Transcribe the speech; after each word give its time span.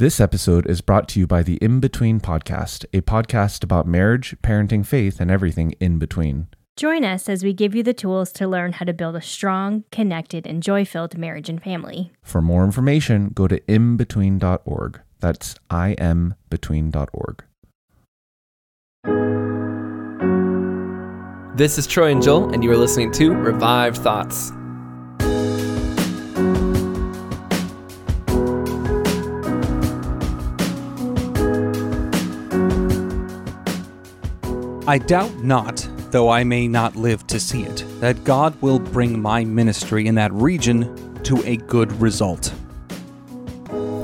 This 0.00 0.18
episode 0.18 0.66
is 0.66 0.80
brought 0.80 1.08
to 1.08 1.20
you 1.20 1.26
by 1.26 1.42
the 1.42 1.56
In 1.56 1.78
Between 1.78 2.20
Podcast, 2.20 2.86
a 2.94 3.02
podcast 3.02 3.62
about 3.62 3.86
marriage, 3.86 4.34
parenting, 4.42 4.86
faith, 4.86 5.20
and 5.20 5.30
everything 5.30 5.74
in 5.78 5.98
between. 5.98 6.46
Join 6.74 7.04
us 7.04 7.28
as 7.28 7.44
we 7.44 7.52
give 7.52 7.74
you 7.74 7.82
the 7.82 7.92
tools 7.92 8.32
to 8.32 8.48
learn 8.48 8.72
how 8.72 8.86
to 8.86 8.94
build 8.94 9.14
a 9.14 9.20
strong, 9.20 9.84
connected, 9.92 10.46
and 10.46 10.62
joy 10.62 10.86
filled 10.86 11.18
marriage 11.18 11.50
and 11.50 11.62
family. 11.62 12.12
For 12.22 12.40
more 12.40 12.64
information, 12.64 13.32
go 13.34 13.46
to 13.46 13.60
inbetween.org. 13.60 15.00
That's 15.18 15.56
inbetween.org. 15.70 17.44
This 21.58 21.76
is 21.76 21.86
Troy 21.86 22.10
and 22.10 22.22
Joel, 22.22 22.54
and 22.54 22.64
you 22.64 22.72
are 22.72 22.76
listening 22.78 23.12
to 23.12 23.34
Revived 23.34 23.98
Thoughts. 23.98 24.50
I 34.90 34.98
doubt 34.98 35.44
not, 35.44 35.88
though 36.10 36.30
I 36.30 36.42
may 36.42 36.66
not 36.66 36.96
live 36.96 37.24
to 37.28 37.38
see 37.38 37.62
it, 37.62 37.84
that 38.00 38.24
God 38.24 38.60
will 38.60 38.80
bring 38.80 39.22
my 39.22 39.44
ministry 39.44 40.08
in 40.08 40.16
that 40.16 40.32
region 40.32 41.14
to 41.22 41.40
a 41.44 41.58
good 41.58 41.92
result. 42.00 42.52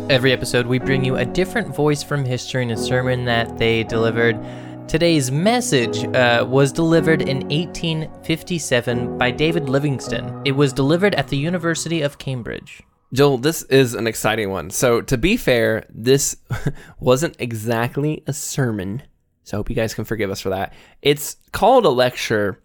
Every 0.08 0.30
episode, 0.30 0.64
we 0.64 0.78
bring 0.78 1.04
you 1.04 1.16
a 1.16 1.24
different 1.24 1.74
voice 1.74 2.04
from 2.04 2.24
history 2.24 2.62
and 2.62 2.70
a 2.70 2.76
sermon 2.76 3.24
that 3.24 3.58
they 3.58 3.82
delivered. 3.82 4.38
Today's 4.86 5.32
message 5.32 6.04
uh, 6.14 6.46
was 6.48 6.70
delivered 6.70 7.20
in 7.20 7.38
1857 7.48 9.18
by 9.18 9.32
David 9.32 9.68
Livingstone. 9.68 10.40
It 10.44 10.52
was 10.52 10.72
delivered 10.72 11.16
at 11.16 11.26
the 11.26 11.36
University 11.36 12.02
of 12.02 12.18
Cambridge. 12.18 12.80
Joel, 13.12 13.38
this 13.38 13.64
is 13.64 13.94
an 13.94 14.06
exciting 14.06 14.50
one. 14.50 14.70
So, 14.70 15.00
to 15.00 15.18
be 15.18 15.36
fair, 15.36 15.84
this 15.88 16.36
wasn't 17.00 17.34
exactly 17.40 18.22
a 18.28 18.32
sermon. 18.32 19.02
So, 19.46 19.56
I 19.56 19.58
hope 19.58 19.70
you 19.70 19.76
guys 19.76 19.94
can 19.94 20.04
forgive 20.04 20.30
us 20.30 20.40
for 20.40 20.50
that. 20.50 20.72
It's 21.02 21.36
called 21.52 21.86
a 21.86 21.88
lecture, 21.88 22.60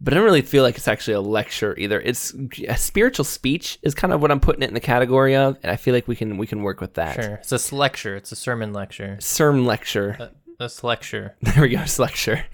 but 0.00 0.14
I 0.14 0.16
don't 0.16 0.24
really 0.24 0.42
feel 0.42 0.62
like 0.62 0.76
it's 0.76 0.86
actually 0.86 1.14
a 1.14 1.20
lecture 1.20 1.74
either. 1.76 2.00
It's 2.00 2.32
a 2.68 2.76
spiritual 2.76 3.24
speech 3.24 3.78
is 3.82 3.94
kind 3.96 4.12
of 4.12 4.22
what 4.22 4.30
I'm 4.30 4.38
putting 4.38 4.62
it 4.62 4.68
in 4.68 4.74
the 4.74 4.80
category 4.80 5.34
of, 5.34 5.58
and 5.62 5.72
I 5.72 5.76
feel 5.76 5.92
like 5.92 6.06
we 6.06 6.14
can 6.14 6.38
we 6.38 6.46
can 6.46 6.62
work 6.62 6.80
with 6.80 6.94
that. 6.94 7.16
Sure. 7.20 7.34
It's 7.42 7.70
a 7.72 7.74
lecture. 7.74 8.14
It's 8.14 8.30
a 8.30 8.36
sermon 8.36 8.72
lecture. 8.72 9.16
Sermon 9.20 9.64
lecture. 9.64 10.16
Uh, 10.20 10.28
This 10.60 10.84
lecture. 10.84 11.34
There 11.42 11.62
we 11.62 11.70
go, 11.70 11.80
it's 11.80 11.98
lecture. 11.98 12.44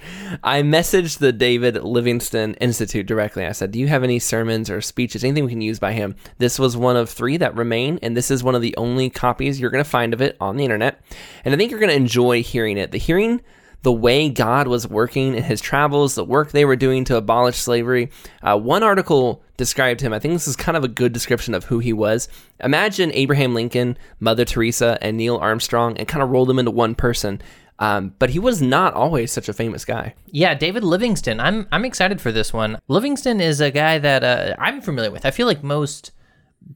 I 0.43 0.63
messaged 0.63 1.19
the 1.19 1.33
David 1.33 1.75
Livingstone 1.83 2.55
Institute 2.55 3.05
directly. 3.07 3.45
I 3.45 3.53
said, 3.53 3.73
Do 3.73 3.79
you 3.79 3.89
have 3.89 4.05
any 4.05 4.21
sermons 4.21 4.71
or 4.71 4.81
speeches, 4.81 5.23
anything 5.23 5.45
we 5.45 5.51
can 5.51 5.61
use 5.61 5.79
by 5.79 5.93
him? 5.93 6.17
This 6.39 6.59
was 6.59 6.77
one 6.79 6.97
of 6.97 7.11
three 7.11 7.37
that 7.37 7.55
remain, 7.57 7.99
and 8.03 8.17
this 8.17 8.31
is 8.31 8.43
one 8.43 8.55
of 8.55 8.63
the 8.63 8.75
only 8.79 9.11
copies 9.11 9.61
you're 9.61 9.71
going 9.71 9.85
to 9.85 9.91
find 9.91 10.15
of 10.15 10.23
it 10.23 10.37
on 10.41 10.57
the 10.57 10.65
internet. 10.65 11.03
And 11.45 11.53
I 11.53 11.59
think 11.59 11.71
you're 11.71 11.81
going 11.81 11.91
to 11.91 11.97
enjoy 11.97 12.43
hearing 12.43 12.79
it. 12.79 12.91
The 12.93 12.99
hearing 12.99 13.43
the 13.87 13.93
way 13.93 14.29
God 14.29 14.67
was 14.67 14.89
working 14.89 15.37
in 15.37 15.45
his 15.45 15.61
travels, 15.61 16.17
the 16.17 16.25
work 16.25 16.51
they 16.51 16.65
were 16.65 16.75
doing 16.75 17.05
to 17.05 17.17
abolish 17.17 17.57
slavery. 17.57 18.11
Uh, 18.43 18.59
one 18.59 18.83
article 18.83 19.45
described 19.57 20.01
him. 20.01 20.13
I 20.13 20.19
think 20.19 20.35
this 20.35 20.49
is 20.49 20.57
kind 20.57 20.77
of 20.77 20.83
a 20.83 20.89
good 20.89 21.13
description 21.13 21.55
of 21.55 21.63
who 21.63 21.79
he 21.79 21.93
was. 21.93 22.29
Imagine 22.59 23.13
Abraham 23.13 23.55
Lincoln, 23.55 23.97
Mother 24.19 24.45
Teresa, 24.45 24.99
and 25.01 25.17
Neil 25.17 25.37
Armstrong, 25.37 25.97
and 25.99 26.09
kind 26.09 26.21
of 26.21 26.31
roll 26.31 26.47
them 26.47 26.59
into 26.59 26.73
one 26.73 26.97
person. 26.97 27.41
Um, 27.79 28.13
but 28.19 28.31
he 28.31 28.41
was 28.41 28.61
not 28.61 28.93
always 28.95 29.31
such 29.31 29.49
a 29.49 29.53
famous 29.53 29.85
guy. 29.85 30.15
Yeah, 30.33 30.55
David 30.55 30.83
Livingstone. 30.83 31.39
I'm 31.39 31.69
I'm 31.71 31.85
excited 31.85 32.21
for 32.21 32.33
this 32.33 32.53
one. 32.53 32.79
Livingstone 32.89 33.41
is 33.41 33.61
a 33.61 33.71
guy 33.71 34.01
that 34.01 34.25
uh, 34.25 34.57
I'm 34.59 34.81
familiar 34.81 35.13
with. 35.13 35.25
I 35.25 35.31
feel 35.31 35.47
like 35.47 35.63
most 35.63 36.11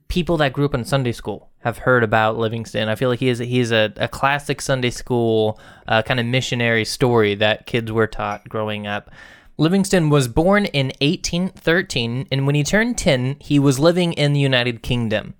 people 0.09 0.37
that 0.39 0.53
grew 0.53 0.65
up 0.65 0.75
in 0.75 0.85
Sunday 0.85 1.13
school 1.13 1.51
have 1.61 1.79
heard 1.79 2.03
about 2.03 2.39
Livingstone. 2.39 2.89
I 2.89 2.95
feel 2.95 3.09
like 3.09 3.21
he 3.21 3.29
is 3.29 3.39
he's 3.39 3.71
a, 3.71 3.93
a 3.97 4.09
classic 4.09 4.61
Sunday 4.61 4.91
school 4.91 5.61
uh, 5.89 6.03
kind 6.03 6.21
of 6.21 6.27
missionary 6.27 6.85
story 6.85 7.35
that 7.37 7.67
kids 7.67 7.93
were 7.93 8.07
taught 8.07 8.49
growing 8.49 8.87
up. 8.87 9.11
Livingstone 9.59 10.09
was 10.09 10.27
born 10.27 10.65
in 10.67 10.87
1813, 11.03 12.29
and 12.33 12.47
when 12.47 12.55
he 12.55 12.65
turned 12.65 12.97
10, 12.97 13.37
he 13.41 13.59
was 13.59 13.79
living 13.79 14.15
in 14.15 14.33
the 14.33 14.41
United 14.41 14.83
Kingdom 14.83 15.35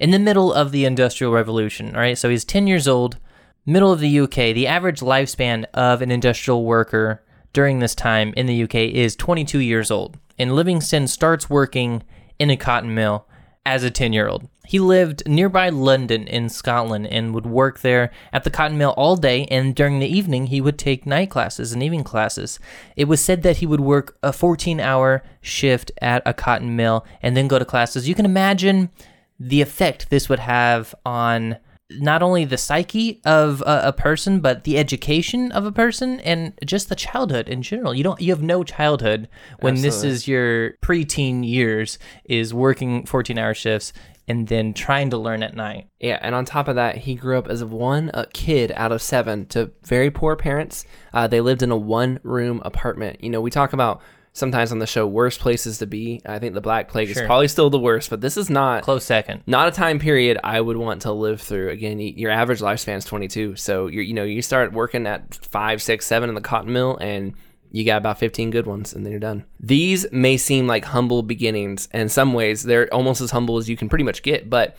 in 0.00 0.10
the 0.10 0.18
middle 0.18 0.52
of 0.52 0.72
the 0.72 0.84
Industrial 0.84 1.32
Revolution. 1.32 1.94
All 1.94 2.00
right, 2.00 2.18
so 2.18 2.28
he's 2.28 2.44
10 2.44 2.66
years 2.66 2.88
old, 2.88 3.18
middle 3.64 3.92
of 3.92 4.00
the 4.00 4.20
UK. 4.20 4.34
The 4.54 4.66
average 4.66 5.00
lifespan 5.00 5.66
of 5.72 6.02
an 6.02 6.10
industrial 6.10 6.64
worker 6.64 7.22
during 7.52 7.78
this 7.78 7.94
time 7.94 8.34
in 8.36 8.46
the 8.46 8.64
UK 8.64 8.74
is 8.74 9.14
22 9.14 9.60
years 9.60 9.90
old, 9.90 10.18
and 10.36 10.56
Livingstone 10.56 11.06
starts 11.06 11.48
working 11.48 12.02
in 12.40 12.50
a 12.50 12.56
cotton 12.56 12.92
mill 12.92 13.28
as 13.66 13.84
a 13.84 13.90
10 13.90 14.12
year 14.12 14.28
old. 14.28 14.48
He 14.66 14.78
lived 14.78 15.22
nearby 15.26 15.68
London 15.68 16.28
in 16.28 16.48
Scotland 16.48 17.06
and 17.08 17.34
would 17.34 17.46
work 17.46 17.80
there 17.80 18.10
at 18.32 18.44
the 18.44 18.50
cotton 18.50 18.78
mill 18.78 18.94
all 18.96 19.16
day, 19.16 19.46
and 19.46 19.74
during 19.74 19.98
the 19.98 20.06
evening, 20.06 20.46
he 20.46 20.60
would 20.60 20.78
take 20.78 21.06
night 21.06 21.30
classes 21.30 21.72
and 21.72 21.82
evening 21.82 22.04
classes. 22.04 22.60
It 22.96 23.06
was 23.06 23.20
said 23.20 23.42
that 23.42 23.58
he 23.58 23.66
would 23.66 23.80
work 23.80 24.16
a 24.22 24.32
14 24.32 24.80
hour 24.80 25.22
shift 25.40 25.90
at 26.00 26.22
a 26.24 26.32
cotton 26.32 26.76
mill 26.76 27.04
and 27.20 27.36
then 27.36 27.48
go 27.48 27.58
to 27.58 27.64
classes. 27.64 28.08
You 28.08 28.14
can 28.14 28.24
imagine 28.24 28.90
the 29.38 29.60
effect 29.60 30.10
this 30.10 30.28
would 30.28 30.38
have 30.38 30.94
on 31.04 31.56
not 31.98 32.22
only 32.22 32.44
the 32.44 32.56
psyche 32.56 33.20
of 33.24 33.62
a, 33.62 33.88
a, 33.88 33.92
person 33.92 34.40
but 34.40 34.64
the 34.64 34.78
education 34.78 35.50
of 35.52 35.66
a 35.66 35.72
person 35.72 36.20
and 36.20 36.52
just 36.64 36.88
the 36.88 36.94
childhood 36.94 37.48
in 37.48 37.62
general. 37.62 37.94
You 37.94 38.04
don't 38.04 38.20
you 38.20 38.32
have 38.32 38.42
no 38.42 38.62
childhood 38.62 39.28
when 39.60 39.74
Absolutely. 39.74 39.88
this 39.88 40.04
is 40.04 40.28
your 40.28 40.72
preteen 40.82 41.46
years 41.46 41.98
is 42.24 42.54
working 42.54 43.06
14 43.06 43.38
hour 43.38 43.54
shifts 43.54 43.92
and 44.28 44.46
then 44.46 44.72
trying 44.72 45.10
to 45.10 45.18
learn 45.18 45.42
at 45.42 45.56
night. 45.56 45.88
Yeah 45.98 46.18
and 46.22 46.34
on 46.34 46.44
top 46.44 46.68
of 46.68 46.76
that 46.76 46.98
he 46.98 47.14
grew 47.14 47.38
up 47.38 47.48
as 47.48 47.64
one 47.64 48.10
a 48.14 48.26
kid 48.26 48.72
out 48.76 48.92
of 48.92 49.02
seven 49.02 49.46
to 49.46 49.72
very 49.84 50.10
poor 50.10 50.36
parents. 50.36 50.84
Uh, 51.12 51.26
they 51.26 51.40
lived 51.40 51.62
in 51.62 51.70
a 51.70 51.76
one 51.76 52.20
room 52.22 52.62
apartment. 52.64 53.22
You 53.22 53.30
know 53.30 53.40
we 53.40 53.50
talk 53.50 53.72
about 53.72 54.00
sometimes 54.32 54.72
on 54.72 54.78
the 54.78 54.86
show 54.86 55.06
worst 55.06 55.40
places 55.40 55.78
to 55.78 55.86
be. 55.86 56.20
I 56.24 56.38
think 56.38 56.54
the 56.54 56.60
Black 56.60 56.88
Plague 56.88 57.08
sure. 57.08 57.22
is 57.22 57.26
probably 57.26 57.48
still 57.48 57.70
the 57.70 57.78
worst, 57.78 58.10
but 58.10 58.20
this 58.20 58.36
is 58.36 58.48
not 58.50 58.82
close 58.82 59.04
second. 59.04 59.42
Not 59.46 59.68
a 59.68 59.72
time 59.72 59.98
period 59.98 60.38
I 60.44 60.60
would 60.60 60.76
want 60.76 61.02
to 61.02 61.12
live 61.12 61.40
through. 61.40 61.70
Again, 61.70 61.98
your 61.98 62.30
average 62.30 62.60
lifespan 62.60 62.96
is 62.98 63.04
22, 63.04 63.56
so 63.56 63.86
you 63.86 64.02
you 64.02 64.14
know 64.14 64.24
you 64.24 64.42
start 64.42 64.72
working 64.72 65.06
at 65.06 65.34
five, 65.34 65.82
six, 65.82 66.06
seven 66.06 66.28
in 66.28 66.34
the 66.34 66.40
cotton 66.40 66.72
mill, 66.72 66.96
and 66.98 67.34
you 67.72 67.84
got 67.84 67.98
about 67.98 68.18
15 68.18 68.50
good 68.50 68.66
ones, 68.66 68.92
and 68.92 69.04
then 69.04 69.12
you're 69.12 69.20
done. 69.20 69.44
These 69.60 70.10
may 70.12 70.36
seem 70.36 70.66
like 70.66 70.84
humble 70.86 71.22
beginnings, 71.22 71.88
and 71.92 72.02
in 72.02 72.08
some 72.08 72.32
ways 72.32 72.62
they're 72.62 72.92
almost 72.92 73.20
as 73.20 73.30
humble 73.30 73.58
as 73.58 73.68
you 73.68 73.76
can 73.76 73.88
pretty 73.88 74.04
much 74.04 74.22
get, 74.22 74.50
but 74.50 74.76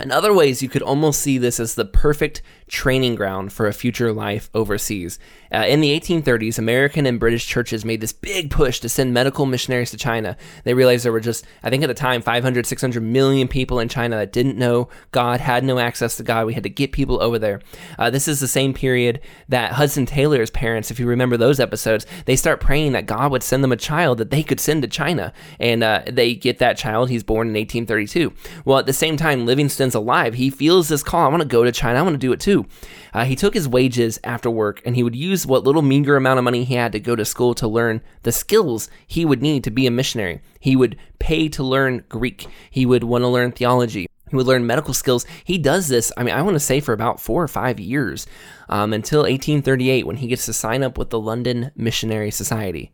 in 0.00 0.12
other 0.12 0.32
ways, 0.32 0.62
you 0.62 0.68
could 0.68 0.82
almost 0.82 1.20
see 1.20 1.38
this 1.38 1.58
as 1.58 1.74
the 1.74 1.84
perfect 1.84 2.42
training 2.68 3.14
ground 3.14 3.52
for 3.52 3.66
a 3.66 3.72
future 3.72 4.12
life 4.12 4.50
overseas. 4.54 5.18
Uh, 5.52 5.64
in 5.66 5.80
the 5.80 5.98
1830s, 5.98 6.58
American 6.58 7.06
and 7.06 7.20
British 7.20 7.46
churches 7.46 7.84
made 7.84 8.00
this 8.00 8.12
big 8.12 8.50
push 8.50 8.80
to 8.80 8.88
send 8.88 9.14
medical 9.14 9.46
missionaries 9.46 9.90
to 9.90 9.96
China. 9.96 10.36
They 10.64 10.74
realized 10.74 11.04
there 11.04 11.12
were 11.12 11.20
just, 11.20 11.44
I 11.62 11.70
think 11.70 11.82
at 11.82 11.86
the 11.86 11.94
time, 11.94 12.22
500, 12.22 12.66
600 12.66 13.02
million 13.02 13.48
people 13.48 13.80
in 13.80 13.88
China 13.88 14.16
that 14.16 14.32
didn't 14.32 14.56
know 14.56 14.88
God, 15.12 15.40
had 15.40 15.64
no 15.64 15.78
access 15.78 16.16
to 16.16 16.22
God. 16.22 16.46
We 16.46 16.54
had 16.54 16.62
to 16.62 16.70
get 16.70 16.92
people 16.92 17.22
over 17.22 17.38
there. 17.38 17.60
Uh, 17.98 18.10
this 18.10 18.28
is 18.28 18.40
the 18.40 18.48
same 18.48 18.74
period 18.74 19.20
that 19.48 19.72
Hudson 19.72 20.06
Taylor's 20.06 20.50
parents, 20.50 20.90
if 20.90 20.98
you 20.98 21.06
remember 21.06 21.36
those 21.36 21.60
episodes, 21.60 22.06
they 22.26 22.36
start 22.36 22.60
praying 22.60 22.92
that 22.92 23.06
God 23.06 23.30
would 23.30 23.42
send 23.42 23.64
them 23.64 23.72
a 23.72 23.76
child 23.76 24.18
that 24.18 24.30
they 24.30 24.42
could 24.42 24.60
send 24.60 24.82
to 24.82 24.88
China. 24.88 25.32
And 25.58 25.82
uh, 25.82 26.02
they 26.06 26.34
get 26.34 26.58
that 26.58 26.76
child. 26.76 27.10
He's 27.10 27.22
born 27.22 27.48
in 27.48 27.54
1832. 27.54 28.32
Well, 28.64 28.78
at 28.78 28.86
the 28.86 28.92
same 28.92 29.16
time, 29.16 29.46
Livingstone's 29.46 29.94
alive. 29.94 30.34
He 30.34 30.50
feels 30.50 30.88
this 30.88 31.02
call. 31.02 31.24
I 31.24 31.28
want 31.28 31.42
to 31.42 31.48
go 31.48 31.64
to 31.64 31.72
China. 31.72 31.98
I 31.98 32.02
want 32.02 32.14
to 32.14 32.18
do 32.18 32.32
it 32.32 32.40
too. 32.40 32.66
Uh, 33.12 33.24
he 33.24 33.36
took 33.36 33.54
his 33.54 33.68
wages 33.68 34.18
after 34.24 34.50
work 34.50 34.82
and 34.84 34.96
he 34.96 35.02
would 35.02 35.16
use 35.16 35.46
what 35.46 35.64
little 35.64 35.82
meager 35.82 36.16
amount 36.16 36.38
of 36.38 36.44
money 36.44 36.64
he 36.64 36.74
had 36.74 36.92
to 36.92 37.00
go 37.00 37.16
to 37.16 37.24
school 37.24 37.54
to 37.54 37.68
learn 37.68 38.00
the 38.22 38.32
skills 38.32 38.88
he 39.06 39.24
would 39.24 39.42
need 39.42 39.64
to 39.64 39.70
be 39.70 39.86
a 39.86 39.90
missionary. 39.90 40.40
He 40.60 40.76
would 40.76 40.96
pay 41.18 41.48
to 41.50 41.62
learn 41.62 42.04
Greek. 42.08 42.46
He 42.70 42.86
would 42.86 43.04
want 43.04 43.22
to 43.22 43.28
learn 43.28 43.52
theology. 43.52 44.08
He 44.30 44.36
would 44.36 44.46
learn 44.46 44.66
medical 44.66 44.94
skills. 44.94 45.26
He 45.44 45.58
does 45.58 45.88
this, 45.88 46.12
I 46.16 46.22
mean, 46.22 46.34
I 46.34 46.42
want 46.42 46.54
to 46.54 46.60
say 46.60 46.80
for 46.80 46.92
about 46.92 47.20
four 47.20 47.42
or 47.42 47.48
five 47.48 47.80
years 47.80 48.26
um, 48.68 48.92
until 48.92 49.20
1838 49.20 50.06
when 50.06 50.16
he 50.16 50.28
gets 50.28 50.46
to 50.46 50.52
sign 50.52 50.82
up 50.82 50.98
with 50.98 51.10
the 51.10 51.20
London 51.20 51.70
Missionary 51.76 52.30
Society. 52.30 52.92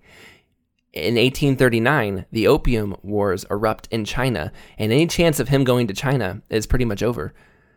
In 0.93 1.17
1839, 1.17 2.27
the 2.31 2.47
Opium 2.47 2.97
Wars 3.03 3.45
erupt 3.51 3.89
in 3.91 4.05
China, 4.05 4.53
and 4.79 4.93
any 4.93 5.09
chance 5.09 5.41
of 5.41 5.49
him 5.49 5.65
going 5.65 5.89
to 5.89 5.95
China 5.95 6.41
is 6.49 6.69
pretty 6.69 6.85
much 6.85 7.03
over. 7.03 7.35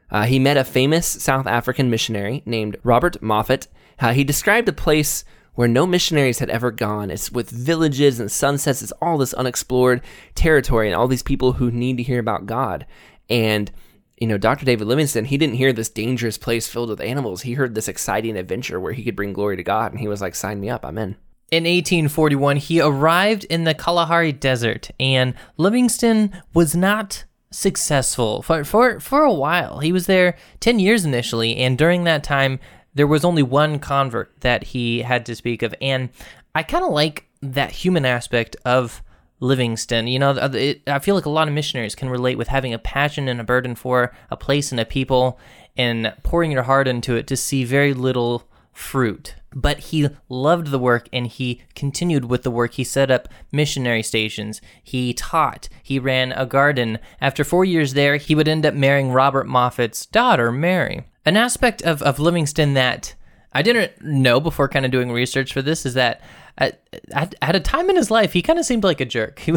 Uh, 0.09 0.23
he 0.23 0.39
met 0.39 0.57
a 0.57 0.63
famous 0.63 1.05
South 1.05 1.47
African 1.47 1.89
missionary 1.89 2.43
named 2.45 2.77
Robert 2.83 3.21
Moffat. 3.21 3.67
Uh, 3.99 4.13
he 4.13 4.23
described 4.23 4.69
a 4.69 4.73
place 4.73 5.23
where 5.55 5.67
no 5.67 5.87
missionaries 5.87 6.39
had 6.39 6.51
ever 6.51 6.69
gone. 6.69 7.09
It's 7.09 7.31
with 7.31 7.49
villages 7.49 8.19
and 8.19 8.31
sunsets. 8.31 8.81
It's 8.83 8.91
all 9.01 9.17
this 9.17 9.33
unexplored 9.33 10.01
territory 10.35 10.87
and 10.87 10.95
all 10.95 11.07
these 11.07 11.23
people 11.23 11.53
who 11.53 11.71
need 11.71 11.97
to 11.97 12.03
hear 12.03 12.19
about 12.19 12.45
God. 12.45 12.85
And, 13.27 13.71
you 14.19 14.27
know, 14.27 14.37
Dr. 14.37 14.65
David 14.65 14.87
Livingstone, 14.87 15.25
he 15.25 15.37
didn't 15.37 15.55
hear 15.55 15.73
this 15.73 15.89
dangerous 15.89 16.37
place 16.37 16.67
filled 16.67 16.89
with 16.89 17.01
animals. 17.01 17.41
He 17.41 17.53
heard 17.53 17.73
this 17.73 17.87
exciting 17.87 18.37
adventure 18.37 18.79
where 18.79 18.93
he 18.93 19.03
could 19.03 19.15
bring 19.15 19.33
glory 19.33 19.57
to 19.57 19.63
God. 19.63 19.91
And 19.91 19.99
he 19.99 20.07
was 20.07 20.21
like, 20.21 20.35
sign 20.35 20.59
me 20.61 20.69
up. 20.69 20.85
I'm 20.85 20.97
in. 20.99 21.15
In 21.49 21.63
1841, 21.63 22.57
he 22.57 22.81
arrived 22.81 23.45
in 23.45 23.63
the 23.63 23.73
Kalahari 23.73 24.33
Desert, 24.33 24.91
and 24.99 25.33
Livingstone 25.55 26.43
was 26.53 26.75
not 26.75 27.23
successful 27.51 28.41
for 28.41 28.63
for 28.63 28.99
for 28.99 29.21
a 29.21 29.33
while. 29.33 29.79
He 29.79 29.91
was 29.91 30.05
there 30.05 30.35
10 30.59 30.79
years 30.79 31.05
initially 31.05 31.57
and 31.57 31.77
during 31.77 32.03
that 32.03 32.23
time 32.23 32.59
there 32.93 33.07
was 33.07 33.23
only 33.23 33.43
one 33.43 33.79
convert 33.79 34.41
that 34.41 34.63
he 34.65 35.01
had 35.01 35.25
to 35.27 35.35
speak 35.35 35.61
of 35.61 35.73
and 35.81 36.09
I 36.55 36.63
kind 36.63 36.83
of 36.83 36.91
like 36.91 37.25
that 37.41 37.71
human 37.71 38.05
aspect 38.05 38.55
of 38.65 39.01
Livingstone. 39.39 40.07
You 40.07 40.19
know, 40.19 40.31
it, 40.31 40.81
I 40.87 40.99
feel 40.99 41.15
like 41.15 41.27
a 41.27 41.29
lot 41.29 41.47
of 41.47 41.53
missionaries 41.53 41.95
can 41.95 42.09
relate 42.09 42.37
with 42.37 42.47
having 42.47 42.73
a 42.73 42.79
passion 42.79 43.27
and 43.27 43.39
a 43.39 43.43
burden 43.43 43.75
for 43.75 44.13
a 44.31 44.37
place 44.37 44.71
and 44.71 44.79
a 44.79 44.85
people 44.85 45.39
and 45.77 46.13
pouring 46.23 46.51
your 46.51 46.63
heart 46.63 46.87
into 46.87 47.15
it 47.15 47.27
to 47.27 47.37
see 47.37 47.63
very 47.63 47.93
little 47.93 48.43
fruit. 48.77 49.33
But 49.55 49.79
he 49.79 50.07
loved 50.29 50.67
the 50.67 50.77
work 50.77 51.09
and 51.11 51.25
he 51.25 51.63
continued 51.73 52.25
with 52.25 52.43
the 52.43 52.51
work. 52.51 52.73
He 52.73 52.83
set 52.83 53.09
up 53.09 53.27
missionary 53.51 54.03
stations. 54.03 54.61
He 54.83 55.13
taught. 55.13 55.67
He 55.81 55.97
ran 55.97 56.31
a 56.33 56.45
garden. 56.45 56.99
After 57.19 57.43
four 57.43 57.65
years 57.65 57.95
there, 57.95 58.17
he 58.17 58.35
would 58.35 58.47
end 58.47 58.65
up 58.65 58.75
marrying 58.75 59.11
Robert 59.11 59.47
Moffat's 59.47 60.05
daughter, 60.05 60.51
Mary. 60.51 61.05
An 61.25 61.35
aspect 61.35 61.81
of, 61.81 62.03
of 62.03 62.19
Livingstone 62.19 62.75
that 62.75 63.15
I 63.51 63.63
didn't 63.63 63.99
know 64.01 64.39
before 64.39 64.69
kind 64.69 64.85
of 64.85 64.91
doing 64.91 65.11
research 65.11 65.53
for 65.53 65.63
this 65.63 65.85
is 65.85 65.95
that 65.95 66.21
at, 66.59 66.79
at, 67.11 67.33
at 67.41 67.55
a 67.55 67.59
time 67.59 67.89
in 67.89 67.95
his 67.95 68.11
life, 68.11 68.33
he 68.33 68.41
kind 68.41 68.59
of 68.59 68.65
seemed 68.65 68.83
like 68.83 69.01
a 69.01 69.05
jerk. 69.05 69.39
He, 69.47 69.53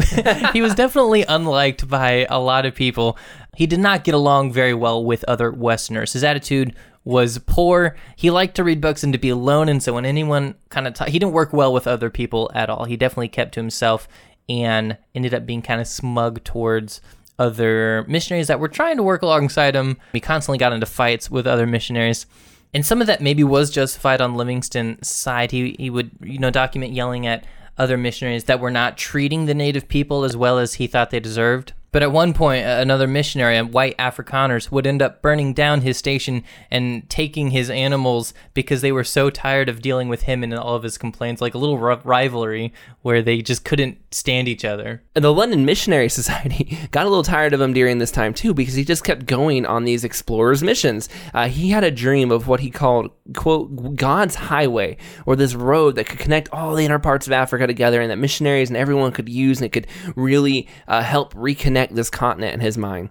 he 0.53 0.61
was 0.61 0.73
definitely 0.73 1.23
unliked 1.23 1.87
by 1.87 2.25
a 2.29 2.39
lot 2.39 2.65
of 2.65 2.73
people. 2.73 3.17
He 3.55 3.67
did 3.67 3.79
not 3.79 4.03
get 4.03 4.15
along 4.15 4.53
very 4.53 4.73
well 4.73 5.03
with 5.03 5.23
other 5.27 5.51
Westerners. 5.51 6.13
His 6.13 6.23
attitude 6.23 6.73
was 7.03 7.39
poor. 7.39 7.95
He 8.15 8.29
liked 8.29 8.55
to 8.55 8.63
read 8.63 8.81
books 8.81 9.03
and 9.03 9.13
to 9.13 9.19
be 9.19 9.29
alone. 9.29 9.69
And 9.69 9.81
so 9.81 9.93
when 9.93 10.05
anyone 10.05 10.55
kind 10.69 10.87
of, 10.87 10.97
he 11.07 11.19
didn't 11.19 11.33
work 11.33 11.51
well 11.53 11.73
with 11.73 11.87
other 11.87 12.09
people 12.09 12.51
at 12.53 12.69
all. 12.69 12.85
He 12.85 12.97
definitely 12.97 13.29
kept 13.29 13.53
to 13.55 13.59
himself 13.59 14.07
and 14.47 14.97
ended 15.15 15.33
up 15.33 15.45
being 15.45 15.61
kind 15.61 15.81
of 15.81 15.87
smug 15.87 16.43
towards 16.43 17.01
other 17.39 18.05
missionaries 18.07 18.47
that 18.47 18.59
were 18.59 18.67
trying 18.67 18.97
to 18.97 19.03
work 19.03 19.23
alongside 19.23 19.75
him. 19.75 19.97
He 20.13 20.19
constantly 20.19 20.59
got 20.59 20.73
into 20.73 20.85
fights 20.85 21.31
with 21.31 21.47
other 21.47 21.65
missionaries. 21.65 22.27
And 22.73 22.85
some 22.85 23.01
of 23.01 23.07
that 23.07 23.21
maybe 23.21 23.43
was 23.43 23.71
justified 23.71 24.21
on 24.21 24.35
Livingstone's 24.35 25.07
side. 25.07 25.51
He, 25.51 25.75
he 25.77 25.89
would, 25.89 26.11
you 26.21 26.37
know, 26.37 26.51
document 26.51 26.93
yelling 26.93 27.25
at 27.25 27.45
other 27.77 27.97
missionaries 27.97 28.45
that 28.45 28.59
were 28.59 28.71
not 28.71 28.97
treating 28.97 29.45
the 29.45 29.53
native 29.53 29.87
people 29.87 30.23
as 30.23 30.37
well 30.37 30.59
as 30.59 30.75
he 30.75 30.87
thought 30.87 31.09
they 31.09 31.19
deserved. 31.19 31.73
But 31.91 32.03
at 32.03 32.11
one 32.13 32.33
point, 32.33 32.65
another 32.65 33.05
missionary, 33.05 33.61
white 33.61 33.97
Afrikaners, 33.97 34.71
would 34.71 34.87
end 34.87 35.01
up 35.01 35.21
burning 35.21 35.53
down 35.53 35.81
his 35.81 35.97
station 35.97 36.43
and 36.69 37.09
taking 37.09 37.51
his 37.51 37.69
animals 37.69 38.33
because 38.53 38.81
they 38.81 38.93
were 38.93 39.03
so 39.03 39.29
tired 39.29 39.67
of 39.67 39.81
dealing 39.81 40.07
with 40.07 40.21
him 40.21 40.41
and 40.41 40.53
all 40.53 40.75
of 40.75 40.83
his 40.83 40.97
complaints, 40.97 41.41
like 41.41 41.53
a 41.53 41.57
little 41.57 41.77
rivalry 41.77 42.73
where 43.01 43.21
they 43.21 43.41
just 43.41 43.65
couldn't 43.65 43.97
stand 44.13 44.47
each 44.47 44.63
other. 44.63 45.03
And 45.15 45.25
the 45.25 45.33
London 45.33 45.65
Missionary 45.65 46.07
Society 46.21 46.77
got 46.91 47.05
a 47.05 47.09
little 47.09 47.23
tired 47.23 47.53
of 47.53 47.59
him 47.59 47.73
during 47.73 47.97
this 47.97 48.11
time 48.11 48.33
too 48.33 48.53
because 48.53 48.75
he 48.75 48.85
just 48.85 49.03
kept 49.03 49.25
going 49.25 49.65
on 49.65 49.83
these 49.83 50.05
explorers' 50.05 50.63
missions. 50.63 51.09
Uh, 51.33 51.49
he 51.49 51.71
had 51.71 51.83
a 51.83 51.91
dream 51.91 52.31
of 52.31 52.47
what 52.47 52.61
he 52.61 52.69
called, 52.71 53.11
quote, 53.35 53.97
God's 53.97 54.35
highway, 54.35 54.95
or 55.25 55.35
this 55.35 55.55
road 55.55 55.95
that 55.95 56.05
could 56.05 56.19
connect 56.19 56.47
all 56.53 56.73
the 56.73 56.85
inner 56.85 56.99
parts 56.99 57.27
of 57.27 57.33
Africa 57.33 57.67
together 57.67 57.99
and 57.99 58.09
that 58.11 58.17
missionaries 58.17 58.69
and 58.69 58.77
everyone 58.77 59.11
could 59.11 59.27
use 59.27 59.57
and 59.57 59.65
it 59.65 59.73
could 59.73 59.87
really 60.15 60.69
uh, 60.87 61.01
help 61.01 61.33
reconnect 61.33 61.80
connect 61.81 61.95
this 61.95 62.09
continent 62.11 62.53
in 62.53 62.59
his 62.59 62.77
mind. 62.77 63.09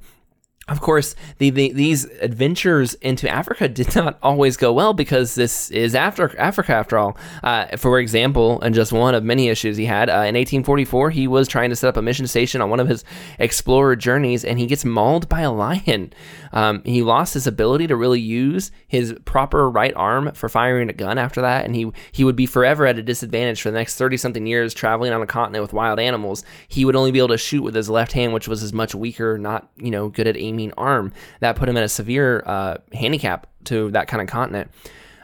Of 0.70 0.80
course, 0.80 1.16
the, 1.38 1.50
the, 1.50 1.72
these 1.72 2.04
adventures 2.20 2.94
into 2.94 3.28
Africa 3.28 3.68
did 3.68 3.94
not 3.96 4.18
always 4.22 4.56
go 4.56 4.72
well 4.72 4.94
because 4.94 5.34
this 5.34 5.68
is 5.72 5.96
after 5.96 6.38
Africa 6.38 6.72
after 6.72 6.96
all. 6.96 7.18
Uh, 7.42 7.76
for 7.76 7.98
example, 7.98 8.60
and 8.60 8.72
just 8.72 8.92
one 8.92 9.16
of 9.16 9.24
many 9.24 9.48
issues 9.48 9.76
he 9.76 9.84
had, 9.84 10.08
uh, 10.08 10.12
in 10.12 10.36
1844, 10.36 11.10
he 11.10 11.26
was 11.26 11.48
trying 11.48 11.70
to 11.70 11.76
set 11.76 11.88
up 11.88 11.96
a 11.96 12.02
mission 12.02 12.28
station 12.28 12.60
on 12.60 12.70
one 12.70 12.78
of 12.78 12.86
his 12.86 13.04
explorer 13.40 13.96
journeys, 13.96 14.44
and 14.44 14.60
he 14.60 14.66
gets 14.66 14.84
mauled 14.84 15.28
by 15.28 15.40
a 15.40 15.50
lion. 15.50 16.12
Um, 16.52 16.82
he 16.84 17.02
lost 17.02 17.34
his 17.34 17.48
ability 17.48 17.88
to 17.88 17.96
really 17.96 18.20
use 18.20 18.70
his 18.86 19.14
proper 19.24 19.68
right 19.68 19.94
arm 19.96 20.32
for 20.34 20.48
firing 20.48 20.88
a 20.88 20.92
gun 20.92 21.18
after 21.18 21.40
that, 21.40 21.64
and 21.64 21.74
he 21.74 21.90
he 22.12 22.22
would 22.22 22.36
be 22.36 22.46
forever 22.46 22.86
at 22.86 22.98
a 22.98 23.02
disadvantage 23.02 23.60
for 23.60 23.72
the 23.72 23.78
next 23.78 23.96
30 23.96 24.16
something 24.16 24.46
years 24.46 24.72
traveling 24.72 25.12
on 25.12 25.22
a 25.22 25.26
continent 25.26 25.62
with 25.62 25.72
wild 25.72 25.98
animals. 25.98 26.44
He 26.68 26.84
would 26.84 26.96
only 26.96 27.10
be 27.10 27.18
able 27.18 27.28
to 27.28 27.38
shoot 27.38 27.62
with 27.62 27.74
his 27.74 27.90
left 27.90 28.12
hand, 28.12 28.32
which 28.32 28.46
was 28.46 28.62
as 28.62 28.72
much 28.72 28.94
weaker, 28.94 29.36
not 29.36 29.68
you 29.76 29.90
know 29.90 30.08
good 30.08 30.28
at 30.28 30.36
aiming 30.36 30.59
arm. 30.76 31.12
That 31.40 31.56
put 31.56 31.68
him 31.68 31.76
at 31.76 31.84
a 31.84 31.88
severe 31.88 32.42
uh, 32.46 32.76
handicap 32.92 33.46
to 33.64 33.90
that 33.92 34.08
kind 34.08 34.20
of 34.20 34.28
continent. 34.28 34.70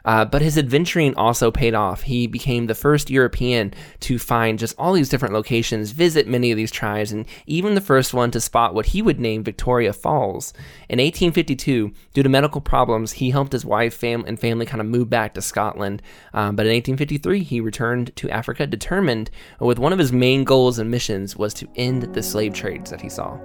Uh, 0.06 0.24
but 0.24 0.40
his 0.40 0.56
adventuring 0.56 1.14
also 1.16 1.50
paid 1.50 1.74
off. 1.74 2.02
He 2.02 2.28
became 2.28 2.66
the 2.66 2.74
first 2.74 3.10
European 3.10 3.74
to 4.00 4.18
find 4.18 4.58
just 4.58 4.74
all 4.78 4.92
these 4.92 5.08
different 5.08 5.34
locations, 5.34 5.90
visit 5.90 6.28
many 6.28 6.52
of 6.52 6.56
these 6.56 6.70
tribes, 6.70 7.10
and 7.10 7.26
even 7.46 7.74
the 7.74 7.80
first 7.80 8.14
one 8.14 8.30
to 8.30 8.40
spot 8.40 8.72
what 8.72 8.86
he 8.86 9.02
would 9.02 9.18
name 9.18 9.42
Victoria 9.42 9.92
Falls. 9.92 10.52
In 10.88 11.00
1852, 11.00 11.92
due 12.14 12.22
to 12.22 12.28
medical 12.28 12.60
problems, 12.60 13.12
he 13.12 13.30
helped 13.30 13.52
his 13.52 13.64
wife 13.64 13.94
fam- 13.94 14.24
and 14.26 14.38
family 14.38 14.64
kind 14.64 14.80
of 14.80 14.86
move 14.86 15.10
back 15.10 15.34
to 15.34 15.42
Scotland. 15.42 16.00
Um, 16.32 16.54
but 16.54 16.66
in 16.66 16.72
1853, 16.72 17.42
he 17.42 17.60
returned 17.60 18.14
to 18.14 18.30
Africa, 18.30 18.66
determined 18.66 19.30
with 19.58 19.80
one 19.80 19.92
of 19.92 19.98
his 19.98 20.12
main 20.12 20.44
goals 20.44 20.78
and 20.78 20.88
missions 20.88 21.36
was 21.36 21.52
to 21.54 21.68
end 21.74 22.14
the 22.14 22.22
slave 22.22 22.54
trades 22.54 22.90
that 22.90 23.00
he 23.00 23.08
saw. 23.08 23.36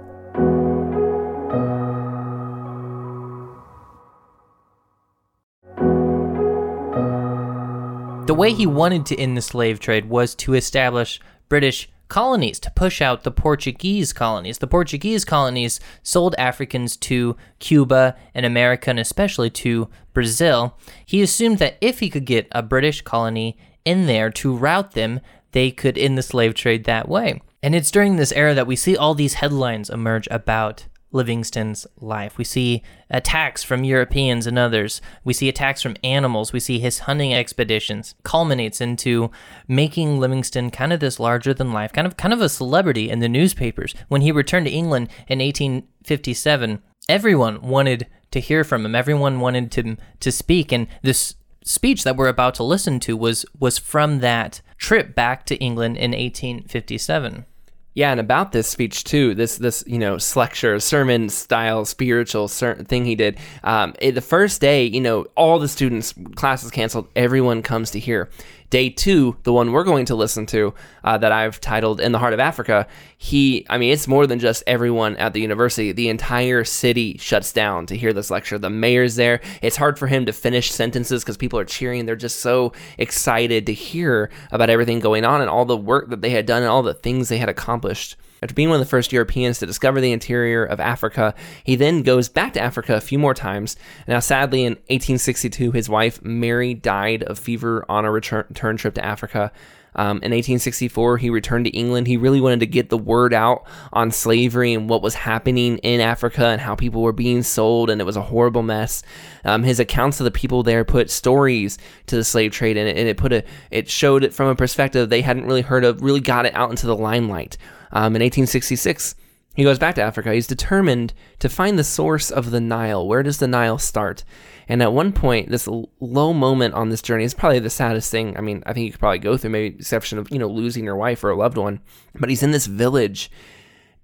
The 8.26 8.34
way 8.34 8.52
he 8.52 8.66
wanted 8.66 9.04
to 9.06 9.18
end 9.18 9.36
the 9.36 9.42
slave 9.42 9.80
trade 9.80 10.08
was 10.08 10.34
to 10.36 10.54
establish 10.54 11.20
British 11.48 11.88
colonies 12.06 12.60
to 12.60 12.70
push 12.70 13.02
out 13.02 13.24
the 13.24 13.30
Portuguese 13.30 14.12
colonies. 14.12 14.58
The 14.58 14.66
Portuguese 14.68 15.24
colonies 15.24 15.80
sold 16.02 16.34
Africans 16.38 16.96
to 16.98 17.36
Cuba 17.58 18.16
and 18.32 18.46
America, 18.46 18.90
and 18.90 19.00
especially 19.00 19.50
to 19.50 19.88
Brazil. 20.12 20.78
He 21.04 21.20
assumed 21.20 21.58
that 21.58 21.78
if 21.80 21.98
he 21.98 22.10
could 22.10 22.24
get 22.24 22.46
a 22.52 22.62
British 22.62 23.02
colony 23.02 23.58
in 23.84 24.06
there 24.06 24.30
to 24.30 24.54
route 24.54 24.92
them, 24.92 25.20
they 25.50 25.70
could 25.70 25.98
end 25.98 26.16
the 26.16 26.22
slave 26.22 26.54
trade 26.54 26.84
that 26.84 27.08
way. 27.08 27.42
And 27.62 27.74
it's 27.74 27.90
during 27.90 28.16
this 28.16 28.32
era 28.32 28.54
that 28.54 28.66
we 28.66 28.76
see 28.76 28.96
all 28.96 29.14
these 29.14 29.34
headlines 29.34 29.90
emerge 29.90 30.28
about 30.30 30.86
Livingstone's 31.12 31.86
life. 32.00 32.38
We 32.38 32.44
see 32.44 32.82
attacks 33.10 33.62
from 33.62 33.84
Europeans 33.84 34.46
and 34.46 34.58
others. 34.58 35.00
We 35.24 35.32
see 35.32 35.48
attacks 35.48 35.82
from 35.82 35.96
animals. 36.02 36.52
We 36.52 36.60
see 36.60 36.78
his 36.78 37.00
hunting 37.00 37.32
expeditions 37.34 38.14
culminates 38.24 38.80
into 38.80 39.30
making 39.68 40.18
Livingstone 40.18 40.70
kind 40.70 40.92
of 40.92 41.00
this 41.00 41.20
larger 41.20 41.54
than 41.54 41.72
life, 41.72 41.92
kind 41.92 42.06
of 42.06 42.16
kind 42.16 42.34
of 42.34 42.40
a 42.40 42.48
celebrity 42.48 43.10
in 43.10 43.20
the 43.20 43.28
newspapers. 43.28 43.94
When 44.08 44.22
he 44.22 44.32
returned 44.32 44.66
to 44.66 44.72
England 44.72 45.08
in 45.28 45.38
1857, 45.38 46.82
everyone 47.08 47.60
wanted 47.62 48.06
to 48.30 48.40
hear 48.40 48.64
from 48.64 48.84
him. 48.84 48.94
Everyone 48.94 49.40
wanted 49.40 49.70
to 49.72 49.96
to 50.20 50.32
speak 50.32 50.72
and 50.72 50.86
this 51.02 51.34
speech 51.64 52.04
that 52.04 52.16
we're 52.16 52.28
about 52.28 52.54
to 52.56 52.64
listen 52.64 52.98
to 53.00 53.16
was 53.16 53.44
was 53.58 53.78
from 53.78 54.20
that 54.20 54.60
trip 54.78 55.14
back 55.14 55.46
to 55.46 55.56
England 55.56 55.96
in 55.96 56.10
1857. 56.12 57.46
Yeah, 57.94 58.10
and 58.10 58.20
about 58.20 58.52
this 58.52 58.66
speech 58.68 59.04
too, 59.04 59.34
this 59.34 59.58
this 59.58 59.84
you 59.86 59.98
know 59.98 60.16
lecture, 60.34 60.80
sermon 60.80 61.28
style, 61.28 61.84
spiritual 61.84 62.48
thing 62.48 63.04
he 63.04 63.14
did. 63.14 63.38
Um, 63.62 63.94
it, 64.00 64.12
the 64.12 64.22
first 64.22 64.62
day, 64.62 64.86
you 64.86 65.00
know, 65.00 65.26
all 65.36 65.58
the 65.58 65.68
students, 65.68 66.14
classes 66.34 66.70
canceled, 66.70 67.08
everyone 67.14 67.62
comes 67.62 67.90
to 67.90 67.98
hear. 67.98 68.30
Day 68.72 68.88
two, 68.88 69.36
the 69.42 69.52
one 69.52 69.70
we're 69.70 69.84
going 69.84 70.06
to 70.06 70.14
listen 70.14 70.46
to, 70.46 70.72
uh, 71.04 71.18
that 71.18 71.30
I've 71.30 71.60
titled 71.60 72.00
"In 72.00 72.12
the 72.12 72.18
Heart 72.18 72.32
of 72.32 72.40
Africa," 72.40 72.86
he, 73.18 73.66
I 73.68 73.76
mean, 73.76 73.92
it's 73.92 74.08
more 74.08 74.26
than 74.26 74.38
just 74.38 74.62
everyone 74.66 75.14
at 75.18 75.34
the 75.34 75.42
university. 75.42 75.92
The 75.92 76.08
entire 76.08 76.64
city 76.64 77.18
shuts 77.18 77.52
down 77.52 77.84
to 77.88 77.96
hear 77.98 78.14
this 78.14 78.30
lecture. 78.30 78.58
The 78.58 78.70
mayor's 78.70 79.16
there. 79.16 79.42
It's 79.60 79.76
hard 79.76 79.98
for 79.98 80.06
him 80.06 80.24
to 80.24 80.32
finish 80.32 80.72
sentences 80.72 81.22
because 81.22 81.36
people 81.36 81.58
are 81.58 81.66
cheering. 81.66 82.06
They're 82.06 82.16
just 82.16 82.40
so 82.40 82.72
excited 82.96 83.66
to 83.66 83.74
hear 83.74 84.30
about 84.50 84.70
everything 84.70 85.00
going 85.00 85.26
on 85.26 85.42
and 85.42 85.50
all 85.50 85.66
the 85.66 85.76
work 85.76 86.08
that 86.08 86.22
they 86.22 86.30
had 86.30 86.46
done 86.46 86.62
and 86.62 86.70
all 86.70 86.82
the 86.82 86.94
things 86.94 87.28
they 87.28 87.36
had 87.36 87.50
accomplished. 87.50 88.16
After 88.42 88.54
being 88.54 88.70
one 88.70 88.80
of 88.80 88.84
the 88.84 88.90
first 88.90 89.12
Europeans 89.12 89.60
to 89.60 89.66
discover 89.66 90.00
the 90.00 90.10
interior 90.10 90.64
of 90.64 90.80
Africa, 90.80 91.32
he 91.62 91.76
then 91.76 92.02
goes 92.02 92.28
back 92.28 92.54
to 92.54 92.60
Africa 92.60 92.96
a 92.96 93.00
few 93.00 93.18
more 93.18 93.34
times. 93.34 93.76
Now, 94.08 94.18
sadly, 94.18 94.64
in 94.64 94.72
1862, 94.72 95.70
his 95.70 95.88
wife 95.88 96.20
Mary 96.24 96.74
died 96.74 97.22
of 97.22 97.38
fever 97.38 97.84
on 97.88 98.04
a 98.04 98.10
return, 98.10 98.76
trip 98.76 98.94
to 98.94 99.04
Africa. 99.04 99.52
Um, 99.94 100.16
in 100.18 100.32
1864, 100.32 101.18
he 101.18 101.30
returned 101.30 101.66
to 101.66 101.70
England. 101.70 102.06
He 102.06 102.16
really 102.16 102.40
wanted 102.40 102.60
to 102.60 102.66
get 102.66 102.88
the 102.88 102.98
word 102.98 103.32
out 103.32 103.64
on 103.92 104.10
slavery 104.10 104.72
and 104.72 104.88
what 104.88 105.02
was 105.02 105.14
happening 105.14 105.78
in 105.78 106.00
Africa 106.00 106.46
and 106.46 106.60
how 106.60 106.74
people 106.74 107.02
were 107.02 107.12
being 107.12 107.42
sold, 107.42 107.90
and 107.90 108.00
it 108.00 108.04
was 108.04 108.16
a 108.16 108.22
horrible 108.22 108.62
mess. 108.62 109.04
Um, 109.44 109.62
his 109.62 109.78
accounts 109.78 110.18
of 110.18 110.24
the 110.24 110.30
people 110.30 110.62
there 110.62 110.84
put 110.84 111.10
stories 111.10 111.78
to 112.06 112.16
the 112.16 112.24
slave 112.24 112.52
trade, 112.52 112.76
and 112.76 112.88
it, 112.88 112.96
and 112.96 113.06
it 113.06 113.18
put 113.18 113.32
a 113.32 113.44
it 113.70 113.88
showed 113.88 114.24
it 114.24 114.34
from 114.34 114.48
a 114.48 114.56
perspective 114.56 115.10
they 115.10 115.20
hadn't 115.20 115.44
really 115.44 115.62
heard 115.62 115.84
of. 115.84 116.02
Really 116.02 116.20
got 116.20 116.46
it 116.46 116.56
out 116.56 116.70
into 116.70 116.86
the 116.86 116.96
limelight. 116.96 117.58
Um, 117.92 118.16
in 118.16 118.22
1866, 118.22 119.14
he 119.54 119.64
goes 119.64 119.78
back 119.78 119.94
to 119.96 120.02
Africa. 120.02 120.32
He's 120.32 120.46
determined 120.46 121.12
to 121.38 121.48
find 121.48 121.78
the 121.78 121.84
source 121.84 122.30
of 122.30 122.50
the 122.50 122.60
Nile. 122.60 123.06
Where 123.06 123.22
does 123.22 123.38
the 123.38 123.46
Nile 123.46 123.78
start? 123.78 124.24
And 124.66 124.82
at 124.82 124.92
one 124.92 125.12
point, 125.12 125.50
this 125.50 125.68
low 126.00 126.32
moment 126.32 126.74
on 126.74 126.88
this 126.88 127.02
journey 127.02 127.24
is 127.24 127.34
probably 127.34 127.58
the 127.58 127.68
saddest 127.68 128.10
thing. 128.10 128.36
I 128.36 128.40
mean, 128.40 128.62
I 128.64 128.72
think 128.72 128.86
you 128.86 128.92
could 128.92 129.00
probably 129.00 129.18
go 129.18 129.36
through, 129.36 129.50
maybe 129.50 129.76
exception 129.76 130.18
of 130.18 130.30
you 130.30 130.38
know 130.38 130.48
losing 130.48 130.84
your 130.84 130.96
wife 130.96 131.22
or 131.22 131.30
a 131.30 131.36
loved 131.36 131.58
one. 131.58 131.80
But 132.18 132.30
he's 132.30 132.42
in 132.42 132.52
this 132.52 132.66
village, 132.66 133.30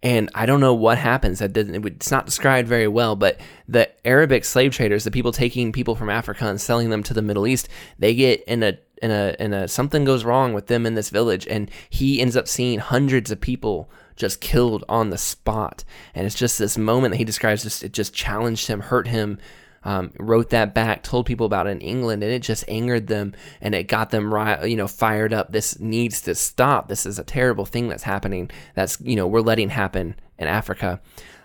and 0.02 0.28
I 0.35 0.45
don't 0.45 0.61
know 0.61 0.75
what 0.75 0.99
happens. 0.99 1.38
That 1.38 1.54
doesn't. 1.54 1.87
It's 1.87 2.11
not 2.11 2.26
described 2.26 2.68
very 2.68 2.88
well, 2.88 3.16
but 3.16 3.40
the 3.66 3.88
Arabic 4.07 4.45
slave 4.45 4.75
traders, 4.75 5.04
the 5.04 5.11
people 5.11 5.33
taking 5.33 5.73
people 5.73 5.95
from 5.95 6.11
Africa 6.11 6.47
and 6.47 6.61
selling 6.61 6.90
them 6.90 7.02
to 7.04 7.14
the 7.14 7.23
Middle 7.23 7.47
East, 7.47 7.68
they 7.99 8.14
get 8.14 8.42
in 8.45 8.62
a 8.62 8.78
in 9.02 9.10
a 9.10 9.34
in 9.38 9.52
a 9.52 9.68
something 9.68 10.04
goes 10.04 10.24
wrong 10.24 10.52
with 10.52 10.66
them 10.66 10.86
in 10.86 10.94
this 10.94 11.10
village, 11.10 11.46
and 11.48 11.70
he 11.88 12.20
ends 12.20 12.36
up 12.36 12.48
seeing 12.48 12.78
hundreds 12.78 13.30
of 13.30 13.40
people 13.40 13.90
just 14.16 14.40
killed 14.40 14.84
on 14.88 15.10
the 15.10 15.18
spot. 15.18 15.84
And 16.14 16.26
it's 16.26 16.34
just 16.34 16.58
this 16.58 16.76
moment 16.76 17.12
that 17.12 17.18
he 17.18 17.24
describes. 17.24 17.62
Just 17.62 17.82
it 17.82 17.92
just 17.92 18.14
challenged 18.14 18.66
him, 18.66 18.80
hurt 18.80 19.06
him. 19.06 19.38
Um, 19.84 20.10
wrote 20.18 20.50
that 20.50 20.74
back, 20.74 21.04
told 21.04 21.24
people 21.24 21.46
about 21.46 21.68
it 21.68 21.70
in 21.70 21.80
England, 21.80 22.24
and 22.24 22.32
it 22.32 22.42
just 22.42 22.64
angered 22.66 23.06
them 23.06 23.32
and 23.60 23.76
it 23.76 23.84
got 23.84 24.10
them 24.10 24.34
right, 24.34 24.68
you 24.68 24.76
know 24.76 24.88
fired 24.88 25.32
up. 25.32 25.52
This 25.52 25.78
needs 25.78 26.20
to 26.22 26.34
stop. 26.34 26.88
This 26.88 27.06
is 27.06 27.18
a 27.18 27.24
terrible 27.24 27.64
thing 27.64 27.88
that's 27.88 28.02
happening. 28.02 28.50
That's 28.74 29.00
you 29.00 29.14
know 29.14 29.26
we're 29.26 29.40
letting 29.40 29.70
happen 29.70 30.16
in 30.36 30.48
Africa. 30.48 31.00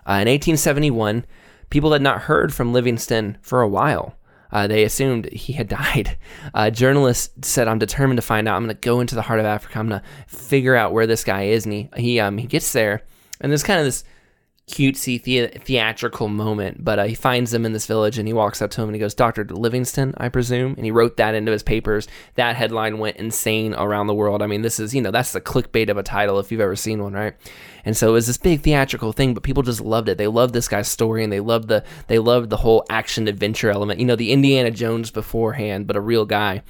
Uh, 0.06 0.20
in 0.20 0.28
1871, 0.28 1.24
people 1.70 1.92
had 1.92 2.02
not 2.02 2.22
heard 2.22 2.52
from 2.52 2.72
livingstone 2.72 3.38
for 3.40 3.62
a 3.62 3.68
while. 3.68 4.16
Uh, 4.54 4.66
they 4.66 4.84
assumed 4.84 5.30
he 5.32 5.52
had 5.52 5.68
died. 5.80 6.16
Uh, 6.54 6.70
journalists 6.70 7.46
said, 7.46 7.68
"I'm 7.68 7.78
determined 7.78 8.16
to 8.16 8.22
find 8.22 8.48
out. 8.48 8.56
I'm 8.56 8.64
going 8.64 8.74
to 8.74 8.80
go 8.80 9.00
into 9.00 9.14
the 9.14 9.22
heart 9.22 9.40
of 9.40 9.44
Africa. 9.46 9.78
I'm 9.78 9.88
going 9.88 10.00
to 10.00 10.06
figure 10.26 10.76
out 10.76 10.92
where 10.92 11.06
this 11.06 11.24
guy 11.24 11.42
is." 11.42 11.66
And 11.66 11.74
he 11.74 11.90
he 11.96 12.20
um 12.20 12.38
he 12.38 12.46
gets 12.46 12.72
there, 12.72 13.02
and 13.40 13.52
there's 13.52 13.64
kind 13.64 13.80
of 13.80 13.84
this 13.84 14.04
cutesy 14.66 15.22
the- 15.22 15.58
theatrical 15.58 16.26
moment 16.26 16.82
but 16.82 16.98
uh, 16.98 17.04
he 17.04 17.14
finds 17.14 17.50
them 17.50 17.66
in 17.66 17.74
this 17.74 17.86
village 17.86 18.16
and 18.18 18.26
he 18.26 18.32
walks 18.32 18.62
up 18.62 18.70
to 18.70 18.80
him 18.80 18.88
and 18.88 18.96
he 18.96 19.00
goes 19.00 19.14
dr 19.14 19.44
Livingstone, 19.50 20.14
i 20.16 20.28
presume? 20.28 20.74
And 20.76 20.84
he 20.86 20.90
wrote 20.90 21.18
that 21.18 21.34
into 21.34 21.52
his 21.52 21.62
papers. 21.62 22.08
That 22.36 22.56
headline 22.56 22.98
went 22.98 23.18
insane 23.18 23.74
around 23.74 24.06
the 24.06 24.14
world. 24.14 24.40
I 24.40 24.46
mean 24.46 24.62
this 24.62 24.80
is 24.80 24.94
you 24.94 25.02
know 25.02 25.10
that's 25.10 25.32
the 25.32 25.40
clickbait 25.40 25.90
of 25.90 25.98
a 25.98 26.02
title 26.02 26.38
if 26.38 26.50
you've 26.50 26.62
ever 26.62 26.76
seen 26.76 27.02
one 27.02 27.12
right? 27.12 27.34
And 27.84 27.94
so 27.94 28.08
it 28.08 28.12
was 28.12 28.26
this 28.26 28.38
big 28.38 28.62
theatrical 28.62 29.12
thing 29.12 29.34
but 29.34 29.42
people 29.42 29.62
just 29.62 29.82
loved 29.82 30.08
it. 30.08 30.16
They 30.16 30.26
loved 30.26 30.54
this 30.54 30.68
guy's 30.68 30.88
story 30.88 31.22
and 31.22 31.32
they 31.32 31.40
loved 31.40 31.68
the 31.68 31.84
they 32.06 32.18
loved 32.18 32.48
the 32.48 32.56
whole 32.56 32.86
action 32.88 33.28
adventure 33.28 33.70
element. 33.70 34.00
You 34.00 34.06
know 34.06 34.16
the 34.16 34.32
indiana 34.32 34.70
jones 34.70 35.10
beforehand 35.10 35.86
but 35.86 35.96
a 35.96 36.00
real 36.00 36.24
guy 36.24 36.62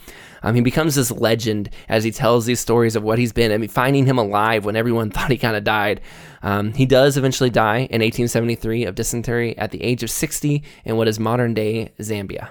um, 0.45 0.55
he 0.55 0.61
becomes 0.61 0.95
this 0.95 1.11
legend 1.11 1.71
as 1.89 2.05
he 2.05 2.11
tells 2.11 2.45
these 2.45 2.61
stories 2.61 2.95
of 2.95 3.03
what 3.03 3.19
he's 3.19 3.33
been. 3.33 3.51
I 3.51 3.57
mean, 3.57 3.71
finding 3.71 4.05
him 4.05 4.19
alive 4.19 4.65
when 4.67 4.77
everyone 4.77 5.11
thought 5.11 5.31
he 5.31 5.39
kind 5.39 5.57
of 5.57 5.65
died. 5.65 6.03
Um, 6.43 6.75
he 6.75 6.85
does 6.85 7.17
eventually 7.17 7.51
die 7.51 7.79
in 7.79 8.03
1873 8.03 8.85
of 8.85 8.95
dysentery 8.95 9.57
at 9.57 9.71
the 9.71 9.83
age 9.83 10.03
of 10.03 10.11
60 10.11 10.63
in 10.85 10.97
what 10.97 11.09
is 11.09 11.19
modern 11.19 11.55
day 11.55 11.93
Zambia. 11.99 12.51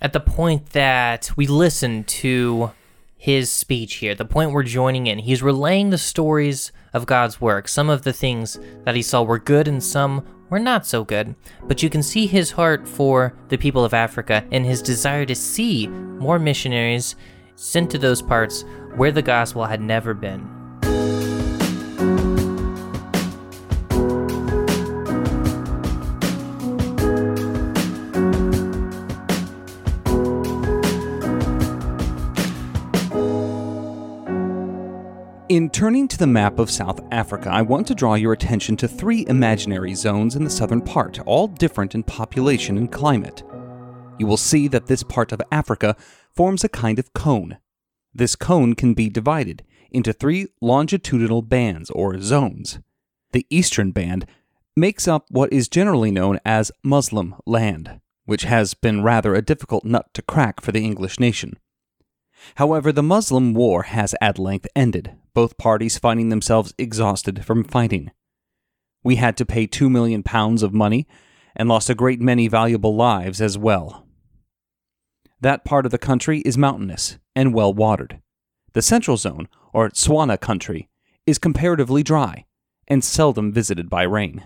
At 0.00 0.14
the 0.14 0.20
point 0.20 0.70
that 0.70 1.30
we 1.36 1.46
listen 1.46 2.04
to 2.04 2.70
his 3.16 3.50
speech 3.50 3.96
here, 3.96 4.14
the 4.14 4.24
point 4.24 4.52
we're 4.52 4.62
joining 4.62 5.06
in, 5.06 5.18
he's 5.18 5.42
relaying 5.42 5.90
the 5.90 5.98
stories 5.98 6.72
of 6.94 7.04
God's 7.04 7.40
work. 7.40 7.68
Some 7.68 7.90
of 7.90 8.04
the 8.04 8.12
things 8.12 8.58
that 8.84 8.94
he 8.94 9.02
saw 9.02 9.22
were 9.22 9.38
good 9.38 9.68
and 9.68 9.84
some 9.84 10.24
were 10.50 10.58
not 10.58 10.86
so 10.86 11.04
good, 11.04 11.34
but 11.64 11.82
you 11.82 11.90
can 11.90 12.02
see 12.02 12.26
his 12.26 12.52
heart 12.52 12.88
for 12.88 13.34
the 13.48 13.58
people 13.58 13.84
of 13.84 13.94
Africa 13.94 14.44
and 14.50 14.64
his 14.64 14.82
desire 14.82 15.26
to 15.26 15.34
see 15.34 15.86
more 15.86 16.38
missionaries 16.38 17.16
sent 17.56 17.90
to 17.90 17.98
those 17.98 18.22
parts 18.22 18.64
where 18.96 19.12
the 19.12 19.22
gospel 19.22 19.64
had 19.64 19.80
never 19.80 20.14
been. 20.14 20.57
In 35.58 35.70
turning 35.70 36.06
to 36.06 36.16
the 36.16 36.28
map 36.28 36.60
of 36.60 36.70
South 36.70 37.00
Africa, 37.10 37.50
I 37.50 37.62
want 37.62 37.88
to 37.88 37.94
draw 37.96 38.14
your 38.14 38.32
attention 38.32 38.76
to 38.76 38.86
three 38.86 39.26
imaginary 39.26 39.92
zones 39.92 40.36
in 40.36 40.44
the 40.44 40.50
southern 40.50 40.80
part, 40.80 41.18
all 41.26 41.48
different 41.48 41.96
in 41.96 42.04
population 42.04 42.78
and 42.78 42.92
climate. 42.92 43.42
You 44.20 44.28
will 44.28 44.36
see 44.36 44.68
that 44.68 44.86
this 44.86 45.02
part 45.02 45.32
of 45.32 45.42
Africa 45.50 45.96
forms 46.32 46.62
a 46.62 46.68
kind 46.68 47.00
of 47.00 47.12
cone. 47.12 47.58
This 48.14 48.36
cone 48.36 48.76
can 48.76 48.94
be 48.94 49.08
divided 49.08 49.64
into 49.90 50.12
three 50.12 50.46
longitudinal 50.60 51.42
bands 51.42 51.90
or 51.90 52.20
zones. 52.20 52.78
The 53.32 53.44
eastern 53.50 53.90
band 53.90 54.26
makes 54.76 55.08
up 55.08 55.26
what 55.28 55.52
is 55.52 55.66
generally 55.66 56.12
known 56.12 56.38
as 56.44 56.70
Muslim 56.84 57.34
land, 57.46 57.98
which 58.26 58.44
has 58.44 58.74
been 58.74 59.02
rather 59.02 59.34
a 59.34 59.42
difficult 59.42 59.84
nut 59.84 60.14
to 60.14 60.22
crack 60.22 60.60
for 60.60 60.70
the 60.70 60.84
English 60.84 61.18
nation. 61.18 61.54
However, 62.54 62.92
the 62.92 63.02
Muslim 63.02 63.54
war 63.54 63.82
has 63.82 64.14
at 64.20 64.38
length 64.38 64.68
ended, 64.76 65.16
both 65.38 65.56
parties 65.56 66.00
finding 66.00 66.30
themselves 66.30 66.74
exhausted 66.78 67.44
from 67.44 67.62
fighting. 67.62 68.10
We 69.04 69.14
had 69.14 69.36
to 69.36 69.46
pay 69.46 69.68
two 69.68 69.88
million 69.88 70.24
pounds 70.24 70.64
of 70.64 70.74
money 70.74 71.06
and 71.54 71.68
lost 71.68 71.88
a 71.88 71.94
great 71.94 72.20
many 72.20 72.48
valuable 72.48 72.96
lives 72.96 73.40
as 73.40 73.56
well. 73.56 74.04
That 75.40 75.64
part 75.64 75.86
of 75.86 75.92
the 75.92 75.96
country 75.96 76.40
is 76.40 76.58
mountainous 76.58 77.18
and 77.36 77.54
well 77.54 77.72
watered. 77.72 78.20
The 78.72 78.82
central 78.82 79.16
zone, 79.16 79.46
or 79.72 79.88
Tswana 79.90 80.40
country, 80.40 80.88
is 81.24 81.38
comparatively 81.38 82.02
dry 82.02 82.44
and 82.88 83.04
seldom 83.04 83.52
visited 83.52 83.88
by 83.88 84.02
rain. 84.02 84.44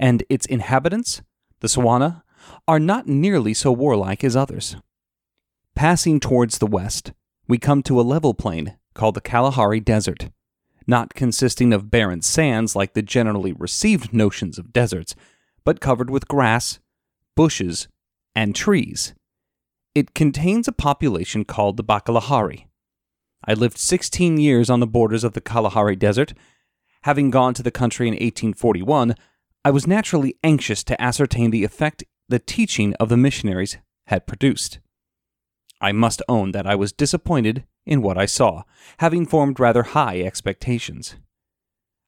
And 0.00 0.24
its 0.30 0.46
inhabitants, 0.46 1.20
the 1.60 1.68
Tswana, 1.68 2.22
are 2.66 2.80
not 2.80 3.06
nearly 3.06 3.52
so 3.52 3.72
warlike 3.72 4.24
as 4.24 4.34
others. 4.34 4.74
Passing 5.74 6.18
towards 6.18 6.56
the 6.56 6.66
west, 6.66 7.12
we 7.46 7.58
come 7.58 7.82
to 7.82 8.00
a 8.00 8.08
level 8.14 8.32
plain 8.32 8.78
called 8.98 9.14
the 9.14 9.20
Kalahari 9.20 9.78
Desert, 9.78 10.28
not 10.84 11.14
consisting 11.14 11.72
of 11.72 11.90
barren 11.90 12.20
sands 12.20 12.74
like 12.74 12.94
the 12.94 13.00
generally 13.00 13.52
received 13.52 14.12
notions 14.12 14.58
of 14.58 14.72
deserts, 14.72 15.14
but 15.64 15.80
covered 15.80 16.10
with 16.10 16.26
grass, 16.26 16.80
bushes, 17.36 17.86
and 18.34 18.56
trees. 18.56 19.14
It 19.94 20.14
contains 20.14 20.66
a 20.66 20.72
population 20.72 21.44
called 21.44 21.76
the 21.76 21.84
Bakalahari. 21.84 22.66
I 23.44 23.54
lived 23.54 23.78
16 23.78 24.36
years 24.36 24.68
on 24.68 24.80
the 24.80 24.86
borders 24.86 25.22
of 25.22 25.32
the 25.32 25.40
Kalahari 25.40 25.94
Desert. 25.94 26.34
Having 27.02 27.30
gone 27.30 27.54
to 27.54 27.62
the 27.62 27.70
country 27.70 28.08
in 28.08 28.14
1841, 28.14 29.14
I 29.64 29.70
was 29.70 29.86
naturally 29.86 30.34
anxious 30.42 30.82
to 30.84 31.00
ascertain 31.00 31.52
the 31.52 31.62
effect 31.62 32.02
the 32.28 32.40
teaching 32.40 32.94
of 32.94 33.10
the 33.10 33.16
missionaries 33.16 33.78
had 34.08 34.26
produced. 34.26 34.80
I 35.80 35.92
must 35.92 36.20
own 36.28 36.50
that 36.50 36.66
I 36.66 36.74
was 36.74 36.92
disappointed 36.92 37.64
in 37.88 38.02
what 38.02 38.18
I 38.18 38.26
saw, 38.26 38.62
having 38.98 39.26
formed 39.26 39.58
rather 39.58 39.82
high 39.82 40.20
expectations. 40.20 41.16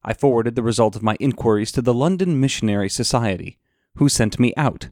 I 0.03 0.13
forwarded 0.13 0.55
the 0.55 0.63
result 0.63 0.95
of 0.95 1.03
my 1.03 1.15
inquiries 1.19 1.71
to 1.73 1.81
the 1.81 1.93
London 1.93 2.39
Missionary 2.39 2.89
Society, 2.89 3.57
who 3.95 4.07
sent 4.07 4.39
me 4.39 4.53
out, 4.55 4.89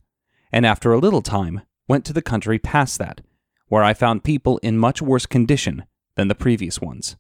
and 0.51 0.65
after 0.65 0.91
a 0.91 0.99
little 0.99 1.21
time 1.21 1.61
went 1.87 2.05
to 2.05 2.13
the 2.13 2.21
country 2.21 2.59
past 2.59 2.97
that, 2.99 3.21
where 3.67 3.83
I 3.83 3.93
found 3.93 4.23
people 4.23 4.57
in 4.57 4.77
much 4.77 5.01
worse 5.01 5.25
condition 5.25 5.85
than 6.15 6.27
the 6.27 6.35
previous 6.35 6.81
ones. 6.81 7.15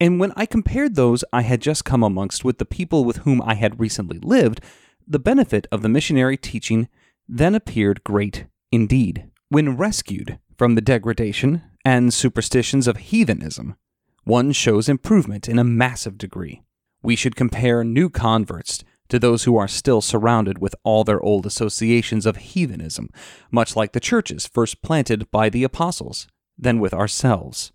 And 0.00 0.20
when 0.20 0.32
I 0.36 0.46
compared 0.46 0.94
those 0.94 1.24
I 1.32 1.42
had 1.42 1.60
just 1.60 1.84
come 1.84 2.02
amongst 2.02 2.44
with 2.44 2.58
the 2.58 2.64
people 2.64 3.04
with 3.04 3.18
whom 3.18 3.40
I 3.42 3.54
had 3.54 3.80
recently 3.80 4.18
lived, 4.18 4.60
the 5.06 5.18
benefit 5.18 5.66
of 5.72 5.82
the 5.82 5.88
missionary 5.88 6.36
teaching 6.36 6.88
then 7.28 7.54
appeared 7.54 8.04
great 8.04 8.46
indeed. 8.70 9.30
When 9.48 9.76
rescued 9.76 10.38
from 10.56 10.74
the 10.74 10.80
degradation 10.80 11.62
and 11.84 12.12
superstitions 12.12 12.86
of 12.86 12.96
heathenism, 12.96 13.76
one 14.24 14.52
shows 14.52 14.88
improvement 14.88 15.48
in 15.48 15.58
a 15.58 15.64
massive 15.64 16.18
degree. 16.18 16.62
We 17.02 17.16
should 17.16 17.36
compare 17.36 17.84
new 17.84 18.10
converts 18.10 18.84
to 19.08 19.18
those 19.18 19.44
who 19.44 19.56
are 19.56 19.68
still 19.68 20.00
surrounded 20.00 20.58
with 20.58 20.74
all 20.84 21.04
their 21.04 21.20
old 21.22 21.46
associations 21.46 22.26
of 22.26 22.36
heathenism, 22.36 23.08
much 23.50 23.74
like 23.74 23.92
the 23.92 24.00
churches 24.00 24.46
first 24.46 24.82
planted 24.82 25.30
by 25.30 25.48
the 25.48 25.64
apostles, 25.64 26.28
than 26.58 26.78
with 26.78 26.92
ourselves. 26.92 27.72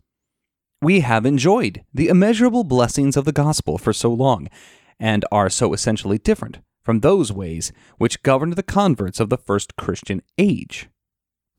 We 0.81 0.99
have 0.99 1.25
enjoyed 1.25 1.83
the 1.93 2.09
immeasurable 2.09 2.63
blessings 2.63 3.17
of 3.17 3.25
the 3.25 3.31
gospel 3.31 3.77
for 3.77 3.93
so 3.93 4.13
long, 4.13 4.49
and 4.99 5.25
are 5.31 5.49
so 5.49 5.73
essentially 5.73 6.17
different 6.17 6.59
from 6.83 6.99
those 6.99 7.31
ways 7.31 7.71
which 7.97 8.21
governed 8.23 8.53
the 8.53 8.63
converts 8.63 9.19
of 9.19 9.29
the 9.29 9.37
first 9.37 9.75
Christian 9.77 10.21
age. 10.37 10.89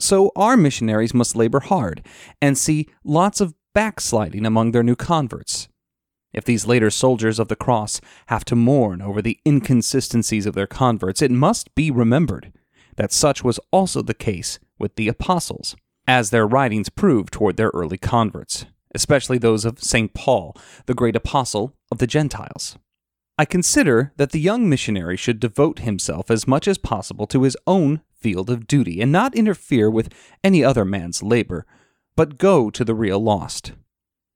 So 0.00 0.32
our 0.34 0.56
missionaries 0.56 1.14
must 1.14 1.36
labor 1.36 1.60
hard 1.60 2.04
and 2.42 2.58
see 2.58 2.88
lots 3.04 3.40
of 3.40 3.54
backsliding 3.74 4.44
among 4.44 4.72
their 4.72 4.82
new 4.82 4.96
converts. 4.96 5.68
If 6.32 6.44
these 6.44 6.66
later 6.66 6.90
soldiers 6.90 7.38
of 7.38 7.48
the 7.48 7.56
cross 7.56 8.00
have 8.26 8.44
to 8.46 8.56
mourn 8.56 9.00
over 9.00 9.22
the 9.22 9.38
inconsistencies 9.46 10.46
of 10.46 10.54
their 10.54 10.66
converts, 10.66 11.22
it 11.22 11.30
must 11.30 11.74
be 11.76 11.90
remembered 11.90 12.52
that 12.96 13.12
such 13.12 13.44
was 13.44 13.60
also 13.72 14.02
the 14.02 14.14
case 14.14 14.58
with 14.78 14.96
the 14.96 15.08
apostles, 15.08 15.76
as 16.06 16.30
their 16.30 16.46
writings 16.46 16.88
prove 16.88 17.30
toward 17.30 17.56
their 17.56 17.70
early 17.72 17.98
converts, 17.98 18.66
especially 18.94 19.38
those 19.38 19.64
of 19.64 19.82
St. 19.82 20.12
Paul, 20.12 20.56
the 20.86 20.94
great 20.94 21.16
apostle 21.16 21.72
of 21.90 21.98
the 21.98 22.06
Gentiles. 22.06 22.76
I 23.38 23.44
consider 23.44 24.12
that 24.16 24.30
the 24.30 24.40
young 24.40 24.68
missionary 24.68 25.16
should 25.16 25.40
devote 25.40 25.80
himself 25.80 26.30
as 26.30 26.46
much 26.46 26.68
as 26.68 26.78
possible 26.78 27.26
to 27.28 27.42
his 27.42 27.56
own 27.66 28.00
field 28.24 28.48
of 28.48 28.66
duty 28.66 29.02
and 29.02 29.12
not 29.12 29.34
interfere 29.34 29.90
with 29.90 30.10
any 30.42 30.64
other 30.64 30.82
man's 30.82 31.22
labor, 31.22 31.66
but 32.16 32.38
go 32.38 32.70
to 32.70 32.82
the 32.82 32.94
real 32.94 33.22
lost, 33.22 33.72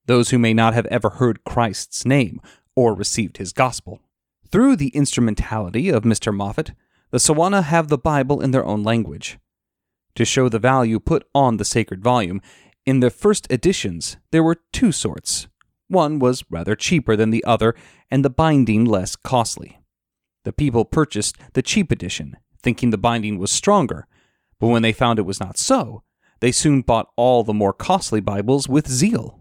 those 0.04 0.28
who 0.28 0.38
may 0.38 0.52
not 0.52 0.75
have 0.75 0.85
ever 0.87 1.09
heard 1.09 1.42
Christ's 1.42 2.04
name 2.04 2.38
or 2.76 2.95
received 2.95 3.38
his 3.38 3.54
gospel. 3.54 4.02
Through 4.52 4.76
the 4.76 4.88
instrumentality 4.88 5.88
of 5.88 6.02
Mr. 6.02 6.37
Moffat, 6.37 6.73
the 7.11 7.16
Sawana 7.16 7.62
have 7.62 7.88
the 7.88 7.97
Bible 7.97 8.42
in 8.42 8.50
their 8.50 8.66
own 8.66 8.83
language. 8.83 9.38
To 10.16 10.26
show 10.26 10.50
the 10.50 10.59
value 10.59 11.00
put 11.00 11.26
on 11.35 11.57
the 11.57 11.64
sacred 11.64 12.04
volume, 12.04 12.42
in 12.85 13.00
the 13.00 13.09
first 13.09 13.50
editions 13.50 14.18
there 14.33 14.42
were 14.42 14.61
two 14.71 14.92
sorts. 14.92 15.49
One 15.88 16.18
was 16.18 16.45
rather 16.50 16.76
cheaper 16.76 17.16
than 17.16 17.30
the 17.30 17.45
other, 17.45 17.75
and 18.11 18.23
the 18.23 18.37
binding 18.45 18.85
less 18.85 19.16
costly. 19.16 19.80
The 20.45 20.52
people 20.52 20.85
purchased 20.85 21.38
the 21.54 21.62
cheap 21.62 21.90
edition, 21.90 22.37
thinking 22.62 22.91
the 22.91 22.99
binding 22.99 23.38
was 23.38 23.50
stronger, 23.50 24.07
but 24.59 24.69
when 24.69 24.83
they 24.83 24.93
found 24.93 25.19
it 25.19 25.27
was 25.27 25.41
not 25.41 25.59
so, 25.59 26.03
they 26.41 26.53
soon 26.53 26.83
bought 26.83 27.11
all 27.17 27.43
the 27.43 27.55
more 27.55 27.73
costly 27.73 28.21
Bibles 28.21 28.69
with 28.69 28.88
zeal. 28.88 29.41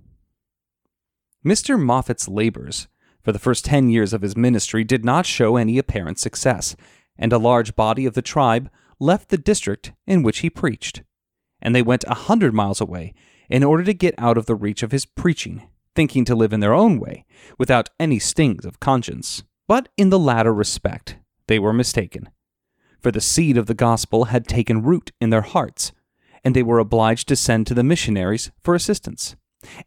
Mr. 1.46 1.80
Moffat's 1.80 2.28
labors 2.28 2.88
for 3.24 3.32
the 3.32 3.40
first 3.40 3.66
ten 3.66 3.90
years 3.90 4.14
of 4.14 4.22
his 4.22 4.38
ministry 4.38 4.84
did 4.84 5.04
not 5.04 5.26
show 5.26 5.58
any 5.58 5.78
apparent 5.78 6.20
success, 6.20 6.76
and 7.18 7.34
a 7.34 7.38
large 7.38 7.76
body 7.76 8.06
of 8.06 8.14
the 8.14 8.22
tribe 8.22 8.70
left 9.00 9.30
the 9.30 9.38
district 9.38 9.92
in 10.06 10.24
which 10.24 10.40
he 10.40 10.50
preached, 10.50 11.04
and 11.62 11.76
they 11.76 11.82
went 11.82 12.04
a 12.08 12.14
hundred 12.14 12.54
miles 12.54 12.82
away 12.82 13.14
in 13.50 13.64
order 13.64 13.84
to 13.84 13.94
get 13.94 14.16
out 14.18 14.38
of 14.38 14.46
the 14.46 14.56
reach 14.56 14.84
of 14.84 14.92
his 14.92 15.06
preaching, 15.06 15.68
thinking 15.96 16.26
to 16.26 16.36
live 16.36 16.54
in 16.54 16.60
their 16.60 16.74
own 16.74 17.00
way, 17.00 17.26
without 17.58 17.90
any 18.00 18.20
stings 18.20 18.66
of 18.66 18.80
conscience. 18.80 19.44
But 19.68 19.90
in 19.98 20.10
the 20.10 20.20
latter 20.20 20.54
respect, 20.54 21.18
they 21.48 21.60
were 21.60 21.74
mistaken, 21.74 22.30
for 23.08 23.12
the 23.14 23.22
seed 23.22 23.56
of 23.56 23.68
the 23.68 23.74
gospel 23.74 24.26
had 24.26 24.46
taken 24.46 24.84
root 24.84 25.14
in 25.22 25.30
their 25.30 25.40
hearts, 25.40 25.94
and 26.44 26.54
they 26.54 26.62
were 26.62 26.78
obliged 26.78 27.26
to 27.30 27.38
send 27.38 27.66
to 27.66 27.74
the 27.74 27.82
missionaries 27.82 28.52
for 28.66 28.76
assistance, 28.76 29.38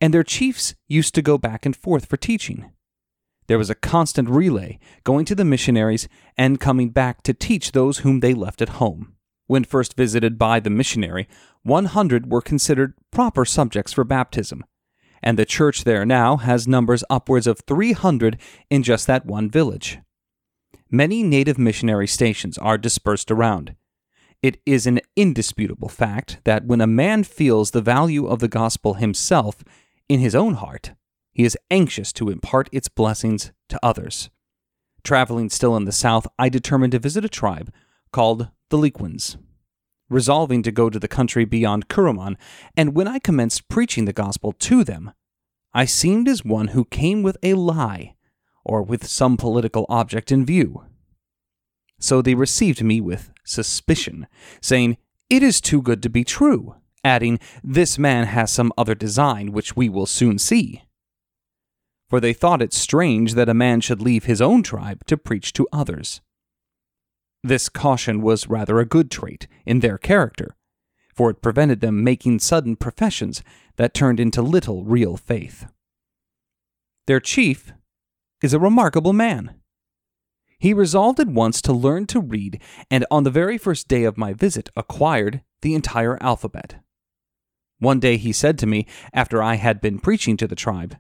and 0.01 0.15
their 0.15 0.23
chiefs 0.23 0.75
used 0.89 1.15
to 1.15 1.21
go 1.21 1.37
back 1.37 1.67
and 1.67 1.77
forth 1.77 2.07
for 2.07 2.17
teaching. 2.17 2.71
There 3.47 3.59
was 3.59 3.69
a 3.69 3.75
constant 3.75 4.31
relay, 4.31 4.79
going 5.05 5.27
to 5.27 5.35
the 5.35 5.45
missionaries 5.45 6.09
and 6.39 6.59
coming 6.59 6.89
back 6.89 7.23
to 7.25 7.35
teach 7.35 7.73
those 7.73 7.99
whom 7.99 8.21
they 8.21 8.33
left 8.33 8.63
at 8.63 8.81
home. 8.81 9.17
When 9.47 9.65
first 9.65 9.99
visited 9.99 10.39
by 10.39 10.59
the 10.59 10.71
missionary, 10.71 11.29
100 11.63 12.33
were 12.33 12.41
considered 12.41 12.95
proper 13.11 13.45
subjects 13.45 13.93
for 13.93 14.03
baptism, 14.03 14.65
and 15.23 15.39
the 15.39 15.45
church 15.45 15.85
there 15.85 16.07
now 16.07 16.39
has 16.39 16.67
numbers 16.67 17.05
upwards 17.11 17.47
of 17.47 17.61
300 17.67 18.41
in 18.71 18.83
just 18.83 19.07
that 19.09 19.27
one 19.27 19.51
village. 19.51 19.99
Many 20.93 21.23
native 21.23 21.57
missionary 21.57 22.09
stations 22.09 22.59
are 22.59 22.77
dispersed 22.77 23.31
around. 23.31 23.77
It 24.43 24.61
is 24.67 24.87
an 24.87 25.01
indisputable 25.15 25.89
fact 25.89 26.41
that 26.45 26.65
when 26.65 26.81
a 26.81 26.87
man 26.87 27.23
feels 27.23 27.71
the 27.71 27.81
value 27.81 28.27
of 28.27 28.41
the 28.41 28.49
gospel 28.49 28.95
himself 28.95 29.63
in 30.09 30.19
his 30.19 30.35
own 30.35 30.55
heart, 30.55 30.93
he 31.33 31.45
is 31.45 31.57
anxious 31.71 32.13
to 32.15 32.31
impart 32.31 32.69
its 32.73 32.89
blessings 32.89 33.53
to 33.69 33.79
others. 33.85 34.31
Traveling 35.05 35.49
still 35.49 35.77
in 35.77 35.85
the 35.85 35.93
south, 35.93 36.27
I 36.39 36.49
determined 36.49 36.93
to 36.93 36.99
visit 36.99 37.25
a 37.25 37.29
tribe 37.29 37.73
called 38.13 38.49
the 38.71 38.77
Lequans, 38.77 39.37
resolving 40.09 40.63
to 40.65 40.73
go 40.73 40.91
to 40.91 40.99
the 40.99 41.07
country 41.07 41.45
beyond 41.45 41.89
Kuruman, 41.89 42.37
and 42.77 42.97
when 42.97 43.07
I 43.07 43.21
commenced 43.21 43.69
preaching 43.69 44.07
the 44.07 44.13
gospel 44.13 44.53
to 44.53 44.83
them, 44.83 45.13
I 45.73 45.85
seemed 45.85 46.29
as 46.29 46.45
one 46.45 46.69
who 46.69 46.85
came 46.85 47.23
with 47.23 47.37
a 47.45 47.55
lie, 47.55 48.17
or 48.65 48.83
with 48.83 49.07
some 49.07 49.37
political 49.37 49.87
object 49.89 50.31
in 50.31 50.45
view. 50.45 50.85
So 51.99 52.23
they 52.23 52.35
received 52.35 52.83
me 52.83 53.01
with 53.01 53.31
suspicion, 53.45 54.27
saying, 54.61 54.97
It 55.29 55.43
is 55.43 55.61
too 55.61 55.83
good 55.83 56.03
to 56.03 56.09
be 56.09 56.25
true, 56.25 56.77
adding, 57.05 57.39
This 57.63 57.99
man 57.99 58.27
has 58.27 58.51
some 58.51 58.73
other 58.79 58.95
design 58.95 59.53
which 59.53 59.77
we 59.77 59.89
will 59.89 60.07
soon 60.07 60.39
see 60.39 60.83
for 62.11 62.21
they 62.21 62.33
thought 62.33 62.61
it 62.61 62.73
strange 62.75 63.35
that 63.35 63.49
a 63.49 63.55
man 63.55 63.81
should 63.81 64.03
leave 64.03 64.25
his 64.25 64.43
own 64.43 64.65
tribe 64.65 65.07
to 65.07 65.17
preach 65.17 65.53
to 65.53 65.69
others. 65.73 66.21
This 67.45 67.69
caution 67.69 68.21
was 68.21 68.49
rather 68.49 68.81
a 68.81 68.85
good 68.85 69.13
trait 69.13 69.47
in 69.65 69.79
their 69.79 69.97
character, 69.97 70.57
for 71.15 71.31
it 71.31 71.41
prevented 71.41 71.81
them 71.81 72.03
making 72.03 72.41
sudden 72.41 72.75
professions 72.75 73.45
that 73.77 73.95
turned 73.95 74.19
into 74.19 74.43
little 74.43 74.85
real 74.85 75.17
faith. 75.17 75.67
Their 77.07 77.21
chief 77.21 77.73
is 78.43 78.55
a 78.55 78.59
remarkable 78.59 79.13
man. 79.13 79.55
He 80.59 80.75
resolved 80.75 81.21
at 81.21 81.29
once 81.29 81.63
to 81.63 81.73
learn 81.73 82.07
to 82.09 82.21
read, 82.21 82.61
and 82.91 83.07
on 83.11 83.25
the 83.25 83.31
very 83.31 83.57
first 83.57 83.89
day 83.89 84.05
of 84.05 84.19
my 84.19 84.35
visit 84.35 84.69
acquired 84.77 85.43
the 85.63 85.75
entire 85.75 86.23
alphabet. 86.23 86.77
One 87.79 87.99
day 87.99 88.19
he 88.19 88.33
said 88.33 88.59
to 88.59 88.67
me, 88.67 88.87
after 89.15 89.43
I 89.43 89.55
had 89.55 89.81
been 89.81 89.99
preaching 89.99 90.37
to 90.37 90.47
the 90.47 90.55
tribe, 90.55 90.97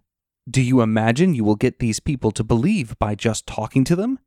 do 0.48 0.62
you 0.62 0.80
imagine 0.80 1.34
you 1.34 1.44
will 1.44 1.56
get 1.56 1.78
these 1.78 2.00
people 2.00 2.30
to 2.32 2.42
believe 2.42 2.98
by 2.98 3.14
just 3.14 3.46
talking 3.46 3.84
to 3.84 3.94
them? 3.94 4.18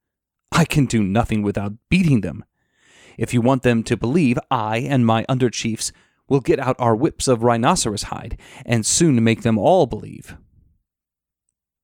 I 0.51 0.65
can 0.65 0.85
do 0.85 1.01
nothing 1.01 1.41
without 1.41 1.73
beating 1.89 2.21
them. 2.21 2.45
If 3.17 3.33
you 3.33 3.41
want 3.41 3.63
them 3.63 3.81
to 3.83 3.97
believe, 3.97 4.37
I 4.51 4.77
and 4.77 5.05
my 5.05 5.25
under 5.27 5.49
chiefs 5.49 5.91
will 6.29 6.41
get 6.41 6.59
out 6.59 6.75
our 6.77 6.95
whips 6.95 7.27
of 7.27 7.43
rhinoceros 7.43 8.03
hide 8.03 8.39
and 8.65 8.85
soon 8.85 9.23
make 9.23 9.41
them 9.41 9.57
all 9.57 9.87
believe. 9.87 10.37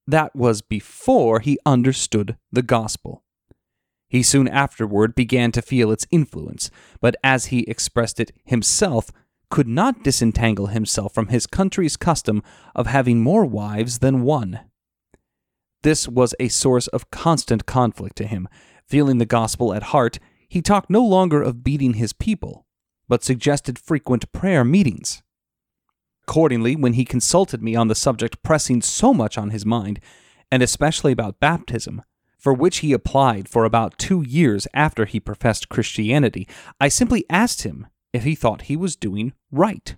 That 0.10 0.36
was 0.36 0.63
before 0.63 1.39
he 1.39 1.60
understood 1.67 2.36
the 2.52 2.63
gospel. 2.63 3.24
He 4.08 4.24
soon 4.24 4.48
afterward 4.48 5.13
began 5.13 5.52
to 5.52 5.62
feel 5.62 5.91
its 5.91 6.08
influence, 6.10 6.72
but 7.00 7.15
as 7.24 7.48
he 7.48 7.60
expressed 7.67 8.19
it 8.19 8.32
himself, 8.43 9.12
could 9.52 9.67
not 9.67 10.04
disentangle 10.04 10.65
himself 10.67 11.13
from 11.13 11.28
his 11.28 11.45
country's 11.45 11.95
custom 11.95 12.41
of 12.74 12.88
having 12.88 13.19
more 13.19 13.45
wives 13.45 14.00
than 14.00 14.24
one. 14.24 14.62
This 15.84 16.08
was 16.08 16.34
a 16.39 16.48
source 16.48 16.88
of 16.88 17.12
constant 17.12 17.67
conflict 17.67 18.15
to 18.15 18.26
him. 18.26 18.48
Feeling 18.88 19.19
the 19.19 19.28
gospel 19.28 19.76
at 19.76 19.93
heart, 19.93 20.17
he 20.48 20.63
talked 20.63 20.89
no 20.89 21.06
longer 21.06 21.43
of 21.43 21.63
beating 21.63 21.93
his 21.93 22.13
people, 22.13 22.65
but 23.08 23.24
suggested 23.24 23.78
frequent 23.78 24.32
prayer 24.32 24.63
meetings. 24.63 25.22
Accordingly, 26.30 26.76
when 26.76 26.94
he 26.94 27.06
consulted 27.06 27.63
me 27.63 27.76
on 27.76 27.88
the 27.88 27.96
subject 27.96 28.44
pressing 28.44 28.84
so 28.84 29.15
much 29.15 29.36
on 29.36 29.50
his 29.50 29.65
mind, 29.65 30.00
and 30.52 30.62
especially 30.62 31.12
about 31.12 31.39
baptism, 31.39 32.04
for 32.38 32.54
which 32.54 32.78
he 32.78 32.94
applied 32.94 33.50
for 33.50 33.65
about 33.65 33.98
two 33.98 34.22
years 34.22 34.68
after 34.72 35.06
he 35.06 35.20
professed 35.20 35.70
Christianity, 35.70 36.48
I 36.80 36.88
simply 36.88 37.26
asked 37.32 37.63
him 37.63 37.88
if 38.13 38.26
he 38.26 38.36
thought 38.36 38.70
he 38.70 38.78
was 38.78 38.96
doing 38.96 39.34
right. 39.52 39.96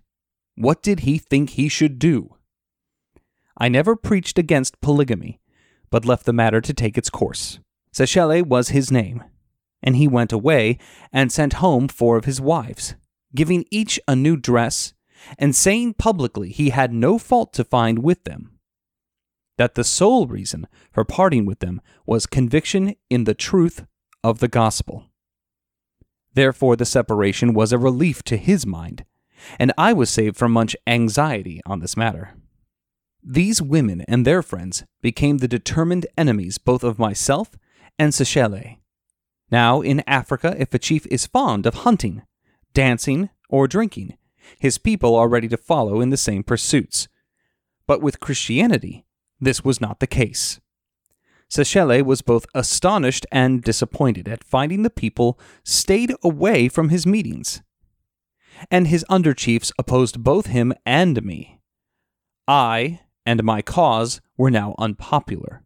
What 0.56 0.82
did 0.82 1.02
he 1.02 1.17
think 1.17 1.50
he 1.50 1.67
should 1.67 2.00
do? 2.00 2.38
I 3.58 3.67
never 3.67 3.98
preached 3.98 4.39
against 4.39 4.80
polygamy, 4.80 5.41
but 5.89 6.06
left 6.06 6.26
the 6.26 6.32
matter 6.32 6.62
to 6.62 6.74
take 6.74 6.98
its 6.98 7.10
course. 7.10 7.60
Sechele 7.91 8.41
was 8.41 8.70
his 8.70 8.89
name, 8.89 9.22
and 9.84 9.98
he 9.98 10.08
went 10.08 10.32
away 10.32 10.78
and 11.12 11.30
sent 11.30 11.60
home 11.60 11.89
four 11.89 12.15
of 12.15 12.24
his 12.24 12.39
wives, 12.39 12.96
giving 13.36 13.65
each 13.70 14.00
a 14.08 14.15
new 14.15 14.38
dress, 14.38 14.94
and 15.38 15.55
saying 15.55 15.95
publicly 15.95 16.49
he 16.49 16.69
had 16.69 16.93
no 16.93 17.17
fault 17.17 17.53
to 17.53 17.63
find 17.63 17.99
with 17.99 18.23
them. 18.23 18.60
That 19.57 19.75
the 19.75 19.84
sole 19.84 20.27
reason 20.27 20.67
for 20.91 21.03
parting 21.03 21.45
with 21.45 21.60
them 21.60 21.81
was 22.05 22.25
conviction 22.25 22.95
in 23.10 23.25
the 23.25 23.34
truth 23.34 23.86
of 24.23 24.39
the 24.39 24.47
gospel. 24.47 25.05
Therefore, 26.34 26.75
the 26.75 26.86
separation 26.86 27.53
was 27.53 27.73
a 27.73 27.77
relief 27.77 28.23
to 28.23 28.38
his 28.38 28.65
mind, 28.65 29.05
and 29.60 29.73
I 29.77 29.93
was 29.93 30.10
saved 30.10 30.38
from 30.38 30.51
much 30.51 30.75
anxiety 30.88 31.62
on 31.65 31.79
this 31.79 31.97
matter. 31.97 32.36
These 33.23 33.62
women 33.62 34.01
and 34.07 34.25
their 34.25 34.41
friends 34.41 34.84
became 35.01 35.38
the 35.38 35.47
determined 35.47 36.07
enemies 36.17 36.57
both 36.57 36.84
of 36.84 36.97
myself 36.97 37.51
and 37.99 38.13
Sechele. 38.13 38.77
Now, 39.51 39.81
in 39.81 40.01
Africa, 40.07 40.55
if 40.57 40.73
a 40.73 40.79
chief 40.79 41.05
is 41.07 41.27
fond 41.27 41.65
of 41.65 41.75
hunting, 41.75 42.23
dancing, 42.73 43.29
or 43.49 43.67
drinking, 43.67 44.17
his 44.60 44.78
people 44.78 45.16
are 45.16 45.28
ready 45.28 45.48
to 45.48 45.58
follow 45.58 46.02
in 46.02 46.10
the 46.10 46.18
same 46.18 46.44
pursuits. 46.44 47.08
But 47.88 48.02
with 48.02 48.20
Christianity, 48.20 49.06
this 49.40 49.64
was 49.64 49.82
not 49.82 50.00
the 50.00 50.08
case. 50.08 50.60
Sechele 51.50 52.04
was 52.04 52.22
both 52.22 52.46
astonished 52.56 53.26
and 53.32 53.62
disappointed 53.62 54.28
at 54.30 54.44
finding 54.44 54.84
the 54.84 54.90
people 54.90 55.38
stayed 55.66 56.14
away 56.24 56.70
from 56.70 56.90
his 56.90 57.06
meetings. 57.06 57.62
And 58.70 58.88
his 58.88 59.06
under 59.10 59.34
chiefs 59.34 59.72
opposed 59.78 60.24
both 60.24 60.46
him 60.46 60.74
and 60.86 61.22
me. 61.24 61.60
I 62.48 63.02
and 63.26 63.44
my 63.44 63.62
cause 63.62 64.22
were 64.38 64.52
now 64.52 64.76
unpopular. 64.78 65.64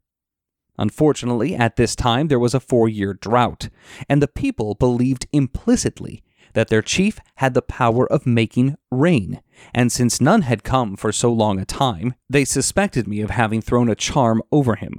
Unfortunately, 0.78 1.56
at 1.56 1.76
this 1.76 1.96
time 1.96 2.28
there 2.28 2.40
was 2.40 2.54
a 2.54 2.60
four 2.60 2.90
year 2.90 3.14
drought, 3.14 3.70
and 4.10 4.22
the 4.22 4.28
people 4.28 4.74
believed 4.74 5.28
implicitly 5.32 6.24
that 6.56 6.70
their 6.70 6.82
chief 6.82 7.20
had 7.36 7.54
the 7.54 7.62
power 7.62 8.12
of 8.12 8.26
making 8.26 8.76
rain, 8.90 9.42
and 9.74 9.92
since 9.92 10.20
none 10.20 10.42
had 10.42 10.64
come 10.64 10.96
for 10.96 11.12
so 11.12 11.32
long 11.32 11.60
a 11.60 11.66
time, 11.66 12.16
they 12.30 12.44
suspected 12.44 13.08
me 13.08 13.22
of 13.22 13.30
having 13.30 13.62
thrown 13.62 13.90
a 13.90 13.96
charm 13.96 14.42
over 14.52 14.76
him 14.76 14.96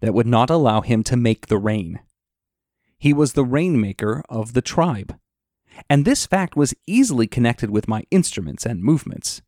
that 0.00 0.14
would 0.14 0.26
not 0.26 0.50
allow 0.50 0.80
him 0.80 1.04
to 1.04 1.16
make 1.16 1.46
the 1.46 1.58
rain. 1.58 2.00
He 2.98 3.12
was 3.12 3.34
the 3.34 3.44
rainmaker 3.44 4.22
of 4.28 4.54
the 4.54 4.62
tribe, 4.62 5.16
and 5.88 6.04
this 6.04 6.26
fact 6.26 6.56
was 6.56 6.74
easily 6.86 7.26
connected 7.26 7.70
with 7.70 7.86
my 7.88 8.04
instruments 8.10 8.64
and 8.66 8.82
movements. 8.82 9.42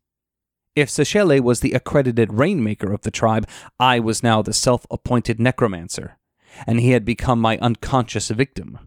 If 0.75 0.89
Sechele 0.89 1.41
was 1.41 1.61
the 1.61 1.73
accredited 1.73 2.33
rainmaker 2.33 2.93
of 2.93 3.01
the 3.01 3.11
tribe, 3.11 3.47
I 3.79 3.99
was 3.99 4.21
now 4.21 4.43
the 4.43 4.53
self 4.53 4.85
appointed 4.91 5.39
necromancer, 5.39 6.19
and 6.67 6.79
he 6.79 6.91
had 6.91 7.03
become 7.03 7.41
my 7.41 7.57
unconscious 7.57 8.29
victim. 8.29 8.77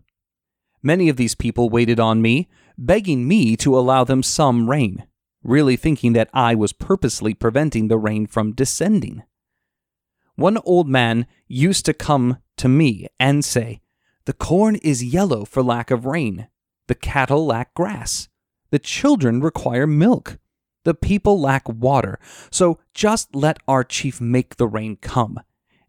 Many 0.82 1.08
of 1.08 1.16
these 1.16 1.34
people 1.34 1.68
waited 1.68 2.00
on 2.00 2.22
me, 2.22 2.48
begging 2.78 3.28
me 3.28 3.56
to 3.56 3.78
allow 3.78 4.04
them 4.04 4.22
some 4.22 4.70
rain, 4.70 5.06
really 5.42 5.76
thinking 5.76 6.14
that 6.14 6.30
I 6.32 6.54
was 6.54 6.72
purposely 6.72 7.34
preventing 7.34 7.88
the 7.88 7.98
rain 7.98 8.26
from 8.26 8.52
descending. 8.52 9.22
One 10.36 10.56
old 10.64 10.88
man 10.88 11.26
used 11.48 11.84
to 11.84 11.92
come 11.92 12.38
to 12.56 12.68
me 12.68 13.06
and 13.18 13.44
say, 13.44 13.82
The 14.24 14.32
corn 14.32 14.76
is 14.76 15.04
yellow 15.04 15.44
for 15.44 15.62
lack 15.62 15.90
of 15.90 16.06
rain. 16.06 16.48
The 16.88 16.94
cattle 16.94 17.44
lack 17.44 17.74
grass. 17.74 18.28
The 18.70 18.78
children 18.78 19.40
require 19.40 19.86
milk. 19.86 20.38
The 20.84 20.94
people 20.94 21.38
lack 21.38 21.68
water. 21.68 22.18
So 22.50 22.80
just 22.94 23.34
let 23.34 23.58
our 23.68 23.84
chief 23.84 24.20
make 24.20 24.56
the 24.56 24.66
rain 24.66 24.96
come, 24.96 25.40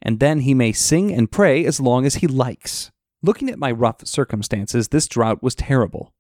and 0.02 0.20
then 0.20 0.42
he 0.42 0.54
may 0.54 0.74
sing 0.74 1.14
and 1.14 1.32
pray 1.32 1.66
as 1.66 1.80
long 1.80 2.06
as 2.06 2.16
he 2.16 2.28
likes. 2.28 2.92
Looking 3.24 3.50
at 3.50 3.60
my 3.60 3.72
rough 3.72 4.06
circumstances, 4.06 4.88
this 4.88 5.08
drought 5.08 5.44
was 5.44 5.54
terrible. 5.54 6.14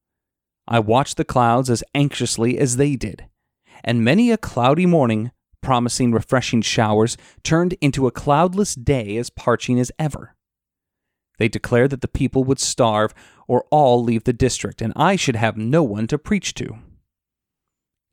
I 0.68 0.80
watched 0.80 1.18
the 1.18 1.26
clouds 1.26 1.70
as 1.70 1.84
anxiously 1.96 2.60
as 2.60 2.78
they 2.78 2.96
did, 2.96 3.26
and 3.84 4.04
many 4.04 4.32
a 4.32 4.38
cloudy 4.38 4.86
morning, 4.86 5.32
promising 5.62 6.12
refreshing 6.12 6.62
showers, 6.62 7.18
turned 7.44 7.74
into 7.82 8.06
a 8.06 8.12
cloudless 8.12 8.76
day 8.76 9.18
as 9.18 9.32
parching 9.32 9.80
as 9.80 9.92
ever. 9.98 10.36
They 11.40 11.48
declared 11.48 11.90
that 11.90 12.02
the 12.02 12.08
people 12.08 12.44
would 12.44 12.60
starve 12.60 13.16
or 13.48 13.66
all 13.72 14.04
leave 14.04 14.26
the 14.26 14.34
district, 14.34 14.82
and 14.82 14.94
I 14.96 15.16
should 15.16 15.36
have 15.36 15.58
no 15.58 15.82
one 15.82 16.06
to 16.08 16.20
preach 16.20 16.54
to. 16.56 16.78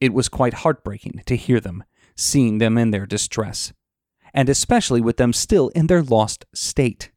It 0.01 0.15
was 0.15 0.31
quite 0.31 0.55
heartbreaking 0.55 1.23
to 1.27 1.37
hear 1.37 1.61
them, 1.61 1.85
seeing 2.17 2.57
them 2.57 2.79
in 2.79 2.91
their 2.91 3.05
distress, 3.05 3.75
and 4.33 4.49
especially 4.49 5.03
with 5.03 5.19
them 5.19 5.35
still 5.35 5.69
in 5.71 5.89
their 5.89 6.03
lost 6.03 6.47
state. 6.55 7.11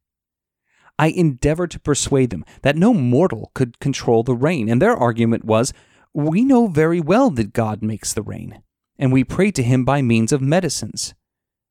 I 1.02 1.08
endeavored 1.08 1.72
to 1.72 1.80
persuade 1.80 2.30
them 2.30 2.46
that 2.62 2.78
no 2.78 2.94
mortal 2.94 3.50
could 3.56 3.80
control 3.80 4.22
the 4.22 4.36
rain, 4.36 4.70
and 4.70 4.80
their 4.80 4.96
argument 4.96 5.44
was, 5.44 5.74
We 6.14 6.46
know 6.46 6.68
very 6.68 7.02
well 7.02 7.32
that 7.32 7.54
God 7.54 7.82
makes 7.82 8.14
the 8.14 8.22
rain, 8.22 8.62
and 9.00 9.12
we 9.12 9.24
pray 9.24 9.50
to 9.50 9.64
him 9.64 9.84
by 9.84 10.04
means 10.04 10.32
of 10.32 10.44
medicines. 10.44 11.16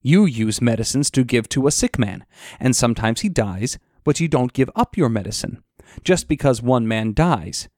You 0.03 0.25
use 0.25 0.61
medicines 0.61 1.13
to 1.13 1.23
give 1.23 1.49
to 1.51 1.69
a 1.69 1.71
sick 1.71 1.97
man, 1.97 2.27
and 2.59 2.75
sometimes 2.75 3.21
he 3.21 3.29
dies, 3.29 3.79
but 4.03 4.19
you 4.19 4.27
don't 4.27 4.53
give 4.53 4.69
up 4.75 4.97
your 4.97 5.09
medicine, 5.09 5.63
just 6.03 6.27
because 6.27 6.61
one 6.61 6.89
man 6.89 7.15
dies. 7.15 7.69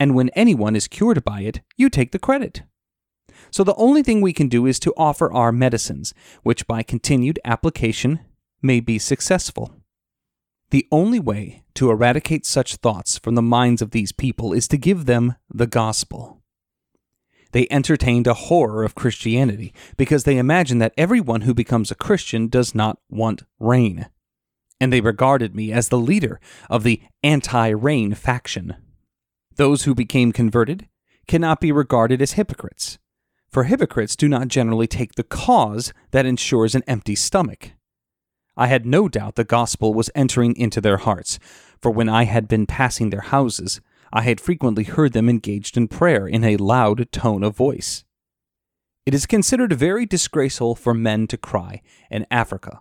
And 0.00 0.12
when 0.12 0.30
anyone 0.30 0.74
is 0.74 0.88
cured 0.88 1.22
by 1.22 1.42
it, 1.42 1.60
you 1.76 1.88
take 1.88 2.10
the 2.10 2.18
credit. 2.18 2.64
So 3.52 3.62
the 3.62 3.76
only 3.76 4.02
thing 4.02 4.20
we 4.20 4.32
can 4.32 4.48
do 4.48 4.66
is 4.66 4.80
to 4.80 4.94
offer 4.96 5.32
our 5.32 5.52
medicines, 5.52 6.14
which 6.42 6.66
by 6.66 6.82
continued 6.82 7.38
application 7.44 8.18
may 8.60 8.80
be 8.80 8.98
successful. 8.98 9.72
The 10.70 10.86
only 10.90 11.20
way 11.20 11.62
to 11.74 11.90
eradicate 11.90 12.44
such 12.44 12.76
thoughts 12.76 13.18
from 13.18 13.34
the 13.34 13.42
minds 13.42 13.82
of 13.82 13.92
these 13.92 14.12
people 14.12 14.52
is 14.52 14.66
to 14.68 14.76
give 14.76 15.06
them 15.06 15.36
the 15.48 15.66
gospel. 15.66 16.42
They 17.52 17.68
entertained 17.70 18.26
a 18.26 18.34
horror 18.34 18.82
of 18.82 18.94
Christianity 18.94 19.72
because 19.96 20.24
they 20.24 20.38
imagined 20.38 20.82
that 20.82 20.94
everyone 20.96 21.42
who 21.42 21.54
becomes 21.54 21.90
a 21.90 21.94
Christian 21.94 22.48
does 22.48 22.74
not 22.74 22.98
want 23.08 23.44
rain. 23.60 24.06
And 24.80 24.92
they 24.92 25.00
regarded 25.00 25.54
me 25.54 25.72
as 25.72 25.88
the 25.88 25.98
leader 25.98 26.40
of 26.68 26.82
the 26.82 27.00
anti 27.22 27.68
rain 27.68 28.14
faction. 28.14 28.76
Those 29.54 29.84
who 29.84 29.94
became 29.94 30.32
converted 30.32 30.88
cannot 31.26 31.60
be 31.60 31.72
regarded 31.72 32.20
as 32.20 32.32
hypocrites, 32.32 32.98
for 33.48 33.64
hypocrites 33.64 34.16
do 34.16 34.28
not 34.28 34.48
generally 34.48 34.86
take 34.86 35.14
the 35.14 35.24
cause 35.24 35.94
that 36.10 36.26
ensures 36.26 36.74
an 36.74 36.82
empty 36.86 37.14
stomach. 37.14 37.72
I 38.56 38.68
had 38.68 38.86
no 38.86 39.08
doubt 39.08 39.34
the 39.34 39.44
gospel 39.44 39.92
was 39.92 40.10
entering 40.14 40.56
into 40.56 40.80
their 40.80 40.96
hearts, 40.96 41.38
for 41.80 41.90
when 41.90 42.08
I 42.08 42.24
had 42.24 42.48
been 42.48 42.66
passing 42.66 43.10
their 43.10 43.20
houses, 43.20 43.80
I 44.12 44.22
had 44.22 44.40
frequently 44.40 44.84
heard 44.84 45.12
them 45.12 45.28
engaged 45.28 45.76
in 45.76 45.88
prayer 45.88 46.26
in 46.26 46.42
a 46.42 46.56
loud 46.56 47.10
tone 47.12 47.42
of 47.42 47.56
voice. 47.56 48.04
It 49.04 49.14
is 49.14 49.26
considered 49.26 49.72
very 49.72 50.06
disgraceful 50.06 50.74
for 50.74 50.94
men 50.94 51.26
to 51.28 51.36
cry 51.36 51.82
in 52.10 52.26
Africa. 52.30 52.80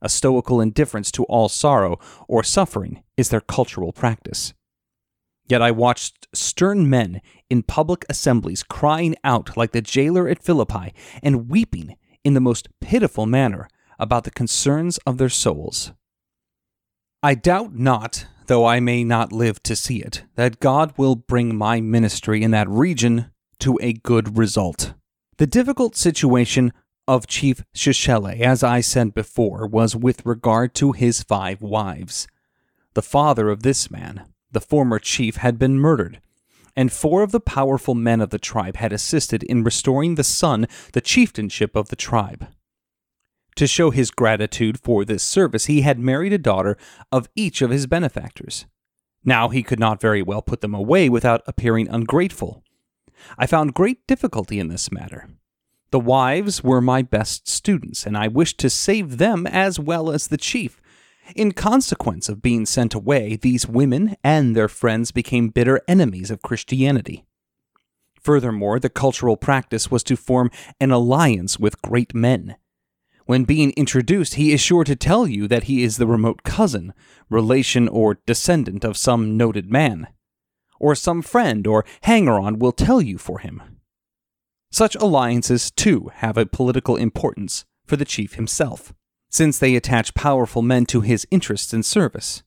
A 0.00 0.08
stoical 0.08 0.60
indifference 0.60 1.12
to 1.12 1.24
all 1.24 1.48
sorrow 1.48 1.98
or 2.26 2.42
suffering 2.42 3.02
is 3.16 3.28
their 3.28 3.40
cultural 3.40 3.92
practice. 3.92 4.52
Yet 5.46 5.62
I 5.62 5.70
watched 5.70 6.26
stern 6.34 6.90
men 6.90 7.20
in 7.48 7.62
public 7.62 8.04
assemblies 8.08 8.62
crying 8.62 9.14
out 9.22 9.56
like 9.56 9.72
the 9.72 9.80
jailer 9.82 10.28
at 10.28 10.42
Philippi 10.42 10.92
and 11.22 11.48
weeping 11.48 11.96
in 12.24 12.34
the 12.34 12.40
most 12.40 12.68
pitiful 12.80 13.26
manner 13.26 13.68
about 14.02 14.24
the 14.24 14.30
concerns 14.32 14.98
of 15.06 15.16
their 15.16 15.28
souls. 15.28 15.92
I 17.22 17.36
doubt 17.36 17.76
not, 17.76 18.26
though 18.48 18.66
I 18.66 18.80
may 18.80 19.04
not 19.04 19.32
live 19.32 19.62
to 19.62 19.76
see 19.76 20.02
it, 20.02 20.24
that 20.34 20.58
God 20.58 20.92
will 20.96 21.14
bring 21.14 21.56
my 21.56 21.80
ministry 21.80 22.42
in 22.42 22.50
that 22.50 22.68
region 22.68 23.30
to 23.60 23.78
a 23.80 23.92
good 23.92 24.36
result. 24.36 24.94
The 25.38 25.46
difficult 25.46 25.94
situation 25.94 26.72
of 27.06 27.28
Chief 27.28 27.62
Sechele, 27.74 28.40
as 28.40 28.64
I 28.64 28.80
said 28.80 29.14
before, 29.14 29.68
was 29.68 29.94
with 29.94 30.26
regard 30.26 30.74
to 30.74 30.90
his 30.90 31.22
five 31.22 31.62
wives. 31.62 32.26
The 32.94 33.02
father 33.02 33.50
of 33.50 33.62
this 33.62 33.88
man, 33.88 34.24
the 34.50 34.60
former 34.60 34.98
chief, 34.98 35.36
had 35.36 35.60
been 35.60 35.78
murdered, 35.78 36.20
and 36.74 36.92
four 36.92 37.22
of 37.22 37.30
the 37.30 37.40
powerful 37.40 37.94
men 37.94 38.20
of 38.20 38.30
the 38.30 38.38
tribe 38.38 38.76
had 38.76 38.92
assisted 38.92 39.44
in 39.44 39.62
restoring 39.62 40.16
the 40.16 40.24
son 40.24 40.66
the 40.92 41.00
chieftainship 41.00 41.76
of 41.76 41.88
the 41.88 41.96
tribe. 41.96 42.48
To 43.56 43.66
show 43.66 43.90
his 43.90 44.10
gratitude 44.10 44.80
for 44.80 45.04
this 45.04 45.22
service, 45.22 45.66
he 45.66 45.82
had 45.82 45.98
married 45.98 46.32
a 46.32 46.38
daughter 46.38 46.76
of 47.10 47.28
each 47.36 47.60
of 47.62 47.70
his 47.70 47.86
benefactors. 47.86 48.66
Now 49.24 49.50
he 49.50 49.62
could 49.62 49.78
not 49.78 50.00
very 50.00 50.22
well 50.22 50.42
put 50.42 50.62
them 50.62 50.74
away 50.74 51.08
without 51.08 51.42
appearing 51.46 51.88
ungrateful. 51.88 52.64
I 53.38 53.46
found 53.46 53.74
great 53.74 54.06
difficulty 54.06 54.58
in 54.58 54.68
this 54.68 54.90
matter. 54.90 55.28
The 55.90 56.00
wives 56.00 56.64
were 56.64 56.80
my 56.80 57.02
best 57.02 57.48
students, 57.48 58.06
and 58.06 58.16
I 58.16 58.26
wished 58.26 58.58
to 58.60 58.70
save 58.70 59.18
them 59.18 59.46
as 59.46 59.78
well 59.78 60.10
as 60.10 60.28
the 60.28 60.38
chief. 60.38 60.80
In 61.36 61.52
consequence 61.52 62.28
of 62.28 62.42
being 62.42 62.66
sent 62.66 62.94
away, 62.94 63.36
these 63.36 63.68
women 63.68 64.16
and 64.24 64.56
their 64.56 64.68
friends 64.68 65.12
became 65.12 65.50
bitter 65.50 65.80
enemies 65.86 66.30
of 66.30 66.42
Christianity. 66.42 67.24
Furthermore, 68.20 68.80
the 68.80 68.88
cultural 68.88 69.36
practice 69.36 69.90
was 69.90 70.02
to 70.04 70.16
form 70.16 70.50
an 70.80 70.90
alliance 70.90 71.58
with 71.58 71.82
great 71.82 72.14
men. 72.14 72.56
When 73.26 73.44
being 73.44 73.70
introduced, 73.72 74.34
he 74.34 74.52
is 74.52 74.60
sure 74.60 74.84
to 74.84 74.96
tell 74.96 75.26
you 75.26 75.46
that 75.48 75.64
he 75.64 75.82
is 75.82 75.96
the 75.96 76.06
remote 76.06 76.42
cousin, 76.42 76.92
relation, 77.30 77.88
or 77.88 78.18
descendant 78.26 78.84
of 78.84 78.96
some 78.96 79.36
noted 79.36 79.70
man. 79.70 80.08
Or 80.80 80.94
some 80.94 81.22
friend 81.22 81.66
or 81.66 81.84
hanger 82.02 82.38
on 82.38 82.58
will 82.58 82.72
tell 82.72 83.00
you 83.00 83.18
for 83.18 83.38
him. 83.38 83.62
Such 84.70 84.96
alliances, 84.96 85.70
too, 85.70 86.10
have 86.14 86.36
a 86.36 86.46
political 86.46 86.96
importance 86.96 87.64
for 87.86 87.96
the 87.96 88.04
chief 88.04 88.34
himself, 88.34 88.92
since 89.28 89.58
they 89.58 89.76
attach 89.76 90.14
powerful 90.14 90.62
men 90.62 90.86
to 90.86 91.02
his 91.02 91.26
interests 91.30 91.72
and 91.72 91.84
service. 91.84 92.42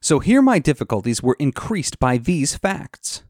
So 0.00 0.20
here 0.20 0.40
my 0.40 0.58
difficulties 0.58 1.22
were 1.22 1.36
increased 1.38 1.98
by 1.98 2.16
these 2.16 2.56
facts. 2.56 3.24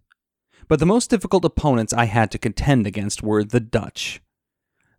But 0.68 0.78
the 0.78 0.86
most 0.86 1.10
difficult 1.10 1.44
opponents 1.44 1.92
I 1.92 2.04
had 2.04 2.30
to 2.30 2.38
contend 2.38 2.86
against 2.86 3.24
were 3.24 3.42
the 3.42 3.58
Dutch. 3.58 4.20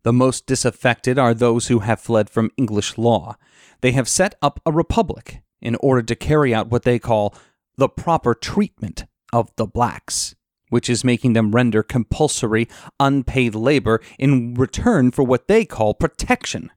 The 0.03 0.13
most 0.13 0.45
disaffected 0.47 1.19
are 1.19 1.33
those 1.33 1.67
who 1.67 1.79
have 1.79 2.01
fled 2.01 2.29
from 2.29 2.51
English 2.57 2.97
law. 2.97 3.35
They 3.81 3.91
have 3.91 4.09
set 4.09 4.35
up 4.41 4.59
a 4.65 4.71
republic 4.71 5.41
in 5.61 5.75
order 5.75 6.01
to 6.01 6.15
carry 6.15 6.53
out 6.53 6.71
what 6.71 6.83
they 6.83 6.97
call 6.97 7.35
the 7.77 7.89
proper 7.89 8.33
treatment 8.33 9.05
of 9.31 9.51
the 9.57 9.67
blacks, 9.67 10.35
which 10.69 10.89
is 10.89 11.03
making 11.03 11.33
them 11.33 11.51
render 11.51 11.83
compulsory 11.83 12.67
unpaid 12.99 13.53
labor 13.53 14.01
in 14.17 14.55
return 14.55 15.11
for 15.11 15.23
what 15.23 15.47
they 15.47 15.65
call 15.65 15.93
protection. 15.93 16.71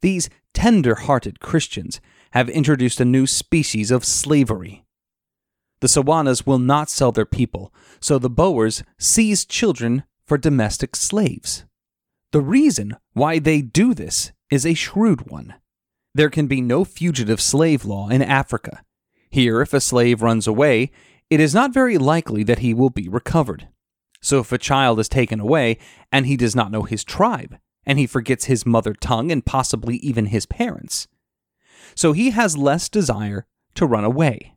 These 0.00 0.30
tender 0.54 0.94
hearted 0.94 1.40
Christians 1.40 2.00
have 2.32 2.48
introduced 2.48 3.00
a 3.00 3.04
new 3.04 3.26
species 3.26 3.90
of 3.90 4.04
slavery. 4.04 4.84
The 5.80 5.88
Sawanas 5.88 6.46
will 6.46 6.58
not 6.58 6.90
sell 6.90 7.12
their 7.12 7.26
people, 7.26 7.72
so 8.00 8.18
the 8.18 8.30
Boers 8.30 8.82
seize 8.98 9.44
children 9.44 10.04
for 10.26 10.38
domestic 10.38 10.96
slaves. 10.96 11.64
The 12.30 12.40
reason 12.42 12.94
why 13.14 13.38
they 13.38 13.62
do 13.62 13.94
this 13.94 14.32
is 14.50 14.66
a 14.66 14.74
shrewd 14.74 15.30
one. 15.30 15.54
There 16.14 16.28
can 16.28 16.46
be 16.46 16.60
no 16.60 16.84
fugitive 16.84 17.40
slave 17.40 17.86
law 17.86 18.08
in 18.08 18.20
Africa. 18.20 18.82
Here, 19.30 19.62
if 19.62 19.72
a 19.72 19.80
slave 19.80 20.20
runs 20.20 20.46
away, 20.46 20.90
it 21.30 21.40
is 21.40 21.54
not 21.54 21.72
very 21.72 21.96
likely 21.96 22.42
that 22.42 22.58
he 22.58 22.74
will 22.74 22.90
be 22.90 23.08
recovered. 23.08 23.68
So 24.20 24.40
if 24.40 24.52
a 24.52 24.58
child 24.58 25.00
is 25.00 25.08
taken 25.08 25.40
away 25.40 25.78
and 26.12 26.26
he 26.26 26.36
does 26.36 26.54
not 26.54 26.70
know 26.70 26.82
his 26.82 27.02
tribe, 27.02 27.56
and 27.86 27.98
he 27.98 28.06
forgets 28.06 28.44
his 28.44 28.66
mother 28.66 28.92
tongue 28.92 29.32
and 29.32 29.46
possibly 29.46 29.96
even 29.96 30.26
his 30.26 30.44
parents, 30.44 31.08
so 31.94 32.12
he 32.12 32.30
has 32.30 32.58
less 32.58 32.90
desire 32.90 33.46
to 33.74 33.86
run 33.86 34.04
away. 34.04 34.54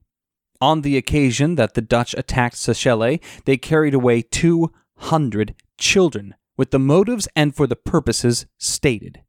On 0.59 0.81
the 0.81 0.97
occasion 0.97 1.55
that 1.55 1.73
the 1.73 1.81
Dutch 1.81 2.13
attacked 2.17 2.55
Sechele, 2.55 3.21
they 3.45 3.57
carried 3.57 3.93
away 3.93 4.21
200 4.21 5.55
children 5.77 6.35
with 6.57 6.71
the 6.71 6.79
motives 6.79 7.27
and 7.35 7.55
for 7.55 7.67
the 7.67 7.75
purposes 7.75 8.45
stated. 8.57 9.21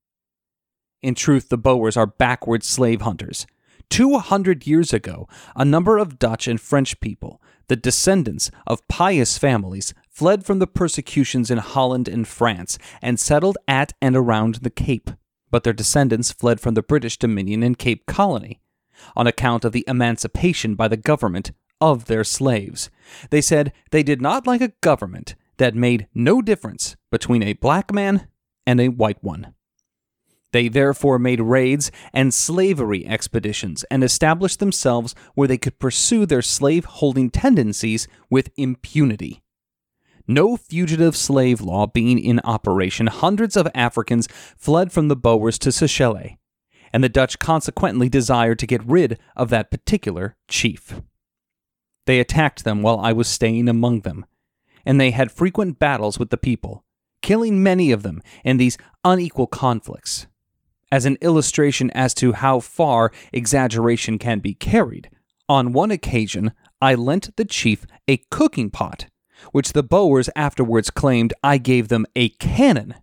In 1.02 1.14
truth, 1.14 1.48
the 1.48 1.58
Boers 1.58 1.96
are 1.96 2.06
backward 2.06 2.62
slave 2.62 3.02
hunters. 3.02 3.46
200 3.90 4.66
years 4.66 4.92
ago, 4.92 5.28
a 5.54 5.64
number 5.64 5.98
of 5.98 6.18
Dutch 6.18 6.48
and 6.48 6.60
French 6.60 6.98
people, 7.00 7.42
the 7.68 7.76
descendants 7.76 8.50
of 8.66 8.86
pious 8.88 9.36
families, 9.36 9.92
fled 10.08 10.44
from 10.44 10.60
the 10.60 10.66
persecutions 10.66 11.50
in 11.50 11.58
Holland 11.58 12.08
and 12.08 12.26
France 12.26 12.78
and 13.02 13.20
settled 13.20 13.58
at 13.68 13.92
and 14.00 14.16
around 14.16 14.56
the 14.56 14.70
Cape. 14.70 15.10
But 15.50 15.64
their 15.64 15.72
descendants 15.74 16.32
fled 16.32 16.60
from 16.60 16.74
the 16.74 16.82
British 16.82 17.18
Dominion 17.18 17.62
in 17.62 17.74
Cape 17.74 18.06
Colony 18.06 18.60
on 19.16 19.26
account 19.26 19.64
of 19.64 19.72
the 19.72 19.84
emancipation 19.86 20.74
by 20.74 20.88
the 20.88 20.96
government 20.96 21.52
of 21.80 22.06
their 22.06 22.24
slaves. 22.24 22.88
They 23.30 23.40
said 23.40 23.72
they 23.90 24.02
did 24.02 24.22
not 24.22 24.46
like 24.46 24.60
a 24.60 24.72
government 24.80 25.34
that 25.58 25.74
made 25.74 26.06
no 26.14 26.40
difference 26.40 26.96
between 27.12 27.44
a 27.44 27.52
black 27.52 27.92
man 27.92 28.26
and 28.66 28.80
a 28.80 28.88
white 28.88 29.22
one. 29.22 29.54
They 30.52 30.68
therefore 30.68 31.18
made 31.18 31.40
raids 31.40 31.92
and 32.12 32.34
slavery 32.34 33.06
expeditions 33.06 33.84
and 33.90 34.02
established 34.02 34.58
themselves 34.58 35.14
where 35.34 35.48
they 35.48 35.58
could 35.58 35.78
pursue 35.78 36.26
their 36.26 36.42
slave 36.42 36.84
holding 36.84 37.30
tendencies 37.30 38.08
with 38.28 38.50
impunity. 38.56 39.42
No 40.28 40.56
fugitive 40.56 41.16
slave 41.16 41.60
law 41.60 41.86
being 41.86 42.18
in 42.18 42.40
operation, 42.44 43.06
hundreds 43.06 43.56
of 43.56 43.68
Africans 43.74 44.28
fled 44.56 44.92
from 44.92 45.08
the 45.08 45.16
Boers 45.16 45.58
to 45.60 45.70
Sechele, 45.70 46.36
and 46.92 47.02
the 47.02 47.08
Dutch 47.08 47.38
consequently 47.38 48.08
desired 48.08 48.58
to 48.60 48.66
get 48.66 48.84
rid 48.84 49.18
of 49.34 49.48
that 49.50 49.70
particular 49.70 50.36
chief. 50.48 51.00
They 52.06 52.20
attacked 52.20 52.64
them 52.64 52.82
while 52.82 53.00
I 53.00 53.12
was 53.12 53.26
staying 53.26 53.68
among 53.68 54.00
them, 54.00 54.26
and 54.84 55.00
they 55.00 55.10
had 55.10 55.32
frequent 55.32 55.78
battles 55.78 56.18
with 56.18 56.30
the 56.30 56.36
people, 56.36 56.84
killing 57.22 57.62
many 57.62 57.90
of 57.92 58.02
them 58.02 58.20
in 58.44 58.56
these 58.56 58.76
unequal 59.04 59.46
conflicts. 59.46 60.26
As 60.90 61.06
an 61.06 61.16
illustration 61.22 61.90
as 61.92 62.12
to 62.14 62.32
how 62.32 62.60
far 62.60 63.12
exaggeration 63.32 64.18
can 64.18 64.40
be 64.40 64.54
carried, 64.54 65.08
on 65.48 65.72
one 65.72 65.90
occasion 65.90 66.52
I 66.80 66.94
lent 66.94 67.36
the 67.36 67.44
chief 67.44 67.86
a 68.08 68.18
cooking 68.30 68.70
pot, 68.70 69.06
which 69.52 69.72
the 69.72 69.82
Boers 69.82 70.28
afterwards 70.36 70.90
claimed 70.90 71.32
I 71.42 71.58
gave 71.58 71.88
them 71.88 72.06
a 72.14 72.28
cannon. 72.30 72.94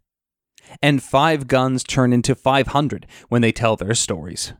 And 0.81 1.01
five 1.01 1.47
guns 1.47 1.83
turn 1.83 2.13
into 2.13 2.35
500 2.35 3.07
when 3.29 3.41
they 3.41 3.51
tell 3.51 3.75
their 3.75 3.95
stories. 3.95 4.53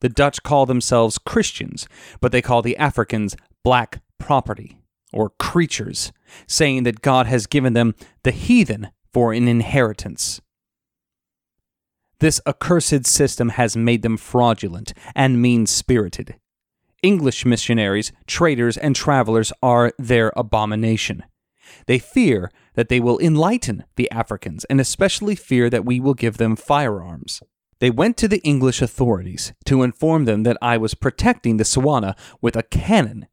The 0.00 0.08
Dutch 0.08 0.42
call 0.44 0.64
themselves 0.64 1.18
Christians, 1.18 1.88
but 2.20 2.30
they 2.30 2.42
call 2.42 2.62
the 2.62 2.76
Africans 2.76 3.36
black 3.64 4.00
property, 4.18 4.78
or 5.12 5.30
creatures, 5.30 6.12
saying 6.46 6.82
that 6.82 7.02
God 7.02 7.26
has 7.26 7.46
given 7.46 7.72
them 7.72 7.94
the 8.22 8.30
heathen 8.30 8.88
for 9.12 9.32
an 9.32 9.48
inheritance. 9.48 10.40
This 12.20 12.40
accursed 12.46 13.06
system 13.06 13.50
has 13.50 13.76
made 13.76 14.02
them 14.02 14.16
fraudulent 14.16 14.92
and 15.14 15.40
mean 15.40 15.66
spirited. 15.66 16.36
English 17.02 17.46
missionaries, 17.46 18.12
traders, 18.26 18.76
and 18.76 18.96
travelers 18.96 19.52
are 19.62 19.92
their 19.98 20.32
abomination. 20.36 21.22
They 21.86 21.98
fear 21.98 22.50
that 22.74 22.88
they 22.88 22.98
will 22.98 23.18
enlighten 23.20 23.84
the 23.96 24.10
Africans, 24.10 24.64
and 24.64 24.80
especially 24.80 25.36
fear 25.36 25.70
that 25.70 25.84
we 25.84 26.00
will 26.00 26.14
give 26.14 26.38
them 26.38 26.56
firearms. 26.56 27.42
They 27.78 27.90
went 27.90 28.16
to 28.16 28.28
the 28.28 28.40
English 28.40 28.82
authorities 28.82 29.52
to 29.66 29.82
inform 29.82 30.24
them 30.24 30.42
that 30.42 30.56
I 30.60 30.76
was 30.76 30.94
protecting 30.94 31.56
the 31.56 31.64
Swana 31.64 32.18
with 32.40 32.56
a 32.56 32.64
cannon, 32.64 33.28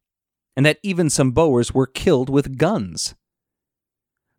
and 0.56 0.66
that 0.66 0.80
even 0.84 1.10
some 1.10 1.32
Boers 1.32 1.74
were 1.74 1.88
killed 1.88 2.30
with 2.30 2.58
guns. 2.58 3.16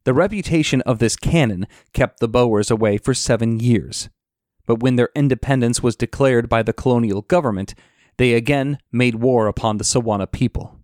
The 0.05 0.14
reputation 0.14 0.81
of 0.83 0.98
this 0.98 1.16
cannon 1.16 1.66
kept 1.92 2.20
the 2.20 2.29
Boers 2.29 2.70
away 2.70 2.96
for 2.96 3.14
seven 3.14 3.59
years 3.59 4.09
but 4.66 4.81
when 4.81 4.96
their 4.96 5.11
independence 5.14 5.83
was 5.83 5.96
declared 5.96 6.48
by 6.48 6.62
the 6.62 6.72
colonial 6.72 7.22
government, 7.22 7.74
they 8.18 8.35
again 8.35 8.79
made 8.92 9.16
war 9.16 9.46
upon 9.46 9.79
the 9.79 9.85
Sawana 9.85 10.31
people. 10.31 10.81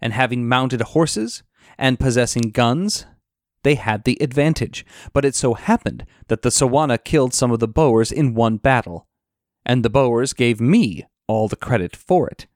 And 0.00 0.12
having 0.12 0.48
mounted 0.48 0.80
horses 0.80 1.42
and 1.76 2.00
possessing 2.00 2.50
guns, 2.50 3.06
they 3.64 3.74
had 3.74 4.04
the 4.04 4.16
advantage. 4.20 4.86
But 5.12 5.24
it 5.24 5.34
so 5.34 5.54
happened 5.54 6.06
that 6.28 6.42
the 6.42 6.50
Sawana 6.50 7.02
killed 7.02 7.34
some 7.34 7.50
of 7.50 7.58
the 7.58 7.68
Boers 7.68 8.12
in 8.12 8.34
one 8.34 8.56
battle, 8.58 9.06
and 9.64 9.84
the 9.84 9.90
Boers 9.90 10.32
gave 10.32 10.60
me 10.60 11.04
all 11.26 11.48
the 11.48 11.56
credit 11.56 11.96
for 11.96 12.28
it, 12.28 12.46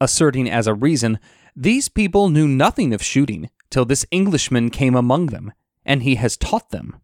asserting 0.00 0.48
as 0.48 0.66
a 0.66 0.74
reason, 0.74 1.18
these 1.54 1.88
people 1.88 2.28
knew 2.28 2.48
nothing 2.48 2.94
of 2.94 3.02
shooting 3.02 3.50
till 3.70 3.84
this 3.84 4.06
Englishman 4.10 4.70
came 4.70 4.94
among 4.94 5.26
them, 5.26 5.52
and 5.84 6.02
he 6.02 6.16
has 6.16 6.36
taught 6.36 6.70
them. 6.70 6.96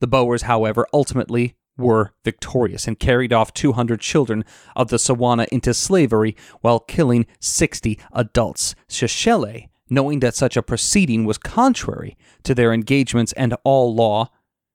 The 0.00 0.06
Boers, 0.06 0.42
however, 0.42 0.86
ultimately 0.92 1.56
were 1.78 2.12
victorious 2.24 2.86
and 2.86 2.98
carried 2.98 3.32
off 3.32 3.54
200 3.54 4.00
children 4.00 4.44
of 4.76 4.88
the 4.88 4.96
Sawana 4.96 5.46
into 5.48 5.72
slavery 5.72 6.36
while 6.60 6.80
killing 6.80 7.26
60 7.40 7.98
adults. 8.12 8.74
Sechele, 8.88 9.68
knowing 9.88 10.20
that 10.20 10.34
such 10.34 10.56
a 10.56 10.62
proceeding 10.62 11.24
was 11.24 11.38
contrary 11.38 12.16
to 12.42 12.54
their 12.54 12.72
engagements 12.72 13.32
and 13.34 13.56
all 13.64 13.94
law, 13.94 14.30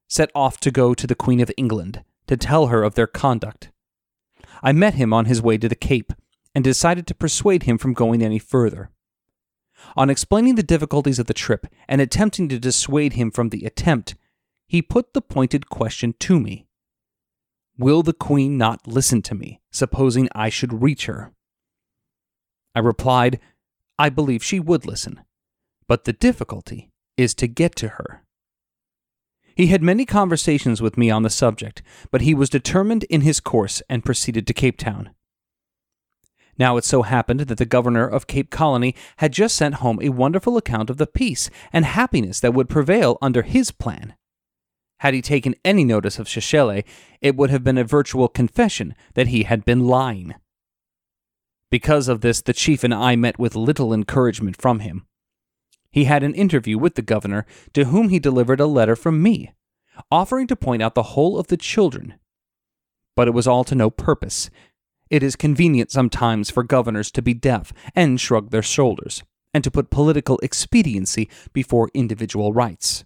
set 0.08 0.32
off 0.34 0.60
to 0.62 0.72
go 0.72 0.94
to 0.94 1.06
the 1.06 1.16
Queen 1.16 1.40
of 1.40 1.52
England 1.58 2.04
to 2.28 2.38
tell 2.38 2.68
her 2.68 2.84
of 2.84 2.96
their 2.96 3.08
conduct. 3.08 3.70
I 4.64 4.72
met 4.72 4.96
him 4.96 5.14
on 5.14 5.26
his 5.26 5.42
way 5.42 5.58
to 5.58 5.70
the 5.70 5.76
Cape 5.76 6.14
and 6.58 6.64
decided 6.64 7.06
to 7.06 7.14
persuade 7.14 7.64
him 7.64 7.78
from 7.78 7.94
going 7.94 8.24
any 8.24 8.40
further. 8.40 8.90
On 9.96 10.10
explaining 10.10 10.56
the 10.56 10.64
difficulties 10.64 11.20
of 11.20 11.28
the 11.28 11.34
trip 11.36 11.68
and 11.88 12.02
attempting 12.02 12.50
to 12.50 12.58
dissuade 12.58 13.14
him 13.14 13.30
from 13.30 13.50
the 13.50 13.64
attempt, 13.64 14.16
he 14.66 14.82
put 14.82 15.14
the 15.14 15.22
pointed 15.22 15.70
question 15.70 16.16
to 16.18 16.40
me 16.40 16.66
Will 17.78 18.02
the 18.02 18.12
Queen 18.12 18.58
not 18.58 18.88
listen 18.88 19.22
to 19.22 19.36
me, 19.36 19.62
supposing 19.70 20.30
I 20.34 20.50
should 20.50 20.82
reach 20.82 21.06
her? 21.06 21.32
I 22.74 22.80
replied, 22.80 23.40
I 24.00 24.10
believe 24.10 24.44
she 24.44 24.60
would 24.60 24.84
listen, 24.84 25.22
but 25.88 26.06
the 26.06 26.14
difficulty 26.14 26.90
is 27.18 27.36
to 27.36 27.46
get 27.46 27.76
to 27.76 27.90
her. 27.90 28.24
He 29.56 29.68
had 29.68 29.84
many 29.84 30.08
conversations 30.08 30.82
with 30.82 30.98
me 30.98 31.12
on 31.12 31.22
the 31.22 31.30
subject, 31.30 31.84
but 32.10 32.22
he 32.22 32.34
was 32.34 32.50
determined 32.50 33.04
in 33.04 33.22
his 33.22 33.40
course 33.40 33.84
and 33.88 34.04
proceeded 34.04 34.48
to 34.48 34.56
Cape 34.56 34.80
Town. 34.80 35.12
Now 36.58 36.78
it 36.78 36.84
so 36.84 37.04
happened 37.04 37.42
that 37.42 37.58
the 37.58 37.66
governor 37.66 38.08
of 38.08 38.28
Cape 38.28 38.50
Colony 38.50 38.96
had 39.18 39.32
just 39.32 39.56
sent 39.56 39.76
home 39.76 40.00
a 40.02 40.10
wonderful 40.10 40.58
account 40.58 40.90
of 40.90 40.98
the 40.98 41.08
peace 41.08 41.50
and 41.72 41.86
happiness 41.86 42.40
that 42.40 42.54
would 42.54 42.70
prevail 42.70 43.18
under 43.22 43.44
his 43.44 43.72
plan. 43.72 44.16
Had 45.02 45.14
he 45.14 45.22
taken 45.22 45.56
any 45.64 45.84
notice 45.84 46.18
of 46.18 46.28
Sechele, 46.28 46.84
it 47.22 47.36
would 47.36 47.52
have 47.52 47.64
been 47.64 47.78
a 47.78 47.84
virtual 47.84 48.28
confession 48.28 48.96
that 49.14 49.28
he 49.28 49.44
had 49.44 49.64
been 49.64 49.88
lying. 49.88 50.34
Because 51.70 52.08
of 52.08 52.22
this, 52.22 52.42
the 52.42 52.54
chief 52.54 52.84
and 52.84 52.94
I 52.94 53.16
met 53.16 53.38
with 53.38 53.56
little 53.56 53.94
encouragement 53.94 54.60
from 54.60 54.80
him. 54.80 55.06
He 55.92 56.06
had 56.06 56.24
an 56.24 56.34
interview 56.34 56.78
with 56.78 56.96
the 56.96 57.02
governor, 57.02 57.46
to 57.74 57.86
whom 57.86 58.10
he 58.10 58.20
delivered 58.20 58.60
a 58.60 58.66
letter 58.66 58.96
from 58.96 59.22
me, 59.22 59.52
offering 60.12 60.48
to 60.48 60.56
point 60.56 60.82
out 60.82 60.96
the 60.96 61.04
whole 61.04 61.38
of 61.38 61.48
the 61.48 61.58
children. 61.58 62.16
But 63.16 63.28
it 63.28 63.34
was 63.34 63.48
all 63.48 63.64
to 63.66 63.76
no 63.76 63.90
purpose. 63.90 64.50
It 65.10 65.24
is 65.24 65.36
convenient 65.36 65.92
sometimes 65.92 66.50
for 66.50 66.64
governors 66.64 67.12
to 67.12 67.22
be 67.22 67.34
deaf 67.34 67.74
and 67.96 68.20
shrug 68.20 68.50
their 68.50 68.64
shoulders, 68.64 69.24
and 69.54 69.64
to 69.64 69.72
put 69.72 69.90
political 69.90 70.40
expediency 70.44 71.30
before 71.54 71.90
individual 71.94 72.54
rights. 72.54 73.06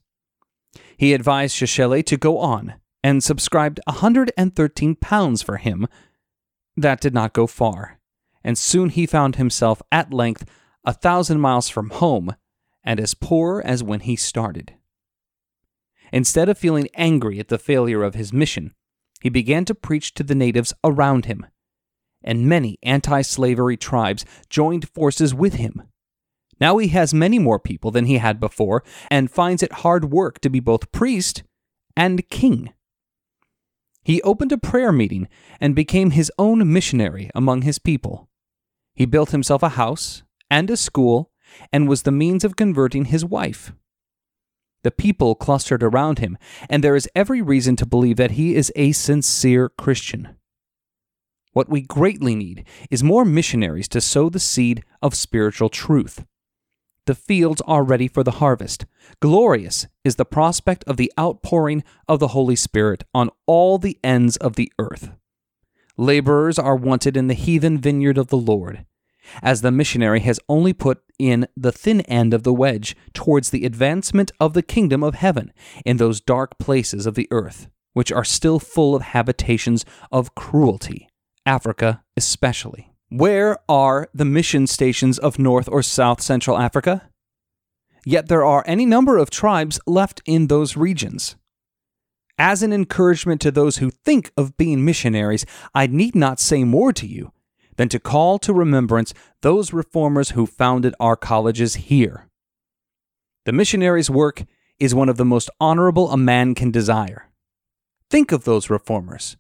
He 0.97 1.13
advised 1.13 1.55
Sechele 1.55 2.05
to 2.05 2.17
go 2.17 2.37
on 2.37 2.75
and 3.03 3.23
subscribed 3.23 3.79
a 3.87 3.93
113 3.93 4.95
pounds 4.95 5.41
for 5.41 5.57
him. 5.57 5.87
That 6.77 7.01
did 7.01 7.13
not 7.13 7.33
go 7.33 7.47
far, 7.47 7.99
and 8.43 8.57
soon 8.57 8.89
he 8.89 9.05
found 9.05 9.35
himself 9.35 9.81
at 9.91 10.13
length 10.13 10.45
a 10.85 10.93
thousand 10.93 11.39
miles 11.39 11.69
from 11.69 11.89
home 11.89 12.35
and 12.83 12.99
as 12.99 13.13
poor 13.13 13.61
as 13.63 13.83
when 13.83 14.01
he 14.01 14.15
started. 14.15 14.73
Instead 16.11 16.49
of 16.49 16.57
feeling 16.57 16.89
angry 16.95 17.39
at 17.39 17.47
the 17.47 17.59
failure 17.59 18.03
of 18.03 18.15
his 18.15 18.33
mission, 18.33 18.73
he 19.21 19.29
began 19.29 19.65
to 19.65 19.75
preach 19.75 20.13
to 20.15 20.23
the 20.23 20.35
natives 20.35 20.73
around 20.83 21.25
him, 21.25 21.45
and 22.23 22.47
many 22.47 22.77
anti 22.83 23.21
slavery 23.21 23.77
tribes 23.77 24.25
joined 24.49 24.89
forces 24.89 25.33
with 25.33 25.55
him. 25.55 25.83
Now 26.59 26.77
he 26.77 26.89
has 26.89 27.13
many 27.13 27.39
more 27.39 27.59
people 27.59 27.89
than 27.89 28.05
he 28.05 28.19
had 28.19 28.39
before, 28.39 28.83
and 29.09 29.31
finds 29.31 29.63
it 29.63 29.81
hard 29.81 30.11
work 30.11 30.39
to 30.41 30.49
be 30.49 30.59
both 30.59 30.91
priest 30.91 31.43
and 31.97 32.27
king. 32.29 32.71
He 34.03 34.21
opened 34.21 34.51
a 34.51 34.57
prayer 34.57 34.91
meeting 34.91 35.27
and 35.59 35.75
became 35.75 36.11
his 36.11 36.31
own 36.37 36.71
missionary 36.71 37.29
among 37.35 37.63
his 37.63 37.79
people. 37.79 38.29
He 38.95 39.05
built 39.05 39.31
himself 39.31 39.63
a 39.63 39.69
house 39.69 40.23
and 40.49 40.69
a 40.69 40.77
school 40.77 41.31
and 41.71 41.87
was 41.87 42.03
the 42.03 42.11
means 42.11 42.43
of 42.43 42.55
converting 42.55 43.05
his 43.05 43.25
wife. 43.25 43.73
The 44.83 44.91
people 44.91 45.35
clustered 45.35 45.83
around 45.83 46.19
him, 46.19 46.37
and 46.67 46.83
there 46.83 46.95
is 46.95 47.09
every 47.15 47.41
reason 47.41 47.75
to 47.77 47.85
believe 47.85 48.17
that 48.17 48.31
he 48.31 48.55
is 48.55 48.71
a 48.75 48.91
sincere 48.93 49.69
Christian. 49.69 50.35
What 51.53 51.69
we 51.69 51.81
greatly 51.81 52.35
need 52.35 52.65
is 52.89 53.03
more 53.03 53.25
missionaries 53.25 53.87
to 53.89 54.01
sow 54.01 54.29
the 54.29 54.39
seed 54.39 54.83
of 55.01 55.15
spiritual 55.15 55.69
truth. 55.69 56.25
The 57.07 57.15
fields 57.15 57.61
are 57.67 57.83
ready 57.83 58.07
for 58.07 58.23
the 58.23 58.31
harvest. 58.31 58.85
Glorious 59.19 59.87
is 60.03 60.15
the 60.15 60.25
prospect 60.25 60.83
of 60.85 60.97
the 60.97 61.11
outpouring 61.19 61.83
of 62.07 62.19
the 62.19 62.29
Holy 62.29 62.55
Spirit 62.55 63.03
on 63.13 63.31
all 63.47 63.77
the 63.77 63.97
ends 64.03 64.37
of 64.37 64.55
the 64.55 64.71
earth. 64.79 65.11
Laborers 65.97 66.57
are 66.57 66.75
wanted 66.75 67.17
in 67.17 67.27
the 67.27 67.33
heathen 67.33 67.77
vineyard 67.77 68.17
of 68.17 68.27
the 68.27 68.37
Lord, 68.37 68.85
as 69.41 69.61
the 69.61 69.71
missionary 69.71 70.21
has 70.21 70.39
only 70.47 70.73
put 70.73 71.01
in 71.19 71.47
the 71.57 71.71
thin 71.71 72.01
end 72.01 72.33
of 72.33 72.43
the 72.43 72.53
wedge 72.53 72.95
towards 73.13 73.49
the 73.49 73.65
advancement 73.65 74.31
of 74.39 74.53
the 74.53 74.63
kingdom 74.63 75.03
of 75.03 75.15
heaven 75.15 75.51
in 75.83 75.97
those 75.97 76.21
dark 76.21 76.57
places 76.59 77.05
of 77.05 77.15
the 77.15 77.27
earth, 77.29 77.67
which 77.93 78.11
are 78.11 78.23
still 78.23 78.59
full 78.59 78.95
of 78.95 79.01
habitations 79.01 79.85
of 80.11 80.33
cruelty, 80.33 81.09
Africa 81.45 82.03
especially. 82.15 82.91
Where 83.09 83.57
are 83.67 84.09
the 84.13 84.25
mission 84.25 84.67
stations 84.67 85.19
of 85.19 85.39
North 85.39 85.67
or 85.69 85.83
South 85.83 86.21
Central 86.21 86.57
Africa? 86.57 87.09
Yet 88.05 88.27
there 88.27 88.45
are 88.45 88.63
any 88.65 88.85
number 88.85 89.17
of 89.17 89.29
tribes 89.29 89.79
left 89.85 90.21
in 90.25 90.47
those 90.47 90.77
regions. 90.77 91.35
As 92.37 92.63
an 92.63 92.73
encouragement 92.73 93.41
to 93.41 93.51
those 93.51 93.77
who 93.77 93.91
think 93.91 94.31
of 94.35 94.57
being 94.57 94.83
missionaries, 94.83 95.45
I 95.75 95.87
need 95.87 96.15
not 96.15 96.39
say 96.39 96.63
more 96.63 96.93
to 96.93 97.05
you 97.05 97.31
than 97.75 97.89
to 97.89 97.99
call 97.99 98.39
to 98.39 98.53
remembrance 98.53 99.13
those 99.41 99.73
reformers 99.73 100.31
who 100.31 100.45
founded 100.45 100.95
our 100.99 101.15
colleges 101.15 101.75
here. 101.75 102.27
The 103.45 103.51
missionary's 103.51 104.09
work 104.09 104.43
is 104.79 104.95
one 104.95 105.09
of 105.09 105.17
the 105.17 105.25
most 105.25 105.49
honorable 105.59 106.11
a 106.11 106.17
man 106.17 106.55
can 106.55 106.71
desire. 106.71 107.29
Think 108.09 108.31
of 108.31 108.43
those 108.43 108.69
reformers. 108.69 109.37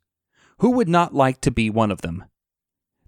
Who 0.61 0.69
would 0.73 0.87
not 0.87 1.15
like 1.15 1.41
to 1.41 1.49
be 1.49 1.71
one 1.71 1.89
of 1.89 2.01
them? 2.01 2.23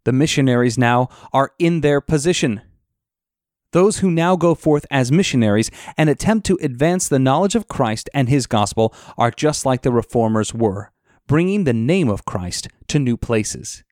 The 0.05 0.11
missionaries 0.11 0.75
now 0.75 1.09
are 1.31 1.51
in 1.59 1.81
their 1.81 2.01
position. 2.01 2.61
Those 3.73 3.99
who 3.99 4.09
now 4.09 4.35
go 4.35 4.55
forth 4.55 4.87
as 4.89 5.11
missionaries 5.11 5.69
and 5.95 6.09
attempt 6.09 6.47
to 6.47 6.57
advance 6.63 7.07
the 7.07 7.19
knowledge 7.19 7.53
of 7.53 7.67
Christ 7.67 8.09
and 8.11 8.27
his 8.27 8.47
gospel 8.47 8.91
are 9.19 9.29
just 9.29 9.67
like 9.67 9.83
the 9.83 9.91
reformers 9.91 10.51
were, 10.51 10.91
bringing 11.27 11.63
the 11.63 11.73
name 11.73 12.09
of 12.09 12.25
Christ 12.25 12.69
to 12.87 12.97
new 12.97 13.17
places. 13.17 13.83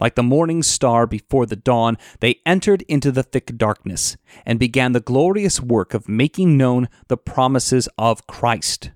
Like 0.00 0.14
the 0.14 0.22
morning 0.22 0.62
star 0.62 1.06
before 1.06 1.44
the 1.44 1.56
dawn, 1.56 1.98
they 2.20 2.40
entered 2.46 2.86
into 2.88 3.12
the 3.12 3.22
thick 3.22 3.58
darkness 3.58 4.16
and 4.46 4.58
began 4.58 4.92
the 4.92 5.00
glorious 5.00 5.60
work 5.60 5.92
of 5.92 6.08
making 6.08 6.56
known 6.56 6.88
the 7.08 7.18
promises 7.18 7.86
of 7.98 8.26
Christ. 8.26 8.92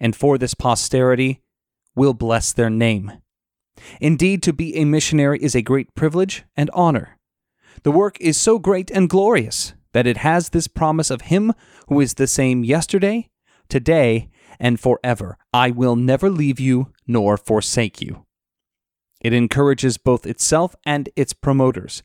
And 0.00 0.16
for 0.16 0.36
this 0.36 0.54
posterity, 0.54 1.42
we'll 1.98 2.14
bless 2.14 2.52
their 2.52 2.70
name. 2.70 3.12
Indeed, 4.00 4.42
to 4.44 4.52
be 4.52 4.76
a 4.76 4.84
missionary 4.84 5.38
is 5.42 5.54
a 5.54 5.62
great 5.62 5.94
privilege 5.94 6.44
and 6.56 6.70
honor. 6.72 7.18
The 7.82 7.90
work 7.90 8.16
is 8.20 8.36
so 8.36 8.58
great 8.58 8.90
and 8.90 9.10
glorious 9.10 9.74
that 9.92 10.06
it 10.06 10.18
has 10.18 10.48
this 10.48 10.68
promise 10.68 11.10
of 11.10 11.22
Him 11.22 11.52
who 11.88 12.00
is 12.00 12.14
the 12.14 12.26
same 12.26 12.64
yesterday, 12.64 13.28
today, 13.68 14.30
and 14.60 14.78
forever. 14.80 15.38
I 15.52 15.70
will 15.70 15.96
never 15.96 16.30
leave 16.30 16.60
you 16.60 16.92
nor 17.06 17.36
forsake 17.36 18.00
you. 18.00 18.24
It 19.20 19.32
encourages 19.32 19.98
both 19.98 20.26
itself 20.26 20.76
and 20.86 21.08
its 21.16 21.32
promoters. 21.32 22.02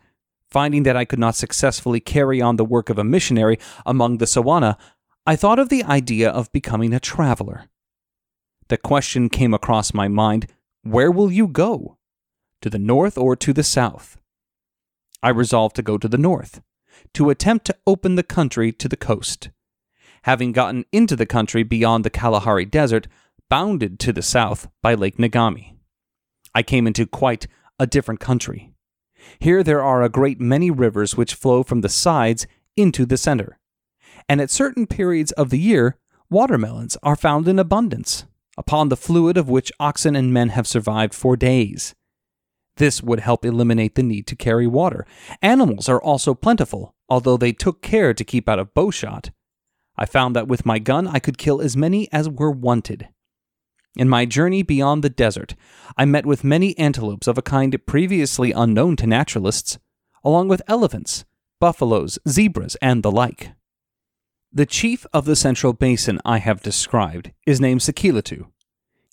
Finding 0.50 0.84
that 0.84 0.98
I 0.98 1.06
could 1.06 1.20
not 1.20 1.36
successfully 1.36 2.00
carry 2.00 2.42
on 2.42 2.56
the 2.56 2.66
work 2.66 2.90
of 2.90 2.98
a 2.98 3.04
missionary 3.04 3.58
among 3.86 4.18
the 4.18 4.26
Tswana, 4.26 4.78
I 5.26 5.36
thought 5.36 5.60
of 5.60 5.70
the 5.70 5.84
idea 5.84 6.30
of 6.30 6.52
becoming 6.52 6.94
a 6.94 7.00
traveler. 7.00 7.70
The 8.70 8.78
question 8.78 9.30
came 9.30 9.54
across 9.54 9.94
my 9.94 10.08
mind 10.08 10.48
where 10.84 11.12
will 11.12 11.32
you 11.32 11.48
go? 11.48 11.98
To 12.62 12.70
the 12.70 12.80
north 12.80 13.18
or 13.18 13.36
to 13.38 13.54
the 13.54 13.64
south? 13.64 14.18
I 15.22 15.30
resolved 15.30 15.76
to 15.78 15.82
go 15.82 15.98
to 15.98 16.08
the 16.08 16.18
north, 16.18 16.62
to 17.14 17.30
attempt 17.30 17.66
to 17.66 17.78
open 17.88 18.16
the 18.16 18.24
country 18.24 18.72
to 18.74 18.90
the 18.90 18.98
coast. 18.98 19.50
Having 20.24 20.52
gotten 20.52 20.86
into 20.92 21.16
the 21.16 21.26
country 21.26 21.64
beyond 21.64 22.04
the 22.04 22.10
Kalahari 22.10 22.66
Desert, 22.66 23.08
bounded 23.50 24.00
to 24.00 24.12
the 24.12 24.22
south 24.22 24.68
by 24.82 24.94
Lake 24.94 25.18
Ngami. 25.18 25.76
I 26.56 26.64
came 26.64 26.88
into 26.88 27.06
quite 27.06 27.48
a 27.80 27.88
different 27.88 28.20
country. 28.20 28.74
Here 29.40 29.64
there 29.64 29.84
are 29.84 30.04
a 30.04 30.10
great 30.10 30.40
many 30.40 30.70
rivers 30.70 31.16
which 31.16 31.36
flow 31.36 31.64
from 31.64 31.82
the 31.82 31.90
sides 31.90 32.46
into 32.76 33.06
the 33.06 33.18
center. 33.18 33.58
And 34.28 34.42
at 34.42 34.50
certain 34.50 34.88
periods 34.88 35.32
of 35.34 35.50
the 35.50 35.60
year, 35.60 35.98
watermelons 36.30 36.98
are 37.04 37.16
found 37.16 37.48
in 37.48 37.60
abundance 37.60 38.26
upon 38.58 38.90
the 38.90 38.98
fluid 38.98 39.38
of 39.38 39.50
which 39.50 39.72
oxen 39.80 40.16
and 40.16 40.34
men 40.34 40.50
have 40.50 40.68
survived 40.68 41.14
for 41.14 41.36
days. 41.36 41.96
This 42.78 43.04
would 43.04 43.20
help 43.20 43.46
eliminate 43.46 43.96
the 43.96 44.04
need 44.04 44.26
to 44.28 44.36
carry 44.36 44.68
water. 44.68 45.06
Animals 45.42 45.88
are 45.88 46.02
also 46.02 46.34
plentiful, 46.34 46.96
although 47.08 47.38
they 47.38 47.54
took 47.54 47.82
care 47.82 48.14
to 48.14 48.24
keep 48.24 48.50
out 48.50 48.60
of 48.60 48.74
bowshot. 48.74 49.32
I 49.96 50.06
found 50.06 50.36
that 50.36 50.48
with 50.48 50.66
my 50.66 50.80
gun 50.80 51.08
I 51.08 51.20
could 51.20 51.38
kill 51.38 51.62
as 51.62 51.78
many 51.78 52.12
as 52.12 52.30
were 52.30 52.52
wanted. 52.52 53.10
In 53.96 54.10
my 54.10 54.26
journey 54.26 54.64
beyond 54.64 55.04
the 55.04 55.10
desert, 55.10 55.54
I 55.96 56.06
met 56.06 56.26
with 56.26 56.44
many 56.44 56.78
antelopes 56.80 57.28
of 57.28 57.38
a 57.38 57.44
kind 57.44 57.78
previously 57.86 58.52
unknown 58.52 58.96
to 58.98 59.08
naturalists, 59.08 59.78
along 60.24 60.48
with 60.48 60.64
elephants, 60.68 61.26
buffaloes, 61.60 62.18
zebras, 62.28 62.76
and 62.82 63.04
the 63.04 63.12
like. 63.12 63.52
The 64.56 64.68
chief 64.68 65.08
of 65.12 65.26
the 65.26 65.36
central 65.36 65.74
basin 65.74 66.20
I 66.24 66.38
have 66.38 66.62
described 66.62 67.32
is 67.48 67.60
named 67.60 67.82
Sekeletu. 67.82 68.52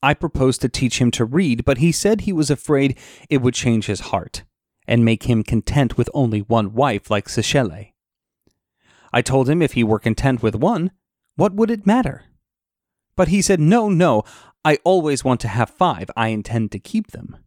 I 0.03 0.12
proposed 0.12 0.61
to 0.61 0.68
teach 0.68 1.00
him 1.00 1.11
to 1.12 1.24
read, 1.24 1.64
but 1.64 1.79
he 1.79 1.92
said 1.92 2.20
he 2.20 2.33
was 2.33 2.50
afraid 2.50 2.98
it 3.31 3.40
would 3.40 3.55
change 3.55 3.87
his 3.87 4.00
heart 4.00 4.44
and 4.87 5.03
make 5.03 5.22
him 5.22 5.42
content 5.42 5.96
with 5.96 6.11
only 6.12 6.40
one 6.40 6.74
wife 6.74 7.11
like 7.11 7.26
Sechele. 7.26 7.92
I 9.14 9.22
told 9.22 9.48
him 9.48 9.62
if 9.62 9.72
he 9.72 9.83
were 9.83 9.98
content 9.98 10.42
with 10.42 10.55
one, 10.55 10.90
what 11.37 11.55
would 11.55 11.70
it 11.70 11.87
matter? 11.87 12.24
But 13.16 13.29
he 13.29 13.40
said, 13.40 13.61
No, 13.61 13.88
no, 13.88 14.24
I 14.62 14.76
always 14.85 15.24
want 15.24 15.40
to 15.40 15.48
have 15.48 15.70
five. 15.70 16.11
I 16.18 16.29
intend 16.29 16.70
to 16.72 16.79
keep 16.79 17.12
them. 17.12 17.38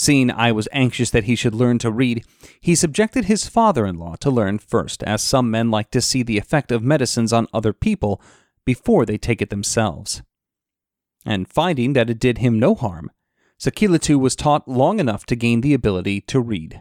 Seeing 0.00 0.30
I 0.30 0.52
was 0.52 0.68
anxious 0.70 1.10
that 1.10 1.24
he 1.24 1.34
should 1.34 1.56
learn 1.56 1.78
to 1.78 1.90
read, 1.90 2.24
he 2.60 2.76
subjected 2.76 3.24
his 3.24 3.48
father 3.48 3.84
in 3.84 3.98
law 3.98 4.14
to 4.20 4.30
learn 4.30 4.60
first, 4.60 5.02
as 5.02 5.22
some 5.22 5.50
men 5.50 5.72
like 5.72 5.90
to 5.90 6.00
see 6.00 6.22
the 6.22 6.38
effect 6.38 6.70
of 6.70 6.84
medicines 6.84 7.32
on 7.32 7.48
other 7.52 7.72
people 7.72 8.22
before 8.64 9.04
they 9.04 9.18
take 9.18 9.42
it 9.42 9.50
themselves. 9.50 10.22
And 11.26 11.48
finding 11.48 11.94
that 11.94 12.08
it 12.08 12.20
did 12.20 12.38
him 12.38 12.60
no 12.60 12.76
harm, 12.76 13.10
Sekeletu 13.58 14.20
was 14.20 14.36
taught 14.36 14.68
long 14.68 15.00
enough 15.00 15.26
to 15.26 15.34
gain 15.34 15.62
the 15.62 15.74
ability 15.74 16.20
to 16.28 16.38
read. 16.38 16.80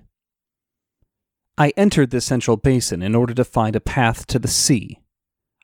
I 1.57 1.73
entered 1.75 2.11
the 2.11 2.21
central 2.21 2.55
basin 2.55 3.01
in 3.01 3.15
order 3.15 3.33
to 3.33 3.43
find 3.43 3.75
a 3.75 3.79
path 3.79 4.27
to 4.27 4.37
the 4.37 4.47
sea. 4.47 4.99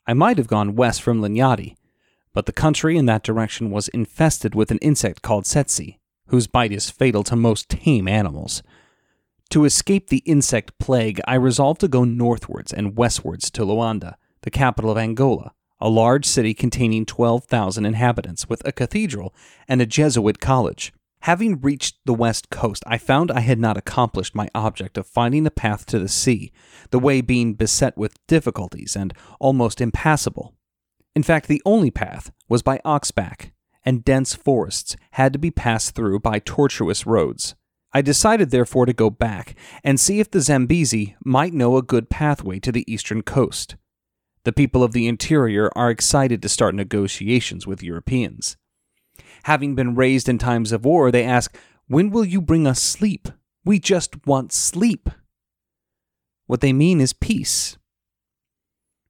I 0.08 0.16
might 0.16 0.40
have 0.40 0.48
gone 0.48 0.76
west 0.76 1.04
from 1.04 1.22
Linyanti, 1.22 1.76
but 2.34 2.48
the 2.48 2.52
country 2.52 2.98
in 2.98 3.06
that 3.06 3.22
direction 3.22 3.70
was 3.70 3.90
infested 3.90 4.56
with 4.56 4.72
an 4.72 4.80
insect 4.80 5.22
called 5.22 5.44
tsetse 5.44 6.00
whose 6.34 6.48
bite 6.48 6.72
is 6.72 6.90
fatal 6.90 7.24
to 7.24 7.36
most 7.36 7.70
tame 7.70 8.08
animals. 8.08 8.64
To 9.52 9.66
escape 9.66 10.08
the 10.08 10.24
insect 10.26 10.80
plague, 10.80 11.22
I 11.28 11.36
resolved 11.36 11.82
to 11.82 11.88
go 11.88 12.06
northwards 12.06 12.74
and 12.74 12.98
westwards 12.98 13.52
to 13.52 13.62
Luanda, 13.62 14.16
the 14.42 14.50
capital 14.50 14.90
of 14.90 14.98
Angola, 14.98 15.52
a 15.80 15.90
large 15.90 16.26
city 16.26 16.56
containing 16.56 17.06
12,000 17.06 17.86
inhabitants, 17.86 18.50
with 18.50 18.68
a 18.68 18.72
cathedral 18.72 19.36
and 19.68 19.80
a 19.80 19.86
Jesuit 19.86 20.40
college. 20.40 20.92
Having 21.20 21.62
reached 21.62 21.98
the 22.04 22.16
west 22.16 22.50
coast, 22.50 22.84
I 22.88 22.98
found 22.98 23.30
I 23.30 23.42
had 23.42 23.60
not 23.60 23.78
accomplished 23.78 24.34
my 24.34 24.50
object 24.56 24.98
of 24.98 25.06
finding 25.06 25.46
a 25.46 25.52
path 25.52 25.86
to 25.86 26.00
the 26.00 26.10
sea, 26.10 26.52
the 26.90 26.98
way 26.98 27.22
being 27.22 27.54
beset 27.54 27.96
with 27.96 28.18
difficulties 28.26 28.96
and 28.96 29.14
almost 29.40 29.80
impassable. 29.80 30.56
In 31.16 31.22
fact, 31.22 31.48
the 31.48 31.62
only 31.64 31.92
path 31.92 32.32
was 32.50 32.64
by 32.64 32.80
oxback, 32.84 33.52
and 33.86 34.06
dense 34.06 34.34
forests 34.36 34.96
had 35.12 35.34
to 35.34 35.40
be 35.40 35.52
passed 35.52 35.96
through 35.96 36.20
by 36.20 36.40
tortuous 36.40 37.06
roads. 37.06 37.56
I 37.94 38.02
decided 38.02 38.50
therefore 38.50 38.86
to 38.86 38.94
go 38.94 39.10
back 39.10 39.56
and 39.84 40.00
see 40.00 40.20
if 40.20 40.32
the 40.32 40.42
Zambezi 40.42 41.16
might 41.24 41.54
know 41.54 41.78
a 41.78 41.84
good 41.84 42.10
pathway 42.10 42.60
to 42.60 42.72
the 42.72 42.92
eastern 42.92 43.22
coast. 43.22 43.76
The 44.46 44.52
people 44.52 44.84
of 44.84 44.94
the 44.94 45.08
interior 45.08 45.70
are 45.76 45.92
excited 45.92 46.42
to 46.42 46.50
start 46.50 46.76
negotiations 46.76 47.68
with 47.68 47.84
Europeans. 47.84 48.58
Having 49.44 49.76
been 49.76 49.96
raised 49.96 50.28
in 50.28 50.38
times 50.38 50.72
of 50.72 50.86
war, 50.86 51.12
they 51.12 51.24
ask, 51.24 51.56
When 51.88 52.10
will 52.10 52.26
you 52.26 52.42
bring 52.42 52.66
us 52.66 52.82
sleep? 52.82 53.30
We 53.64 53.80
just 53.80 54.26
want 54.26 54.52
sleep. 54.52 55.10
What 56.48 56.62
they 56.62 56.74
mean 56.74 57.00
is 57.00 57.14
peace. 57.14 57.78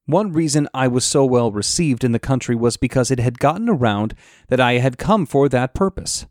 One 0.05 0.33
reason 0.33 0.67
I 0.73 0.89
was 0.89 1.05
so 1.05 1.23
well 1.23 1.51
received 1.51 2.03
in 2.03 2.11
the 2.11 2.19
country 2.19 2.55
was 2.55 2.75
because 2.75 3.09
it 3.09 3.19
had 3.19 3.39
gotten 3.39 3.69
around 3.69 4.15
that 4.49 4.59
I 4.59 4.73
had 4.73 4.97
come 4.97 5.25
for 5.25 5.47
that 5.47 5.73
purpose. 5.73 6.25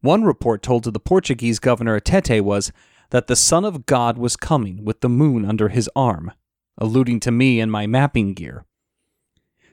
One 0.00 0.24
report 0.24 0.62
told 0.62 0.82
to 0.84 0.90
the 0.90 0.98
Portuguese 0.98 1.60
governor 1.60 1.94
at 1.96 2.06
Tete 2.06 2.44
was 2.44 2.72
that 3.10 3.28
the 3.28 3.36
Son 3.36 3.64
of 3.64 3.86
God 3.86 4.18
was 4.18 4.36
coming 4.36 4.84
with 4.84 5.00
the 5.00 5.08
moon 5.08 5.44
under 5.44 5.68
his 5.68 5.88
arm, 5.94 6.32
alluding 6.76 7.20
to 7.20 7.30
me 7.30 7.60
and 7.60 7.70
my 7.70 7.86
mapping 7.86 8.34
gear. 8.34 8.64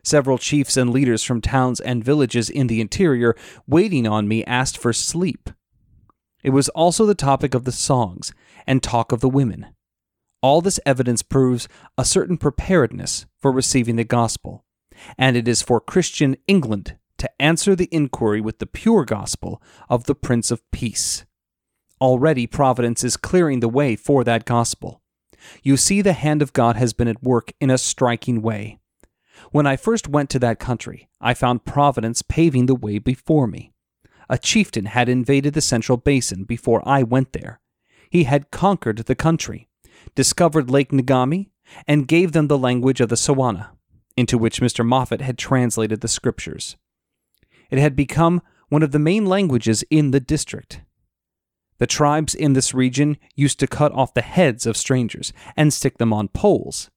Several 0.04 0.38
chiefs 0.38 0.78
and 0.78 0.92
leaders 0.92 1.24
from 1.24 1.42
towns 1.42 1.80
and 1.80 2.04
villages 2.04 2.50
in 2.50 2.68
the 2.68 2.80
interior 2.80 3.36
waiting 3.68 4.08
on 4.08 4.28
me 4.28 4.46
asked 4.46 4.78
for 4.78 4.94
sleep. 4.94 5.50
It 6.44 6.52
was 6.52 6.70
also 6.70 7.06
the 7.06 7.16
topic 7.16 7.56
of 7.56 7.66
the 7.66 7.72
songs 7.72 8.34
and 8.68 8.82
talk 8.82 9.12
of 9.12 9.20
the 9.20 9.30
women. 9.30 9.68
All 10.42 10.62
this 10.62 10.80
evidence 10.86 11.22
proves 11.22 11.68
a 11.98 12.06
certain 12.06 12.38
preparedness 12.38 13.28
for 13.40 13.52
receiving 13.52 13.96
the 13.96 14.04
gospel, 14.04 14.66
and 15.18 15.38
it 15.38 15.48
is 15.48 15.62
for 15.62 15.80
Christian 15.80 16.36
England 16.48 16.98
to 17.20 17.30
answer 17.40 17.76
the 17.76 17.90
inquiry 17.92 18.42
with 18.42 18.58
the 18.58 18.66
pure 18.66 19.06
gospel 19.06 19.62
of 19.88 20.06
the 20.06 20.16
Prince 20.16 20.50
of 20.50 20.70
Peace. 20.72 21.26
Already, 22.00 22.48
Providence 22.48 23.04
is 23.04 23.18
clearing 23.18 23.60
the 23.60 23.70
way 23.70 23.96
for 23.96 24.24
that 24.24 24.46
gospel. 24.46 25.04
You 25.62 25.78
see, 25.78 26.02
the 26.02 26.14
hand 26.14 26.42
of 26.42 26.54
God 26.54 26.76
has 26.76 26.94
been 26.94 27.08
at 27.08 27.22
work 27.22 27.52
in 27.62 27.70
a 27.70 27.78
striking 27.78 28.42
way. 28.42 28.80
When 29.52 29.68
I 29.68 29.76
first 29.76 30.08
went 30.08 30.32
to 30.32 30.40
that 30.40 30.60
country, 30.60 31.08
I 31.20 31.36
found 31.36 31.66
Providence 31.66 32.24
paving 32.24 32.66
the 32.66 32.76
way 32.76 32.98
before 32.98 33.46
me. 33.46 33.74
A 34.28 34.40
chieftain 34.40 34.86
had 34.86 35.08
invaded 35.10 35.54
the 35.54 35.62
Central 35.62 35.98
Basin 35.98 36.46
before 36.46 36.82
I 36.88 37.04
went 37.04 37.34
there. 37.34 37.60
He 38.10 38.24
had 38.24 38.50
conquered 38.50 38.98
the 38.98 39.16
country, 39.16 39.68
discovered 40.16 40.70
Lake 40.70 40.90
Ngami, 40.92 41.50
and 41.88 42.08
gave 42.08 42.32
them 42.32 42.48
the 42.48 42.58
language 42.58 43.02
of 43.02 43.10
the 43.10 43.16
Tswana, 43.16 43.70
into 44.18 44.38
which 44.38 44.62
Mr. 44.62 44.86
Moffat 44.86 45.22
had 45.22 45.38
translated 45.38 46.02
the 46.02 46.08
scriptures. 46.08 46.76
It 47.70 47.80
had 47.80 47.96
become 47.96 48.42
one 48.70 48.84
of 48.84 48.92
the 48.92 49.00
main 49.00 49.26
languages 49.26 49.84
in 49.90 50.12
the 50.12 50.20
district. 50.20 50.82
The 51.78 51.88
tribes 51.88 52.36
in 52.36 52.54
this 52.54 52.74
region 52.74 53.18
used 53.36 53.60
to 53.60 53.68
cut 53.68 53.92
off 53.94 54.14
the 54.14 54.22
heads 54.22 54.66
of 54.66 54.78
strangers 54.78 55.34
and 55.58 55.74
stick 55.74 55.98
them 55.98 56.14
on 56.14 56.28
poles, 56.28 56.92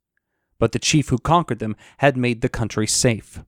but 0.58 0.72
the 0.72 0.78
chief 0.78 1.08
who 1.08 1.18
conquered 1.18 1.58
them 1.58 1.76
had 1.98 2.16
made 2.16 2.40
the 2.40 2.48
country 2.48 2.86
safe. 2.86 3.42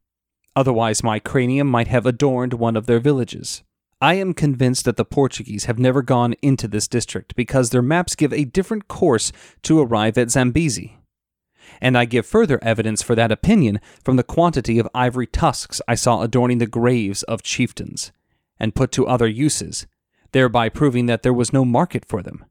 Otherwise, 0.54 1.02
my 1.02 1.18
cranium 1.18 1.68
might 1.68 1.88
have 1.88 2.06
adorned 2.06 2.54
one 2.54 2.76
of 2.76 2.86
their 2.86 3.00
villages. 3.00 3.62
I 4.00 4.14
am 4.14 4.34
convinced 4.34 4.84
that 4.84 4.96
the 4.96 5.04
Portuguese 5.04 5.64
have 5.64 5.78
never 5.78 6.02
gone 6.02 6.34
into 6.42 6.68
this 6.68 6.86
district 6.86 7.34
because 7.34 7.70
their 7.70 7.82
maps 7.82 8.14
give 8.14 8.32
a 8.32 8.44
different 8.44 8.88
course 8.88 9.32
to 9.62 9.80
arrive 9.80 10.18
at 10.18 10.30
Zambezi 10.30 10.98
and 11.80 11.96
I 11.96 12.04
give 12.04 12.26
further 12.26 12.62
evidence 12.62 13.02
for 13.02 13.14
that 13.14 13.32
opinion 13.32 13.80
from 14.02 14.16
the 14.16 14.22
quantity 14.22 14.78
of 14.78 14.88
ivory 14.94 15.26
tusks 15.26 15.80
I 15.86 15.94
saw 15.94 16.22
adorning 16.22 16.58
the 16.58 16.66
graves 16.66 17.22
of 17.24 17.42
chieftains, 17.42 18.12
and 18.58 18.74
put 18.74 18.92
to 18.92 19.06
other 19.06 19.26
uses, 19.26 19.86
thereby 20.32 20.68
proving 20.68 21.06
that 21.06 21.22
there 21.22 21.32
was 21.32 21.52
no 21.52 21.64
market 21.64 22.04
for 22.04 22.22
them. 22.22 22.44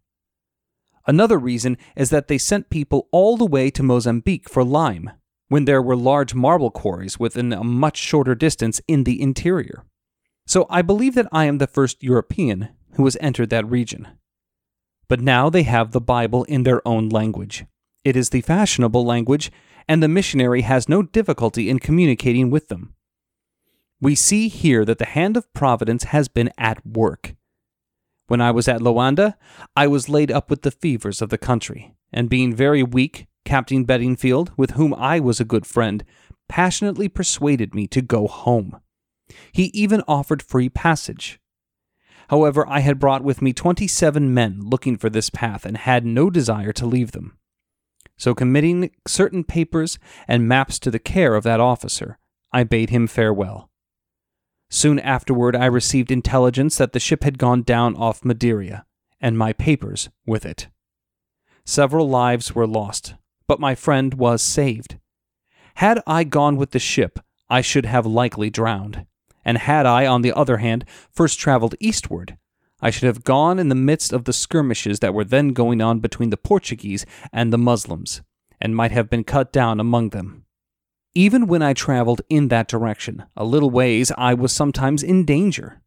Another 1.08 1.38
reason 1.38 1.78
is 1.96 2.10
that 2.10 2.28
they 2.28 2.38
sent 2.38 2.70
people 2.70 3.08
all 3.12 3.38
the 3.38 3.46
way 3.46 3.70
to 3.70 3.84
Mozambique 3.84 4.50
for 4.50 4.64
lime, 4.64 5.12
when 5.50 5.66
there 5.66 5.82
were 5.82 5.96
large 5.96 6.34
marble 6.34 6.72
quarries 6.72 7.20
within 7.20 7.54
a 7.54 7.64
much 7.64 7.98
shorter 7.98 8.34
distance 8.34 8.82
in 8.88 9.04
the 9.04 9.22
interior. 9.22 9.84
So 10.48 10.68
I 10.70 10.82
believe 10.82 11.16
that 11.16 11.28
I 11.32 11.46
am 11.46 11.58
the 11.58 11.68
first 11.68 12.04
European 12.04 12.70
who 12.94 13.06
has 13.06 13.18
entered 13.20 13.50
that 13.50 13.70
region. 13.70 14.08
But 15.08 15.22
now 15.22 15.50
they 15.50 15.64
have 15.64 15.92
the 15.92 16.02
Bible 16.02 16.44
in 16.46 16.64
their 16.64 16.88
own 16.88 17.10
language. 17.10 17.66
It 18.04 18.16
is 18.16 18.30
the 18.30 18.42
fashionable 18.42 19.06
language, 19.06 19.52
and 19.88 20.02
the 20.02 20.08
missionary 20.08 20.62
has 20.62 20.90
no 20.90 21.02
difficulty 21.02 21.70
in 21.70 21.80
communicating 21.80 22.50
with 22.50 22.68
them. 22.68 22.94
We 24.00 24.16
see 24.16 24.48
here 24.48 24.86
that 24.86 25.00
the 25.00 25.06
hand 25.06 25.38
of 25.38 25.52
providence 25.54 26.06
has 26.06 26.28
been 26.28 26.52
at 26.58 26.86
work. 26.86 27.36
When 28.28 28.42
I 28.42 28.52
was 28.52 28.68
at 28.68 28.82
Loanda, 28.82 29.36
I 29.76 29.88
was 29.88 30.10
laid 30.10 30.32
up 30.32 30.50
with 30.50 30.64
the 30.64 30.72
fevers 30.72 31.22
of 31.22 31.30
the 31.30 31.38
country, 31.38 31.96
and 32.12 32.30
being 32.30 32.56
very 32.56 32.84
weak, 32.84 33.28
Captain 33.46 33.84
Bedingfield, 33.84 34.52
with 34.58 34.72
whom 34.72 34.94
I 34.96 35.20
was 35.20 35.40
a 35.40 35.46
good 35.46 35.66
friend, 35.66 36.04
passionately 36.50 37.08
persuaded 37.08 37.76
me 37.76 37.88
to 37.88 38.02
go 38.02 38.28
home. 38.28 38.80
He 39.52 39.66
even 39.74 40.04
offered 40.08 40.42
free 40.44 40.70
passage. 40.70 41.40
However, 42.30 42.68
I 42.68 42.80
had 42.80 43.00
brought 43.00 43.24
with 43.24 43.42
me 43.42 43.54
twenty 43.54 43.88
seven 43.88 44.34
men 44.34 44.60
looking 44.62 44.98
for 44.98 45.10
this 45.10 45.30
path 45.30 45.66
and 45.66 45.78
had 45.78 46.06
no 46.06 46.30
desire 46.30 46.74
to 46.74 46.86
leave 46.86 47.12
them. 47.12 47.38
So, 48.18 48.34
committing 48.34 48.92
certain 49.06 49.44
papers 49.44 50.00
and 50.28 50.48
maps 50.48 50.80
to 50.80 50.92
the 50.92 51.00
care 51.00 51.36
of 51.36 51.44
that 51.44 51.60
officer, 51.60 52.18
I 52.52 52.64
bade 52.64 52.90
him 52.90 53.08
farewell. 53.08 53.70
Soon 54.70 55.00
afterward, 55.00 55.56
I 55.56 55.66
received 55.66 56.12
intelligence 56.12 56.78
that 56.78 56.94
the 56.94 57.00
ship 57.00 57.24
had 57.24 57.38
gone 57.38 57.62
down 57.64 57.96
off 57.96 58.26
Madeira, 58.26 58.86
and 59.22 59.38
my 59.38 59.54
papers 59.54 60.10
with 60.26 60.46
it. 60.46 60.70
Several 61.66 62.08
lives 62.10 62.56
were 62.56 62.68
lost, 62.68 63.16
but 63.48 63.60
my 63.60 63.76
friend 63.76 64.14
was 64.16 64.42
saved. 64.42 64.98
Had 65.76 66.02
I 66.08 66.24
gone 66.24 66.56
with 66.56 66.72
the 66.72 66.80
ship, 66.80 67.20
I 67.50 67.62
should 67.62 67.86
have 67.86 68.06
likely 68.06 68.50
drowned, 68.50 69.06
and 69.46 69.60
had 69.60 69.86
I, 69.86 70.06
on 70.08 70.24
the 70.24 70.34
other 70.34 70.58
hand, 70.58 70.84
first 71.12 71.40
traveled 71.40 71.76
eastward, 71.80 72.38
I 72.82 72.90
should 72.90 73.06
have 73.06 73.24
gone 73.24 73.60
in 73.60 73.70
the 73.70 73.76
midst 73.76 74.12
of 74.12 74.26
the 74.26 74.34
skirmishes 74.34 75.00
that 75.00 75.14
were 75.14 75.24
then 75.24 75.50
going 75.50 75.82
on 75.82 76.00
between 76.00 76.32
the 76.32 76.38
Portuguese 76.38 77.06
and 77.32 77.54
the 77.54 77.58
Muslims, 77.58 78.22
and 78.60 78.76
might 78.76 78.92
have 78.92 79.10
been 79.10 79.24
cut 79.24 79.54
down 79.54 79.80
among 79.80 80.10
them. 80.10 80.46
Even 81.14 81.48
when 81.48 81.62
I 81.62 81.74
traveled 81.74 82.22
in 82.28 82.50
that 82.50 82.68
direction, 82.68 83.24
a 83.38 83.46
little 83.46 83.70
ways, 83.70 84.12
I 84.18 84.34
was 84.34 84.52
sometimes 84.52 85.02
in 85.02 85.24
danger. 85.24 85.82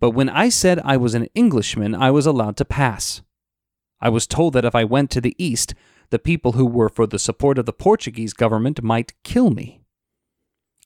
But 0.00 0.12
when 0.12 0.28
I 0.30 0.48
said 0.48 0.80
I 0.84 0.96
was 0.96 1.14
an 1.14 1.26
Englishman, 1.34 1.94
I 1.94 2.10
was 2.10 2.24
allowed 2.24 2.56
to 2.58 2.64
pass. 2.64 3.20
I 4.00 4.08
was 4.08 4.26
told 4.26 4.54
that 4.54 4.64
if 4.64 4.74
I 4.74 4.84
went 4.84 5.10
to 5.10 5.20
the 5.20 5.34
east, 5.38 5.74
the 6.10 6.18
people 6.18 6.52
who 6.52 6.64
were 6.64 6.88
for 6.88 7.06
the 7.06 7.18
support 7.18 7.58
of 7.58 7.66
the 7.66 7.72
Portuguese 7.72 8.32
government 8.32 8.82
might 8.82 9.12
kill 9.24 9.50
me. 9.50 9.77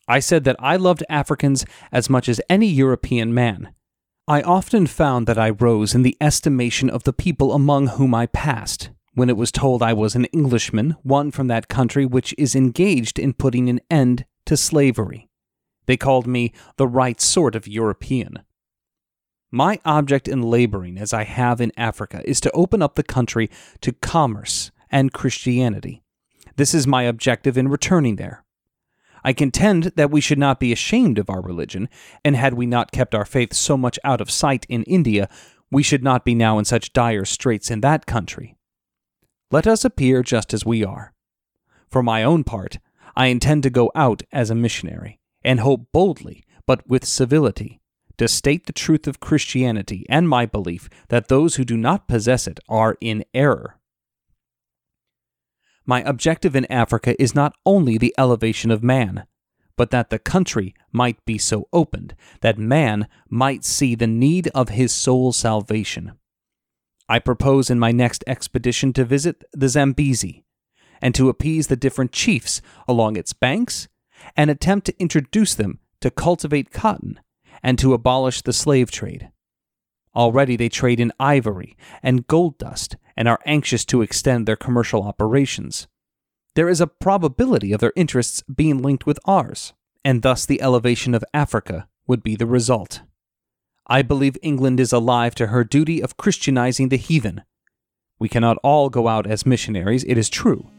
I 0.08 0.18
said 0.20 0.44
that 0.44 0.56
I 0.58 0.76
loved 0.76 1.04
Africans 1.08 1.64
as 1.90 2.10
much 2.10 2.28
as 2.28 2.40
any 2.48 2.66
European 2.66 3.32
man, 3.32 3.72
I 4.28 4.40
often 4.42 4.86
found 4.86 5.26
that 5.26 5.38
I 5.38 5.50
rose 5.50 5.96
in 5.96 6.02
the 6.02 6.16
estimation 6.20 6.88
of 6.88 7.02
the 7.02 7.12
people 7.12 7.52
among 7.52 7.88
whom 7.88 8.14
I 8.14 8.26
passed, 8.26 8.90
when 9.14 9.28
it 9.28 9.36
was 9.36 9.50
told 9.50 9.82
I 9.82 9.92
was 9.92 10.14
an 10.14 10.26
Englishman, 10.26 10.94
one 11.02 11.32
from 11.32 11.48
that 11.48 11.66
country 11.66 12.06
which 12.06 12.32
is 12.38 12.54
engaged 12.54 13.18
in 13.18 13.32
putting 13.32 13.68
an 13.68 13.80
end 13.90 14.24
to 14.46 14.56
slavery. 14.56 15.28
They 15.86 15.96
called 15.96 16.28
me 16.28 16.52
the 16.76 16.86
right 16.86 17.20
sort 17.20 17.56
of 17.56 17.66
European. 17.66 18.44
My 19.50 19.80
object 19.84 20.28
in 20.28 20.40
laboring 20.40 20.98
as 20.98 21.12
I 21.12 21.24
have 21.24 21.60
in 21.60 21.72
Africa 21.76 22.22
is 22.24 22.40
to 22.42 22.50
open 22.52 22.80
up 22.80 22.94
the 22.94 23.02
country 23.02 23.50
to 23.80 23.92
commerce 23.92 24.70
and 24.88 25.12
Christianity. 25.12 26.04
This 26.54 26.74
is 26.74 26.86
my 26.86 27.02
objective 27.02 27.58
in 27.58 27.66
returning 27.66 28.16
there. 28.16 28.44
I 29.24 29.32
contend 29.32 29.92
that 29.96 30.10
we 30.10 30.20
should 30.20 30.38
not 30.38 30.60
be 30.60 30.72
ashamed 30.72 31.18
of 31.18 31.30
our 31.30 31.40
religion, 31.40 31.88
and 32.24 32.36
had 32.36 32.54
we 32.54 32.66
not 32.66 32.92
kept 32.92 33.14
our 33.14 33.24
faith 33.24 33.54
so 33.54 33.76
much 33.76 33.98
out 34.04 34.20
of 34.20 34.30
sight 34.30 34.66
in 34.68 34.82
India, 34.84 35.28
we 35.70 35.82
should 35.82 36.02
not 36.02 36.24
be 36.24 36.34
now 36.34 36.58
in 36.58 36.64
such 36.64 36.92
dire 36.92 37.24
straits 37.24 37.70
in 37.70 37.80
that 37.80 38.06
country. 38.06 38.56
Let 39.50 39.66
us 39.66 39.84
appear 39.84 40.22
just 40.22 40.52
as 40.52 40.66
we 40.66 40.84
are. 40.84 41.12
For 41.88 42.02
my 42.02 42.22
own 42.22 42.44
part, 42.44 42.78
I 43.14 43.26
intend 43.26 43.62
to 43.64 43.70
go 43.70 43.90
out 43.94 44.22
as 44.32 44.50
a 44.50 44.54
missionary, 44.54 45.18
and 45.42 45.60
hope 45.60 45.88
boldly, 45.92 46.44
but 46.66 46.88
with 46.88 47.04
civility, 47.04 47.80
to 48.18 48.28
state 48.28 48.66
the 48.66 48.72
truth 48.72 49.06
of 49.06 49.20
Christianity 49.20 50.06
and 50.08 50.28
my 50.28 50.46
belief 50.46 50.88
that 51.08 51.28
those 51.28 51.56
who 51.56 51.64
do 51.64 51.76
not 51.76 52.08
possess 52.08 52.46
it 52.46 52.60
are 52.68 52.96
in 53.00 53.24
error. 53.34 53.78
My 55.84 56.02
objective 56.02 56.54
in 56.54 56.70
Africa 56.70 57.20
is 57.20 57.34
not 57.34 57.54
only 57.66 57.98
the 57.98 58.14
elevation 58.16 58.70
of 58.70 58.82
man, 58.82 59.24
but 59.76 59.90
that 59.90 60.10
the 60.10 60.18
country 60.18 60.74
might 60.92 61.24
be 61.24 61.38
so 61.38 61.68
opened 61.72 62.14
that 62.40 62.58
man 62.58 63.08
might 63.28 63.64
see 63.64 63.94
the 63.94 64.06
need 64.06 64.48
of 64.48 64.68
his 64.68 64.92
soul's 64.92 65.36
salvation. 65.36 66.12
I 67.08 67.18
propose 67.18 67.68
in 67.68 67.78
my 67.78 67.90
next 67.90 68.22
expedition 68.26 68.92
to 68.94 69.04
visit 69.04 69.42
the 69.52 69.68
Zambezi 69.68 70.44
and 71.00 71.14
to 71.14 71.28
appease 71.28 71.66
the 71.66 71.76
different 71.76 72.12
chiefs 72.12 72.62
along 72.86 73.16
its 73.16 73.32
banks 73.32 73.88
and 74.36 74.50
attempt 74.50 74.86
to 74.86 75.00
introduce 75.00 75.54
them 75.54 75.80
to 76.00 76.10
cultivate 76.10 76.70
cotton 76.70 77.18
and 77.62 77.78
to 77.78 77.92
abolish 77.92 78.42
the 78.42 78.52
slave 78.52 78.90
trade. 78.90 79.30
Already 80.14 80.56
they 80.56 80.68
trade 80.68 81.00
in 81.00 81.12
ivory 81.18 81.76
and 82.02 82.26
gold 82.26 82.58
dust 82.58 82.96
and 83.16 83.28
are 83.28 83.40
anxious 83.46 83.84
to 83.86 84.02
extend 84.02 84.46
their 84.46 84.56
commercial 84.56 85.02
operations. 85.02 85.86
There 86.54 86.68
is 86.68 86.80
a 86.80 86.86
probability 86.86 87.72
of 87.72 87.80
their 87.80 87.92
interests 87.96 88.42
being 88.42 88.82
linked 88.82 89.06
with 89.06 89.18
ours, 89.24 89.72
and 90.04 90.22
thus 90.22 90.44
the 90.44 90.60
elevation 90.60 91.14
of 91.14 91.24
Africa 91.32 91.88
would 92.06 92.22
be 92.22 92.36
the 92.36 92.46
result. 92.46 93.02
I 93.86 94.02
believe 94.02 94.36
England 94.42 94.78
is 94.78 94.92
alive 94.92 95.34
to 95.36 95.48
her 95.48 95.64
duty 95.64 96.02
of 96.02 96.16
Christianizing 96.16 96.88
the 96.88 96.96
heathen. 96.96 97.42
We 98.18 98.28
cannot 98.28 98.58
all 98.62 98.88
go 98.88 99.08
out 99.08 99.26
as 99.26 99.46
missionaries, 99.46 100.04
it 100.04 100.16
is 100.16 100.28
true, 100.28 100.70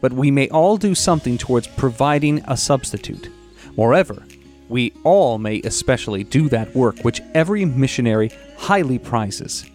but 0.00 0.12
we 0.12 0.30
may 0.30 0.48
all 0.48 0.76
do 0.76 0.94
something 0.94 1.38
towards 1.38 1.66
providing 1.66 2.42
a 2.46 2.56
substitute. 2.56 3.30
Moreover, 3.76 4.22
we 4.68 4.92
all 5.04 5.38
may 5.38 5.60
especially 5.62 6.24
do 6.24 6.48
that 6.48 6.74
work 6.74 6.98
which 7.00 7.20
every 7.34 7.64
missionary 7.64 8.30
highly 8.58 8.98
prizes. 8.98 9.66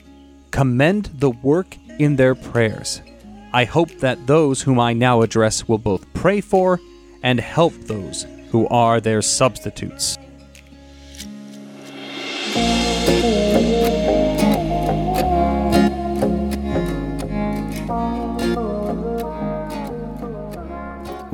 Commend 0.52 1.06
the 1.16 1.32
work 1.32 1.76
in 2.00 2.16
their 2.16 2.36
prayers. 2.36 3.02
I 3.54 3.66
hope 3.66 3.90
that 4.00 4.28
those 4.28 4.62
whom 4.62 4.80
I 4.80 4.94
now 4.94 5.22
address 5.22 5.68
will 5.68 5.78
both 5.78 6.12
pray 6.14 6.42
for 6.42 6.80
and 7.24 7.40
help 7.40 7.74
those 7.74 8.26
who 8.52 8.68
are 8.68 9.00
their 9.02 9.22
substitutes. 9.22 10.18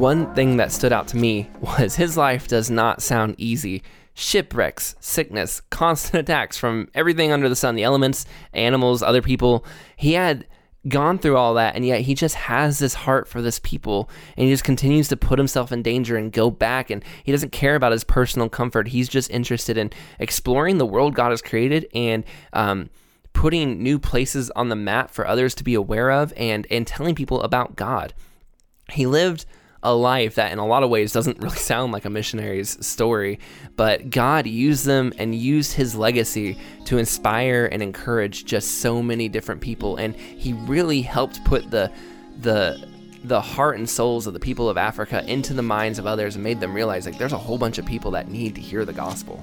One 0.03 0.34
thing 0.36 0.57
that 0.57 0.72
stood 0.74 0.91
out 0.91 1.07
to 1.09 1.18
me 1.18 1.49
was 1.61 1.95
his 1.95 2.18
life 2.18 2.47
does 2.47 2.70
not 2.70 3.01
sound 3.01 3.36
easy. 3.38 3.84
Shipwrecks, 4.14 4.95
sickness, 4.99 5.61
constant 5.70 6.20
attacks 6.30 6.57
from 6.57 6.89
everything 6.93 7.32
under 7.32 7.47
the 7.47 7.55
sun 7.55 7.76
the 7.76 7.84
elements, 7.84 8.26
animals, 8.53 9.01
other 9.01 9.22
people. 9.22 9.64
He 9.95 10.14
had 10.14 10.45
gone 10.90 11.18
through 11.18 11.38
all 11.38 11.54
that 11.54 11.76
and 11.76 11.86
yet 11.86 12.02
he 12.02 12.14
just 12.14 12.36
has 12.36 12.80
this 12.80 12.94
heart 12.94 13.28
for 13.28 13.42
this 13.42 13.58
people 13.60 14.10
and 14.36 14.46
he 14.46 14.54
just 14.54 14.66
continues 14.66 15.08
to 15.08 15.16
put 15.16 15.40
himself 15.40 15.72
in 15.72 15.82
danger 15.82 16.18
and 16.18 16.34
go 16.34 16.52
back 16.52 16.90
and 16.90 17.04
he 17.24 17.32
doesn't 17.32 17.52
care 17.52 17.76
about 17.76 17.94
his 17.94 18.04
personal 18.04 18.50
comfort. 18.50 18.90
He's 18.90 19.08
just 19.08 19.30
interested 19.32 19.78
in 19.78 19.92
exploring 20.20 20.78
the 20.78 20.86
world 20.86 21.16
god 21.16 21.30
has 21.30 21.42
created 21.42 21.88
and 21.94 22.26
um, 22.52 22.90
putting 23.32 23.82
new 23.82 23.98
places 23.98 24.52
on 24.52 24.70
the 24.70 24.76
map 24.76 25.10
for 25.10 25.26
others 25.26 25.56
to 25.56 25.64
be 25.64 25.74
aware 25.74 26.12
of 26.12 26.34
and 26.36 26.68
and 26.70 26.86
telling 26.86 27.16
people 27.16 27.42
about 27.42 27.76
god. 27.76 28.14
He 28.92 29.06
lived 29.06 29.46
a 29.84 29.94
life 29.94 30.36
that 30.36 30.52
in 30.52 30.58
a 30.58 30.66
lot 30.66 30.82
of 30.82 30.90
ways 30.90 31.12
doesn't 31.12 31.38
really 31.42 31.58
sound 31.58 31.92
like 31.92 32.06
a 32.06 32.10
missionary's 32.10 32.84
story, 32.86 33.40
but 33.76 34.10
God 34.10 34.48
used 34.48 34.86
them 34.86 35.14
and 35.18 35.36
used 35.36 35.74
his 35.74 35.96
legacy 35.96 36.58
to 36.86 36.98
inspire 36.98 37.70
and 37.72 37.84
encourage 37.84 38.46
just 38.46 38.80
so 38.80 39.02
many 39.02 39.30
different 39.30 39.62
people 39.62 39.98
and 39.98 40.16
he 40.16 40.54
really 40.54 41.02
helped 41.02 41.44
put 41.46 41.70
the 41.70 41.92
the 42.40 42.88
the 43.24 43.40
heart 43.40 43.78
and 43.78 43.90
souls 43.90 44.28
of 44.28 44.34
the 44.34 44.40
people 44.40 44.70
of 44.70 44.78
Africa 44.78 45.24
into 45.28 45.54
the 45.54 45.62
minds 45.62 45.98
of 45.98 46.06
others 46.06 46.36
and 46.36 46.44
made 46.44 46.60
them 46.60 46.74
realize 46.74 47.06
like 47.06 47.18
there's 47.18 47.32
a 47.32 47.38
whole 47.38 47.58
bunch 47.58 47.78
of 47.78 47.86
people 47.86 48.12
that 48.12 48.28
need 48.28 48.56
to 48.56 48.62
hear 48.62 48.84
the 48.84 48.94
gospel. 48.94 49.42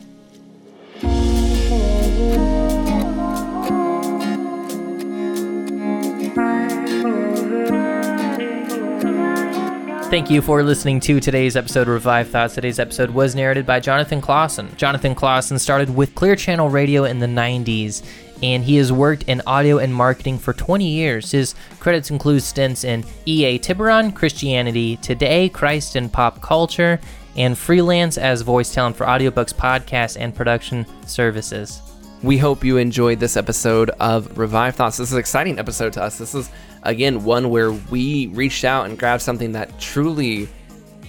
Thank 10.11 10.29
you 10.29 10.43
for 10.43 10.65
listening 10.65 10.99
to 11.01 11.21
today's 11.21 11.55
episode 11.55 11.83
of 11.83 11.95
Revived 11.95 12.31
Thoughts. 12.31 12.57
Today's 12.57 12.81
episode 12.81 13.11
was 13.11 13.37
narrated 13.37 13.65
by 13.65 13.79
Jonathan 13.79 14.21
Clauson. 14.21 14.77
Jonathan 14.77 15.15
Clauson 15.15 15.57
started 15.61 15.95
with 15.95 16.17
Clear 16.17 16.35
Channel 16.35 16.69
Radio 16.69 17.05
in 17.05 17.21
the 17.21 17.29
90s, 17.29 18.05
and 18.43 18.65
he 18.65 18.75
has 18.79 18.91
worked 18.91 19.23
in 19.29 19.41
audio 19.47 19.79
and 19.79 19.95
marketing 19.95 20.37
for 20.37 20.53
20 20.53 20.85
years. 20.85 21.31
His 21.31 21.55
credits 21.79 22.11
include 22.11 22.43
stints 22.43 22.83
in 22.83 23.05
EA 23.25 23.61
Tiburon, 23.61 24.11
Christianity 24.11 24.97
Today, 24.97 25.49
Christ 25.49 25.95
and 25.95 26.13
Pop 26.13 26.43
Culture, 26.43 26.99
and 27.37 27.57
freelance 27.57 28.19
as 28.19 28.43
voice 28.43 28.75
talent 28.75 28.97
for 28.97 29.07
audiobooks, 29.07 29.55
podcasts, 29.55 30.17
and 30.19 30.35
production 30.35 30.87
services. 31.07 31.83
We 32.25 32.37
hope 32.37 32.65
you 32.65 32.79
enjoyed 32.79 33.21
this 33.21 33.37
episode 33.37 33.91
of 34.01 34.37
Revived 34.37 34.77
Thoughts. 34.77 34.97
This 34.97 35.11
is 35.11 35.15
an 35.15 35.21
exciting 35.21 35.61
episode 35.61 35.93
to 35.93 36.03
us. 36.03 36.19
This 36.19 36.35
is, 36.35 36.51
again, 36.83 37.25
one 37.25 37.51
where 37.51 37.73
we 37.73 38.29
reached 38.29 38.65
out 38.65 38.87
and 38.87 38.99
grabbed 38.99 39.23
something 39.23 39.53
that 39.53 39.79
truly 39.81 40.49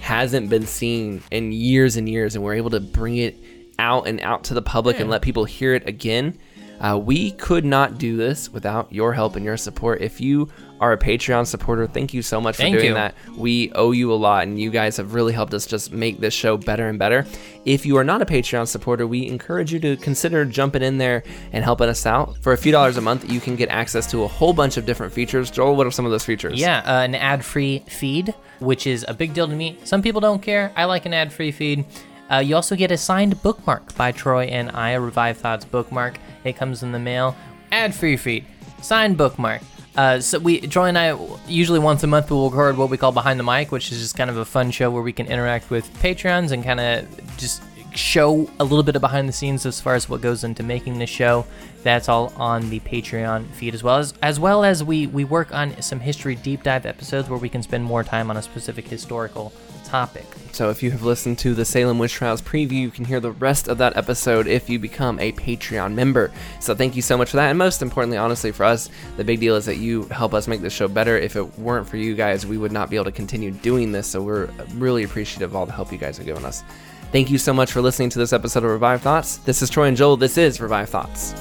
hasn't 0.00 0.50
been 0.50 0.66
seen 0.66 1.22
in 1.30 1.52
years 1.52 1.96
and 1.96 2.08
years, 2.08 2.34
and 2.34 2.44
we're 2.44 2.54
able 2.54 2.70
to 2.70 2.80
bring 2.80 3.16
it 3.16 3.36
out 3.78 4.06
and 4.06 4.20
out 4.20 4.44
to 4.44 4.54
the 4.54 4.62
public 4.62 5.00
and 5.00 5.08
let 5.08 5.22
people 5.22 5.44
hear 5.44 5.74
it 5.74 5.88
again. 5.88 6.38
Uh, 6.80 6.98
we 6.98 7.30
could 7.32 7.64
not 7.64 7.98
do 7.98 8.16
this 8.16 8.50
without 8.50 8.92
your 8.92 9.12
help 9.12 9.36
and 9.36 9.44
your 9.44 9.56
support. 9.56 10.00
If 10.00 10.20
you 10.20 10.48
are 10.82 10.92
a 10.92 10.98
Patreon 10.98 11.46
supporter, 11.46 11.86
thank 11.86 12.12
you 12.12 12.22
so 12.22 12.40
much 12.40 12.56
for 12.56 12.62
Thank 12.62 12.74
doing 12.74 12.86
you. 12.86 12.94
that. 12.94 13.14
We 13.36 13.70
owe 13.72 13.92
you 13.92 14.12
a 14.12 14.14
lot, 14.14 14.48
and 14.48 14.60
you 14.60 14.68
guys 14.68 14.96
have 14.96 15.14
really 15.14 15.32
helped 15.32 15.54
us 15.54 15.64
just 15.64 15.92
make 15.92 16.18
this 16.18 16.34
show 16.34 16.56
better 16.56 16.88
and 16.88 16.98
better. 16.98 17.24
If 17.64 17.86
you 17.86 17.96
are 17.98 18.02
not 18.02 18.20
a 18.20 18.26
Patreon 18.26 18.66
supporter, 18.66 19.06
we 19.06 19.28
encourage 19.28 19.72
you 19.72 19.78
to 19.78 19.96
consider 19.98 20.44
jumping 20.44 20.82
in 20.82 20.98
there 20.98 21.22
and 21.52 21.62
helping 21.62 21.88
us 21.88 22.04
out. 22.04 22.36
For 22.38 22.52
a 22.52 22.56
few 22.56 22.72
dollars 22.72 22.96
a 22.96 23.00
month, 23.00 23.30
you 23.30 23.38
can 23.40 23.54
get 23.54 23.68
access 23.68 24.10
to 24.10 24.24
a 24.24 24.28
whole 24.28 24.52
bunch 24.52 24.76
of 24.76 24.84
different 24.84 25.12
features. 25.12 25.52
Joel, 25.52 25.76
what 25.76 25.86
are 25.86 25.92
some 25.92 26.04
of 26.04 26.10
those 26.10 26.24
features? 26.24 26.58
Yeah, 26.58 26.78
uh, 26.84 27.04
an 27.04 27.14
ad 27.14 27.44
free 27.44 27.84
feed, 27.86 28.34
which 28.58 28.88
is 28.88 29.04
a 29.06 29.14
big 29.14 29.34
deal 29.34 29.46
to 29.46 29.54
me. 29.54 29.78
Some 29.84 30.02
people 30.02 30.20
don't 30.20 30.42
care. 30.42 30.72
I 30.74 30.86
like 30.86 31.06
an 31.06 31.14
ad 31.14 31.32
free 31.32 31.52
feed. 31.52 31.84
Uh, 32.28 32.38
you 32.38 32.56
also 32.56 32.74
get 32.74 32.90
a 32.90 32.96
signed 32.96 33.40
bookmark 33.40 33.94
by 33.94 34.10
Troy 34.10 34.46
and 34.46 34.72
I, 34.72 34.90
a 34.90 35.00
Revived 35.00 35.38
Thoughts 35.38 35.64
bookmark. 35.64 36.18
It 36.42 36.56
comes 36.56 36.82
in 36.82 36.90
the 36.90 36.98
mail. 36.98 37.36
Ad 37.70 37.94
free 37.94 38.16
feed, 38.16 38.44
signed 38.80 39.16
bookmark. 39.16 39.62
Uh, 39.96 40.20
so 40.20 40.38
we, 40.38 40.60
Troy 40.60 40.86
and 40.86 40.98
I, 40.98 41.18
usually 41.46 41.78
once 41.78 42.02
a 42.02 42.06
month 42.06 42.30
we'll 42.30 42.48
record 42.48 42.76
what 42.76 42.88
we 42.88 42.96
call 42.96 43.12
Behind 43.12 43.38
the 43.38 43.44
Mic, 43.44 43.70
which 43.70 43.92
is 43.92 44.00
just 44.00 44.16
kind 44.16 44.30
of 44.30 44.38
a 44.38 44.44
fun 44.44 44.70
show 44.70 44.90
where 44.90 45.02
we 45.02 45.12
can 45.12 45.26
interact 45.26 45.70
with 45.70 45.92
Patreons 45.98 46.52
and 46.52 46.64
kind 46.64 46.80
of 46.80 47.36
just 47.36 47.62
show 47.94 48.48
a 48.58 48.64
little 48.64 48.82
bit 48.82 48.96
of 48.96 49.02
behind 49.02 49.28
the 49.28 49.32
scenes 49.32 49.66
as 49.66 49.80
far 49.80 49.94
as 49.94 50.08
what 50.08 50.20
goes 50.20 50.44
into 50.44 50.62
making 50.62 50.98
the 50.98 51.06
show. 51.06 51.44
That's 51.82 52.08
all 52.08 52.32
on 52.36 52.70
the 52.70 52.80
Patreon 52.80 53.46
feed 53.48 53.74
as 53.74 53.82
well 53.82 53.98
as 53.98 54.14
as 54.22 54.40
well 54.40 54.64
as 54.64 54.82
we 54.82 55.06
we 55.08 55.24
work 55.24 55.52
on 55.52 55.80
some 55.82 56.00
history 56.00 56.36
deep 56.36 56.62
dive 56.62 56.86
episodes 56.86 57.28
where 57.28 57.38
we 57.38 57.48
can 57.48 57.62
spend 57.62 57.84
more 57.84 58.04
time 58.04 58.30
on 58.30 58.36
a 58.36 58.42
specific 58.42 58.88
historical 58.88 59.52
topic. 59.92 60.24
So 60.52 60.70
if 60.70 60.82
you 60.82 60.90
have 60.90 61.02
listened 61.02 61.38
to 61.40 61.52
the 61.52 61.66
Salem 61.66 61.98
Witch 61.98 62.14
Trials 62.14 62.40
preview, 62.40 62.72
you 62.72 62.90
can 62.90 63.04
hear 63.04 63.20
the 63.20 63.32
rest 63.32 63.68
of 63.68 63.76
that 63.76 63.94
episode 63.94 64.46
if 64.46 64.70
you 64.70 64.78
become 64.78 65.18
a 65.20 65.32
Patreon 65.32 65.92
member. 65.92 66.32
So 66.60 66.74
thank 66.74 66.96
you 66.96 67.02
so 67.02 67.18
much 67.18 67.30
for 67.30 67.36
that. 67.36 67.50
And 67.50 67.58
most 67.58 67.82
importantly, 67.82 68.16
honestly, 68.16 68.52
for 68.52 68.64
us, 68.64 68.88
the 69.18 69.24
big 69.24 69.40
deal 69.40 69.54
is 69.54 69.66
that 69.66 69.76
you 69.76 70.04
help 70.04 70.32
us 70.32 70.48
make 70.48 70.62
this 70.62 70.72
show 70.72 70.88
better. 70.88 71.18
If 71.18 71.36
it 71.36 71.58
weren't 71.58 71.86
for 71.86 71.98
you 71.98 72.14
guys, 72.14 72.46
we 72.46 72.56
would 72.56 72.72
not 72.72 72.88
be 72.88 72.96
able 72.96 73.04
to 73.04 73.12
continue 73.12 73.50
doing 73.50 73.92
this. 73.92 74.06
So 74.06 74.22
we're 74.22 74.48
really 74.76 75.02
appreciative 75.04 75.50
of 75.50 75.56
all 75.56 75.66
the 75.66 75.72
help 75.72 75.92
you 75.92 75.98
guys 75.98 76.16
have 76.16 76.24
given 76.24 76.46
us. 76.46 76.64
Thank 77.12 77.30
you 77.30 77.36
so 77.36 77.52
much 77.52 77.70
for 77.70 77.82
listening 77.82 78.08
to 78.10 78.18
this 78.18 78.32
episode 78.32 78.64
of 78.64 78.70
Revived 78.70 79.02
Thoughts. 79.02 79.36
This 79.38 79.60
is 79.60 79.68
Troy 79.68 79.88
and 79.88 79.96
Joel. 79.96 80.16
This 80.16 80.38
is 80.38 80.58
Revived 80.58 80.88
Thoughts. 80.88 81.34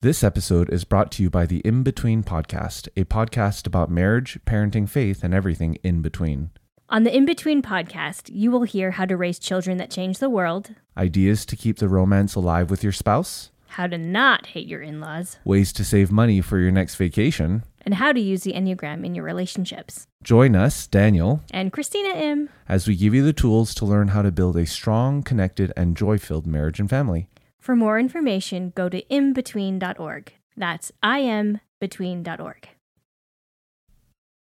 This 0.00 0.22
episode 0.22 0.70
is 0.72 0.84
brought 0.84 1.10
to 1.12 1.24
you 1.24 1.28
by 1.30 1.44
the 1.44 1.58
In 1.64 1.82
Between 1.82 2.22
Podcast, 2.22 2.86
a 2.96 3.02
podcast 3.04 3.66
about 3.66 3.90
marriage, 3.90 4.38
parenting, 4.46 4.88
faith, 4.88 5.24
and 5.24 5.34
everything 5.34 5.74
in 5.82 6.02
between. 6.02 6.50
On 6.88 7.02
the 7.02 7.14
In 7.14 7.24
Between 7.24 7.62
podcast, 7.62 8.30
you 8.32 8.52
will 8.52 8.62
hear 8.62 8.92
how 8.92 9.06
to 9.06 9.16
raise 9.16 9.40
children 9.40 9.76
that 9.78 9.90
change 9.90 10.18
the 10.20 10.30
world, 10.30 10.70
Ideas 10.96 11.44
to 11.46 11.56
keep 11.56 11.78
the 11.78 11.88
romance 11.88 12.36
alive 12.36 12.70
with 12.70 12.84
your 12.84 12.92
spouse, 12.92 13.50
how 13.70 13.88
to 13.88 13.98
not 13.98 14.46
hate 14.46 14.68
your 14.68 14.82
in 14.82 15.00
laws, 15.00 15.38
ways 15.44 15.72
to 15.72 15.84
save 15.84 16.12
money 16.12 16.40
for 16.40 16.58
your 16.60 16.70
next 16.70 16.94
vacation. 16.94 17.64
and 17.82 17.94
how 17.94 18.12
to 18.12 18.20
use 18.20 18.42
the 18.42 18.52
Enneagram 18.52 19.04
in 19.04 19.14
your 19.16 19.24
relationships. 19.24 20.06
Join 20.22 20.54
us, 20.54 20.86
Daniel, 20.86 21.42
And 21.50 21.72
Christina 21.72 22.10
M. 22.14 22.50
as 22.68 22.86
we 22.86 22.94
give 22.94 23.14
you 23.14 23.24
the 23.24 23.32
tools 23.32 23.74
to 23.74 23.84
learn 23.84 24.08
how 24.08 24.22
to 24.22 24.30
build 24.30 24.56
a 24.56 24.64
strong, 24.66 25.22
connected, 25.24 25.72
and 25.76 25.96
joy 25.96 26.18
filled 26.18 26.46
marriage 26.46 26.78
and 26.78 26.88
family. 26.88 27.28
For 27.68 27.76
more 27.76 27.98
information, 27.98 28.72
go 28.74 28.88
to 28.88 29.02
inbetween.org. 29.10 30.32
That's 30.56 30.90
inbetween.org. 31.04 32.68